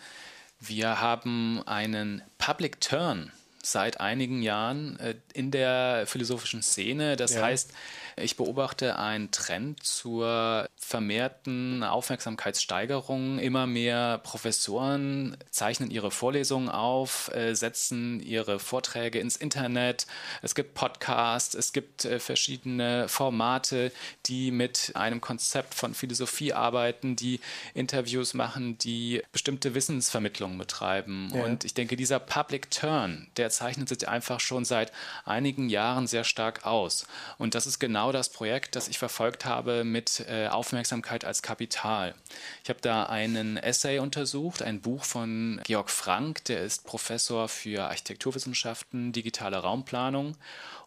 Wir 0.60 1.00
haben 1.00 1.66
einen 1.66 2.22
Public 2.38 2.82
Turn 2.82 3.32
seit 3.64 4.00
einigen 4.00 4.42
Jahren 4.42 5.00
äh, 5.00 5.16
in 5.34 5.52
der 5.52 6.06
philosophischen 6.08 6.62
Szene. 6.62 7.16
Das 7.16 7.36
ja. 7.36 7.44
heißt, 7.44 7.72
ich 8.18 8.36
beobachte 8.36 8.98
einen 8.98 9.32
Trend 9.32 9.84
zur 9.84 10.68
vermehrten 10.76 11.84
Aufmerksamkeitssteigerung. 11.84 13.40
Immer 13.40 13.68
mehr 13.68 14.20
Professoren 14.24 15.38
zeichnen 15.50 15.92
ihre 15.92 16.12
Vorlesungen 16.12 16.70
auf, 16.70 17.34
äh, 17.34 17.54
setzen 17.54 18.20
ihre 18.22 18.60
Vorträge 18.60 19.20
ins 19.20 19.38
Internet. 19.38 20.08
Es 20.42 20.56
gibt 20.56 20.74
Podcasts, 20.74 21.56
es 21.56 21.74
gibt 21.74 22.06
äh, 22.06 22.20
verschiedene 22.20 23.08
Formate, 23.08 23.92
die 24.26 24.52
mit 24.52 24.92
einem 24.96 25.22
Konzept 25.22 25.74
von 25.74 25.94
Philosophie 25.94 26.54
arbeiten, 26.54 27.16
die 27.16 27.40
Interviews 27.74 28.34
machen, 28.34 28.78
die 28.78 29.22
bestimmte 29.32 29.74
Wissensvermittlungen 29.74 30.58
betreiben. 30.58 31.32
Ja. 31.34 31.44
Und 31.44 31.64
ich 31.64 31.74
denke, 31.74 31.96
dieser 31.96 32.20
Public 32.20 32.72
Turn, 32.72 33.28
der 33.38 33.51
zeichnet 33.52 33.90
sich 33.90 34.08
einfach 34.08 34.40
schon 34.40 34.66
seit 34.66 34.92
einigen 35.26 35.70
Jahren 35.70 36.08
sehr 36.08 36.24
stark 36.24 36.66
aus. 36.66 37.06
Und 37.38 37.56
das 37.56 37.68
ist 37.68 37.80
genau 37.80 38.12
das 38.12 38.30
Projekt, 38.30 38.76
das 38.76 38.88
ich 38.88 38.98
verfolgt 38.98 39.46
habe 39.46 39.84
mit 39.84 40.26
äh, 40.28 40.48
Aufmerksamkeit 40.48 41.26
als 41.26 41.42
Kapital. 41.42 42.16
Ich 42.64 42.70
habe 42.70 42.82
da 42.82 43.04
einen 43.04 43.58
Essay 43.58 44.00
untersucht, 44.00 44.62
ein 44.62 44.82
Buch 44.82 45.04
von 45.04 45.62
Georg 45.64 45.90
Frank, 45.90 46.46
der 46.46 46.64
ist 46.64 46.86
Professor 46.86 47.48
für 47.48 47.84
Architekturwissenschaften, 47.84 49.12
digitale 49.12 49.58
Raumplanung. 49.58 50.38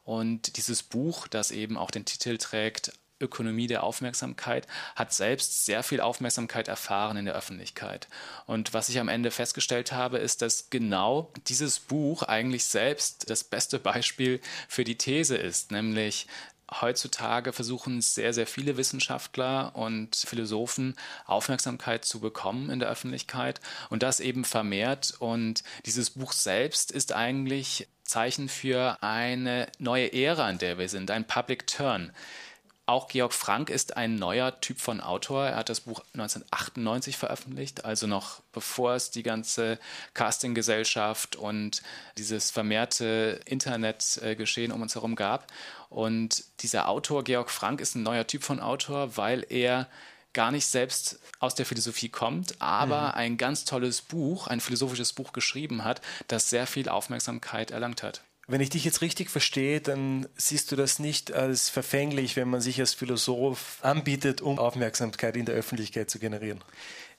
Und 0.05 0.59
dieses 0.59 0.83
Buch, 0.83 1.29
das 1.29 1.51
eben 1.51 1.79
auch 1.79 1.91
den 1.91 2.05
Titel 2.05 2.37
trägt, 2.37 2.93
Ökonomie 3.21 3.67
der 3.67 3.83
Aufmerksamkeit, 3.83 4.67
hat 4.97 5.13
selbst 5.13 5.65
sehr 5.65 5.83
viel 5.83 6.01
Aufmerksamkeit 6.01 6.69
erfahren 6.69 7.17
in 7.17 7.25
der 7.25 7.35
Öffentlichkeit. 7.35 8.09
Und 8.47 8.75
was 8.75 8.89
ich 8.89 8.99
am 8.99 9.09
Ende 9.09 9.31
festgestellt 9.31 9.93
habe, 9.93 10.19
ist, 10.19 10.43
dass 10.43 10.71
genau 10.71 11.33
dieses 11.47 11.81
Buch 11.81 12.23
eigentlich 12.23 12.65
selbst 12.65 13.31
das 13.31 13.45
beste 13.45 13.79
Beispiel 13.79 14.41
für 14.69 14.85
die 14.85 14.99
These 14.99 15.37
ist, 15.37 15.71
nämlich 15.71 16.27
heutzutage 16.81 17.53
versuchen 17.53 18.01
sehr, 18.01 18.33
sehr 18.33 18.47
viele 18.47 18.77
Wissenschaftler 18.77 19.77
und 19.77 20.17
Philosophen 20.17 20.97
Aufmerksamkeit 21.27 22.05
zu 22.05 22.21
bekommen 22.21 22.71
in 22.71 22.79
der 22.79 22.89
Öffentlichkeit 22.89 23.61
und 23.91 24.03
das 24.03 24.21
eben 24.21 24.45
vermehrt. 24.45 25.15
Und 25.19 25.63
dieses 25.87 26.11
Buch 26.11 26.33
selbst 26.33 26.91
ist 26.91 27.13
eigentlich 27.13 27.89
Zeichen 28.03 28.49
für 28.49 28.99
eine 29.03 29.69
neue 29.79 30.13
Ära, 30.13 30.51
in 30.51 30.59
der 30.59 30.79
wir 30.79 30.89
sind, 30.89 31.11
ein 31.11 31.27
Public 31.27 31.67
Turn. 31.67 32.13
Auch 32.87 33.09
Georg 33.09 33.33
Frank 33.33 33.71
ist 33.71 33.97
ein 33.97 34.17
neuer 34.17 34.61
Typ 34.61 34.79
von 34.79 35.01
Autor. 35.01 35.47
Er 35.47 35.57
hat 35.57 35.71
das 35.71 35.81
Buch 35.81 36.01
1998 36.13 37.17
veröffentlicht, 37.17 37.87
also 37.87 38.07
noch 38.07 38.43
bevor 38.53 38.95
es 38.95 39.11
die 39.11 39.23
ganze 39.23 39.79
Castinggesellschaft 40.13 41.35
und 41.37 41.83
dieses 42.19 42.51
vermehrte 42.51 43.41
Internetgeschehen 43.47 44.71
um 44.71 44.83
uns 44.83 44.97
herum 44.97 45.15
gab. 45.15 45.51
Und 45.89 46.45
dieser 46.61 46.89
Autor, 46.89 47.25
Georg 47.25 47.51
Frank, 47.51 47.81
ist 47.81 47.95
ein 47.95 48.03
neuer 48.03 48.27
Typ 48.27 48.43
von 48.43 48.61
Autor, 48.61 49.17
weil 49.17 49.47
er 49.49 49.89
gar 50.35 50.51
nicht 50.51 50.67
selbst 50.67 51.21
aus 51.39 51.55
der 51.55 51.65
Philosophie 51.65 52.11
kommt, 52.11 52.61
aber 52.61 53.09
mhm. 53.09 53.15
ein 53.15 53.37
ganz 53.39 53.65
tolles 53.65 54.03
Buch, 54.03 54.47
ein 54.47 54.61
philosophisches 54.61 55.15
Buch 55.15 55.33
geschrieben 55.33 55.85
hat, 55.85 56.03
das 56.29 56.51
sehr 56.51 56.67
viel 56.67 56.91
Aufmerksamkeit 56.91 57.71
erlangt 57.71 58.03
hat. 58.03 58.23
Wenn 58.47 58.61
ich 58.61 58.69
dich 58.69 58.85
jetzt 58.85 59.01
richtig 59.01 59.31
verstehe, 59.31 59.81
dann 59.81 60.29
siehst 60.37 60.71
du 60.71 60.77
das 60.77 60.99
nicht 60.99 61.33
als 61.33 61.71
verfänglich, 61.71 62.37
wenn 62.37 62.49
man 62.49 62.61
sich 62.61 62.79
als 62.79 62.93
Philosoph 62.93 63.79
anbietet, 63.83 64.43
um 64.43 64.59
Aufmerksamkeit 64.59 65.37
in 65.37 65.47
der 65.47 65.55
Öffentlichkeit 65.55 66.11
zu 66.11 66.19
generieren. 66.19 66.63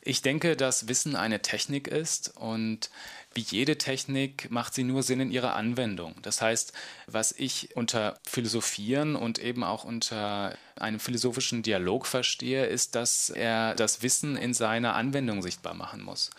Ich 0.08 0.22
denke, 0.22 0.56
dass 0.56 0.88
Wissen 0.88 1.16
eine 1.16 1.42
Technik 1.42 1.88
ist 1.88 2.38
und 2.38 2.92
wie 3.34 3.42
jede 3.42 3.80
Technik 3.80 4.52
macht 4.52 4.76
sie 4.76 4.84
nur 4.84 5.02
Sinn 5.02 5.20
in 5.20 5.32
ihrer 5.32 5.56
Anwendung. 5.56 6.14
Das 6.22 6.44
heißt, 6.44 6.74
was 7.08 7.32
ich 7.32 7.76
unter 7.76 8.20
Philosophieren 8.24 9.16
und 9.16 9.40
eben 9.40 9.64
auch 9.64 9.84
unter 9.84 10.56
einem 10.76 11.00
philosophischen 11.00 11.64
Dialog 11.64 12.06
verstehe, 12.06 12.68
ist, 12.68 12.94
dass 12.94 13.32
er 13.32 13.74
das 13.74 14.04
Wissen 14.04 14.38
in 14.38 14.54
seiner 14.54 14.94
Anwendung 14.94 15.42
sichtbar 15.42 15.74
machen 15.74 16.04
muss. 16.04 16.30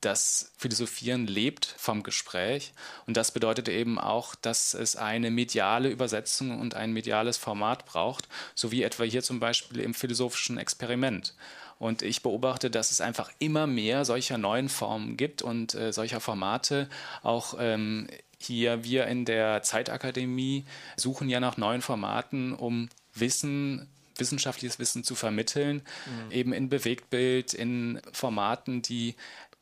Das 0.00 0.52
Philosophieren 0.58 1.26
lebt 1.26 1.74
vom 1.78 2.02
Gespräch 2.02 2.72
und 3.06 3.16
das 3.16 3.32
bedeutet 3.32 3.68
eben 3.68 3.98
auch, 3.98 4.34
dass 4.34 4.74
es 4.74 4.94
eine 4.96 5.30
mediale 5.30 5.88
Übersetzung 5.88 6.60
und 6.60 6.74
ein 6.74 6.92
mediales 6.92 7.38
Format 7.38 7.86
braucht, 7.86 8.28
so 8.54 8.70
wie 8.70 8.82
etwa 8.82 9.04
hier 9.04 9.22
zum 9.22 9.40
Beispiel 9.40 9.80
im 9.80 9.94
philosophischen 9.94 10.58
Experiment. 10.58 11.34
Und 11.78 12.02
ich 12.02 12.22
beobachte, 12.22 12.70
dass 12.70 12.90
es 12.90 13.00
einfach 13.00 13.30
immer 13.38 13.66
mehr 13.66 14.04
solcher 14.04 14.38
neuen 14.38 14.68
Formen 14.68 15.16
gibt 15.16 15.42
und 15.42 15.74
äh, 15.74 15.92
solcher 15.92 16.20
Formate. 16.20 16.88
Auch 17.22 17.56
ähm, 17.58 18.06
hier, 18.38 18.84
wir 18.84 19.06
in 19.06 19.24
der 19.24 19.62
Zeitakademie 19.62 20.64
suchen 20.96 21.28
ja 21.28 21.40
nach 21.40 21.56
neuen 21.56 21.82
Formaten, 21.82 22.54
um 22.54 22.88
Wissen 23.14 23.88
wissenschaftliches 24.18 24.78
Wissen 24.78 25.04
zu 25.04 25.14
vermitteln, 25.14 25.82
mhm. 26.06 26.32
eben 26.32 26.52
in 26.52 26.70
Bewegtbild, 26.70 27.52
in 27.52 28.00
Formaten, 28.12 28.80
die 28.80 29.14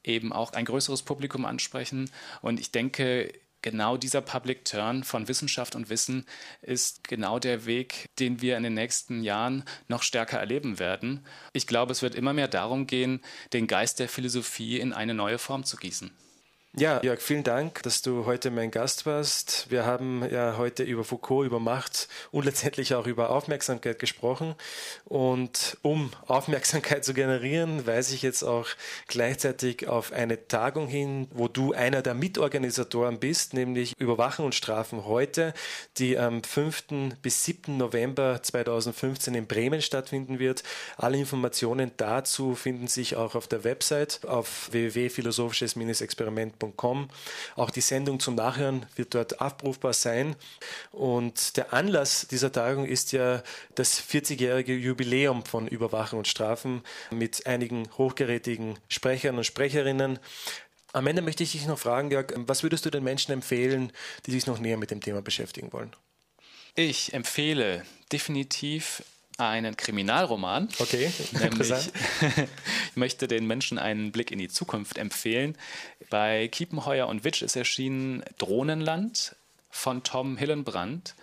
eben 0.05 0.33
auch 0.33 0.53
ein 0.53 0.65
größeres 0.65 1.03
Publikum 1.03 1.45
ansprechen. 1.45 2.11
Und 2.43 2.61
ich 2.61 2.71
denke, 2.71 3.33
genau 3.65 3.97
dieser 3.97 4.21
Public 4.21 4.65
Turn 4.67 5.05
von 5.05 5.27
Wissenschaft 5.27 5.75
und 5.75 5.89
Wissen 5.89 6.27
ist 6.61 7.09
genau 7.09 7.39
der 7.39 7.65
Weg, 7.65 8.11
den 8.19 8.43
wir 8.43 8.59
in 8.59 8.63
den 8.63 8.75
nächsten 8.75 9.23
Jahren 9.23 9.65
noch 9.89 10.03
stärker 10.03 10.39
erleben 10.39 10.79
werden. 10.79 11.25
Ich 11.55 11.67
glaube, 11.67 11.93
es 11.93 12.03
wird 12.03 12.15
immer 12.15 12.35
mehr 12.35 12.49
darum 12.49 12.87
gehen, 12.87 13.21
den 13.55 13.67
Geist 13.67 14.01
der 14.01 14.09
Philosophie 14.09 14.79
in 14.79 14.93
eine 14.93 15.15
neue 15.15 15.39
Form 15.39 15.65
zu 15.65 15.79
gießen. 15.79 16.11
Ja, 16.77 17.01
Jörg, 17.05 17.21
vielen 17.21 17.45
Dank, 17.45 17.85
dass 17.85 18.03
du 18.03 18.27
heute 18.27 18.51
mein 18.51 18.73
Gast 18.73 19.07
warst. 19.07 19.71
Wir 19.71 19.87
haben 19.87 20.29
ja 20.29 20.57
heute 20.59 20.83
über 20.83 21.05
Foucault, 21.05 21.47
über 21.47 21.61
Macht 21.61 22.09
und 22.33 22.47
letztendlich 22.47 22.97
auch 22.97 23.07
über 23.07 23.31
Aufmerksamkeit 23.31 24.01
gesprochen. 24.01 24.57
Und 25.05 25.79
um 25.83 26.11
Aufmerksamkeit 26.27 27.05
zu 27.05 27.15
generieren, 27.15 27.87
weise 27.87 28.17
ich 28.17 28.23
jetzt 28.23 28.43
auch 28.43 28.67
gleichzeitig 29.07 29.87
auf 29.87 30.13
eine 30.13 30.49
Tagung 30.49 30.89
hin, 30.89 31.29
wo 31.31 31.47
du 31.47 31.73
einer 31.75 32.03
der 32.03 32.15
Mitorganisatoren 32.15 33.21
bist, 33.21 33.55
nämlich 33.55 33.93
Überwachen 34.01 34.45
und 34.45 34.57
Strafen 34.57 35.05
heute, 35.05 35.55
die 35.99 36.19
am 36.19 36.43
5. 36.43 37.15
bis 37.23 37.45
7. 37.45 37.77
November 37.77 38.43
2015 38.43 39.37
in 39.37 39.47
Bremen 39.47 39.81
stattfinden 39.81 40.41
wird. 40.41 40.65
Alle 40.97 41.19
Informationen 41.19 41.93
dazu 41.99 42.57
finden 42.57 42.89
sich 42.89 43.15
auch 43.15 43.37
auf 43.37 43.47
der 43.47 43.63
Website 43.63 44.23
auf 44.27 44.73
www.philosophisches-experiment.com 44.73 46.64
www.sendung.com. 46.65 47.09
Auch 47.57 47.71
die 47.71 47.81
Sendung 47.81 48.21
zum 48.21 48.35
Nachhören 48.35 48.87
wird 48.97 49.15
dort 49.15 49.41
abrufbar 49.41 49.93
sein. 49.93 50.37
Und 50.91 51.57
der 51.57 51.73
Anlass 51.73 52.27
dieser 52.29 52.53
Tagung 52.53 52.87
ist 52.87 53.13
ja 53.13 53.43
das 53.75 54.01
40-jährige 54.01 54.75
Jubiläum 54.75 55.45
von 55.45 55.69
Überwachen 55.69 56.19
und 56.19 56.29
Strafen 56.29 56.83
mit 57.11 57.47
einigen 57.47 57.89
hochgerätigen 57.97 58.79
Sprechern 58.89 59.37
und 59.37 59.45
Sprecherinnen. 59.45 60.19
Am 60.93 61.07
Ende 61.07 61.23
möchte 61.23 61.43
ich 61.43 61.53
dich 61.53 61.67
noch 61.67 61.79
fragen, 61.79 62.11
Jörg, 62.11 62.33
was 62.37 62.63
würdest 62.63 62.87
du 62.87 62.91
den 62.91 63.03
Menschen 63.03 63.33
empfehlen, 63.33 63.93
die 64.27 64.31
sich 64.31 64.47
noch 64.47 64.61
näher 64.61 64.77
mit 64.77 64.91
dem 64.91 65.01
Thema 65.01 65.23
beschäftigen 65.23 65.73
wollen? 65.73 65.95
Ich 66.77 67.13
empfehle 67.15 67.85
definitiv 68.13 69.03
einen 69.37 69.77
Kriminalroman. 69.77 70.69
Okay, 70.79 71.13
nämlich 71.33 71.71
ich 72.91 72.97
möchte 72.97 73.27
den 73.29 73.47
Menschen 73.47 73.79
einen 73.79 74.13
Blick 74.13 74.31
in 74.31 74.39
die 74.39 74.49
Zukunft 74.49 74.99
empfehlen. 74.99 75.57
Bei 76.11 76.49
Kiepenheuer 76.49 77.09
und 77.09 77.25
Witsch 77.25 77.43
ist 77.43 77.57
erschienen 77.57 78.23
Drohnenland 78.39 79.37
von 79.71 80.05
Tom 80.05 80.37
Hillenbrand, 80.37 81.17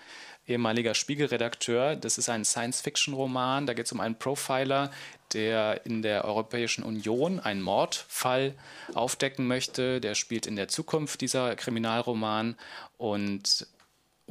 ehemaliger 0.45 0.93
Spiegelredakteur. 0.93 1.95
Das 1.95 2.17
ist 2.17 2.27
ein 2.27 2.43
Science-Fiction-Roman. 2.43 3.65
Da 3.65 3.73
geht 3.73 3.85
es 3.85 3.91
um 3.93 4.01
einen 4.01 4.15
Profiler, 4.15 4.91
der 5.31 5.85
in 5.85 6.01
der 6.01 6.25
Europäischen 6.25 6.83
Union 6.83 7.39
einen 7.39 7.61
Mordfall 7.61 8.55
aufdecken 8.93 9.47
möchte. 9.47 10.01
Der 10.01 10.15
spielt 10.15 10.47
in 10.47 10.57
der 10.57 10.67
Zukunft, 10.67 11.21
dieser 11.21 11.55
Kriminalroman. 11.55 12.57
Und 12.97 13.67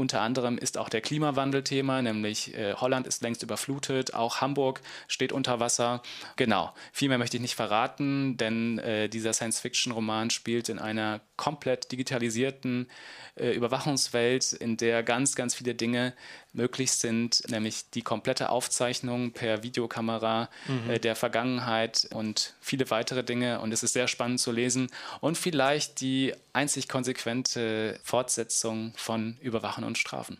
unter 0.00 0.22
anderem 0.22 0.58
ist 0.58 0.78
auch 0.78 0.88
der 0.88 1.02
Klimawandel 1.02 1.62
Thema, 1.62 2.02
nämlich 2.02 2.56
äh, 2.56 2.74
Holland 2.74 3.06
ist 3.06 3.22
längst 3.22 3.42
überflutet, 3.42 4.14
auch 4.14 4.40
Hamburg 4.40 4.80
steht 5.06 5.30
unter 5.30 5.60
Wasser. 5.60 6.02
Genau, 6.36 6.72
viel 6.92 7.08
mehr 7.08 7.18
möchte 7.18 7.36
ich 7.36 7.42
nicht 7.42 7.54
verraten, 7.54 8.36
denn 8.36 8.78
äh, 8.78 9.08
dieser 9.08 9.32
Science-Fiction-Roman 9.32 10.30
spielt 10.30 10.68
in 10.70 10.78
einer 10.78 11.20
komplett 11.40 11.90
digitalisierten 11.90 12.86
äh, 13.34 13.52
Überwachungswelt, 13.52 14.52
in 14.52 14.76
der 14.76 15.02
ganz, 15.02 15.34
ganz 15.34 15.54
viele 15.54 15.74
Dinge 15.74 16.12
möglich 16.52 16.92
sind, 16.92 17.42
nämlich 17.48 17.88
die 17.88 18.02
komplette 18.02 18.50
Aufzeichnung 18.50 19.32
per 19.32 19.62
Videokamera 19.62 20.50
mhm. 20.68 20.90
äh, 20.90 20.98
der 20.98 21.16
Vergangenheit 21.16 22.06
und 22.12 22.54
viele 22.60 22.90
weitere 22.90 23.24
Dinge. 23.24 23.60
Und 23.60 23.72
es 23.72 23.82
ist 23.82 23.94
sehr 23.94 24.06
spannend 24.06 24.38
zu 24.38 24.52
lesen 24.52 24.90
und 25.22 25.38
vielleicht 25.38 26.02
die 26.02 26.34
einzig 26.52 26.88
konsequente 26.88 27.98
Fortsetzung 28.04 28.92
von 28.96 29.38
Überwachen 29.40 29.84
und 29.84 29.96
Strafen. 29.96 30.36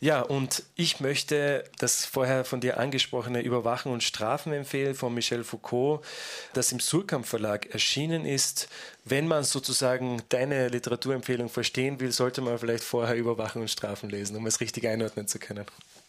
Ja, 0.00 0.20
und 0.22 0.62
ich 0.74 1.00
möchte 1.00 1.64
das 1.78 2.04
vorher 2.04 2.44
von 2.44 2.60
dir 2.60 2.78
angesprochene 2.78 3.42
Überwachen 3.42 3.92
und 3.92 4.02
Strafen 4.02 4.52
empfehlen 4.52 4.94
von 4.94 5.14
Michel 5.14 5.44
Foucault, 5.44 6.04
das 6.52 6.72
im 6.72 6.80
Surkamp 6.80 7.26
Verlag 7.26 7.66
erschienen 7.66 8.24
ist. 8.24 8.68
Wenn 9.04 9.28
man 9.28 9.44
sozusagen 9.44 10.22
deine 10.28 10.68
Literaturempfehlung 10.68 11.48
verstehen 11.48 12.00
will, 12.00 12.12
sollte 12.12 12.40
man 12.40 12.58
vielleicht 12.58 12.84
vorher 12.84 13.16
Überwachen 13.16 13.62
und 13.62 13.68
Strafen 13.68 14.10
lesen, 14.10 14.36
um 14.36 14.46
es 14.46 14.60
richtig 14.60 14.86
einordnen 14.86 15.28
zu 15.28 15.38
können. 15.38 15.66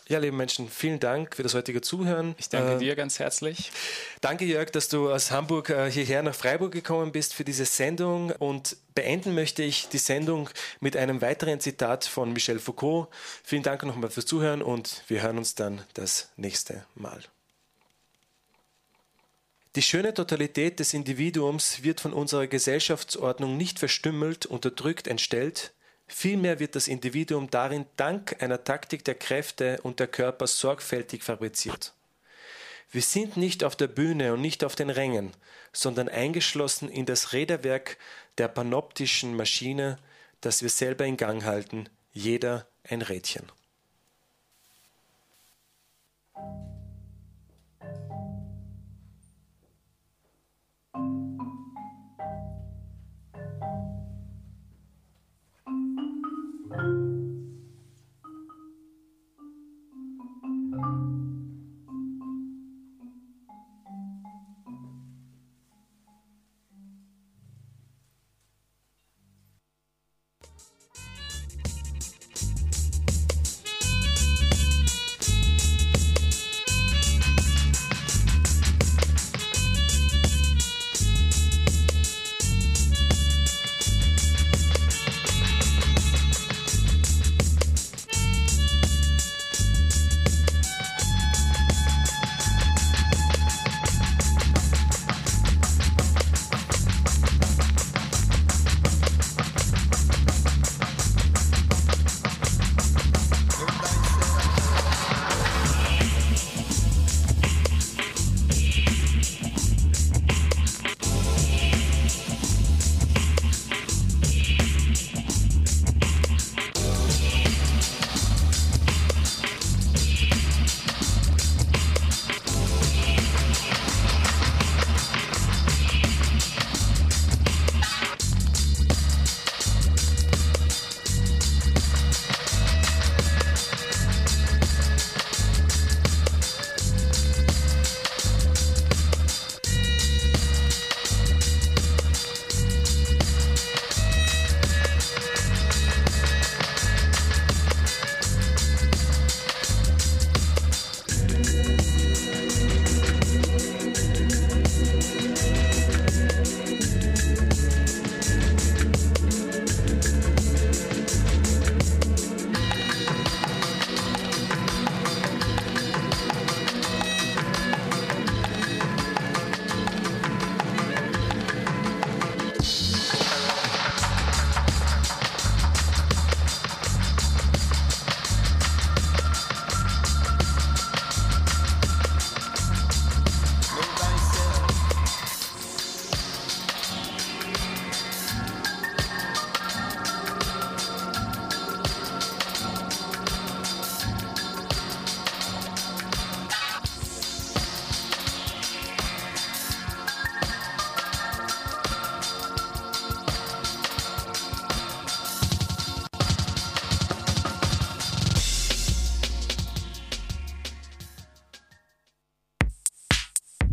Ja, 0.09 0.19
liebe 0.19 0.35
Menschen, 0.35 0.69
vielen 0.69 1.01
Dank 1.01 1.35
für 1.35 1.43
das 1.43 1.53
heutige 1.53 1.81
Zuhören. 1.81 2.33
Ich 2.37 2.47
danke 2.47 2.75
äh, 2.75 2.77
dir 2.77 2.95
ganz 2.95 3.19
herzlich. 3.19 3.73
Danke, 4.21 4.45
Jörg, 4.45 4.69
dass 4.69 4.87
du 4.87 5.11
aus 5.11 5.31
Hamburg 5.31 5.69
äh, 5.69 5.91
hierher 5.91 6.23
nach 6.23 6.33
Freiburg 6.33 6.71
gekommen 6.71 7.11
bist 7.11 7.33
für 7.33 7.43
diese 7.43 7.65
Sendung. 7.65 8.31
Und 8.31 8.77
beenden 8.95 9.35
möchte 9.35 9.63
ich 9.63 9.89
die 9.89 9.97
Sendung 9.97 10.49
mit 10.79 10.95
einem 10.95 11.21
weiteren 11.21 11.59
Zitat 11.59 12.05
von 12.05 12.31
Michel 12.31 12.59
Foucault. 12.59 13.09
Vielen 13.43 13.63
Dank 13.63 13.83
nochmal 13.83 14.09
fürs 14.09 14.25
Zuhören 14.25 14.61
und 14.61 15.03
wir 15.09 15.23
hören 15.23 15.37
uns 15.37 15.55
dann 15.55 15.81
das 15.93 16.29
nächste 16.37 16.85
Mal. 16.95 17.21
Die 19.75 19.81
schöne 19.81 20.13
Totalität 20.13 20.79
des 20.79 20.93
Individuums 20.93 21.83
wird 21.83 21.99
von 21.99 22.13
unserer 22.13 22.47
Gesellschaftsordnung 22.47 23.57
nicht 23.57 23.77
verstümmelt, 23.77 24.45
unterdrückt, 24.45 25.07
entstellt, 25.07 25.73
Vielmehr 26.07 26.59
wird 26.59 26.75
das 26.75 26.87
Individuum 26.87 27.49
darin 27.49 27.85
dank 27.97 28.41
einer 28.41 28.63
Taktik 28.63 29.03
der 29.03 29.15
Kräfte 29.15 29.79
und 29.83 29.99
der 29.99 30.07
Körper 30.07 30.47
sorgfältig 30.47 31.23
fabriziert. 31.23 31.93
Wir 32.91 33.01
sind 33.01 33.35
nicht 33.35 33.63
auf 33.63 33.75
der 33.75 33.87
Bühne 33.87 34.33
und 34.33 34.41
nicht 34.41 34.63
auf 34.63 34.75
den 34.75 34.89
Rängen, 34.89 35.33
sondern 35.73 36.07
eingeschlossen 36.07 36.89
in 36.89 37.05
das 37.05 37.33
Räderwerk 37.33 37.97
der 38.37 38.47
panoptischen 38.47 39.35
Maschine, 39.35 39.99
das 40.39 40.61
wir 40.61 40.69
selber 40.69 41.05
in 41.05 41.17
Gang 41.17 41.43
halten, 41.43 41.89
jeder 42.13 42.65
ein 42.83 43.01
Rädchen. 43.01 43.51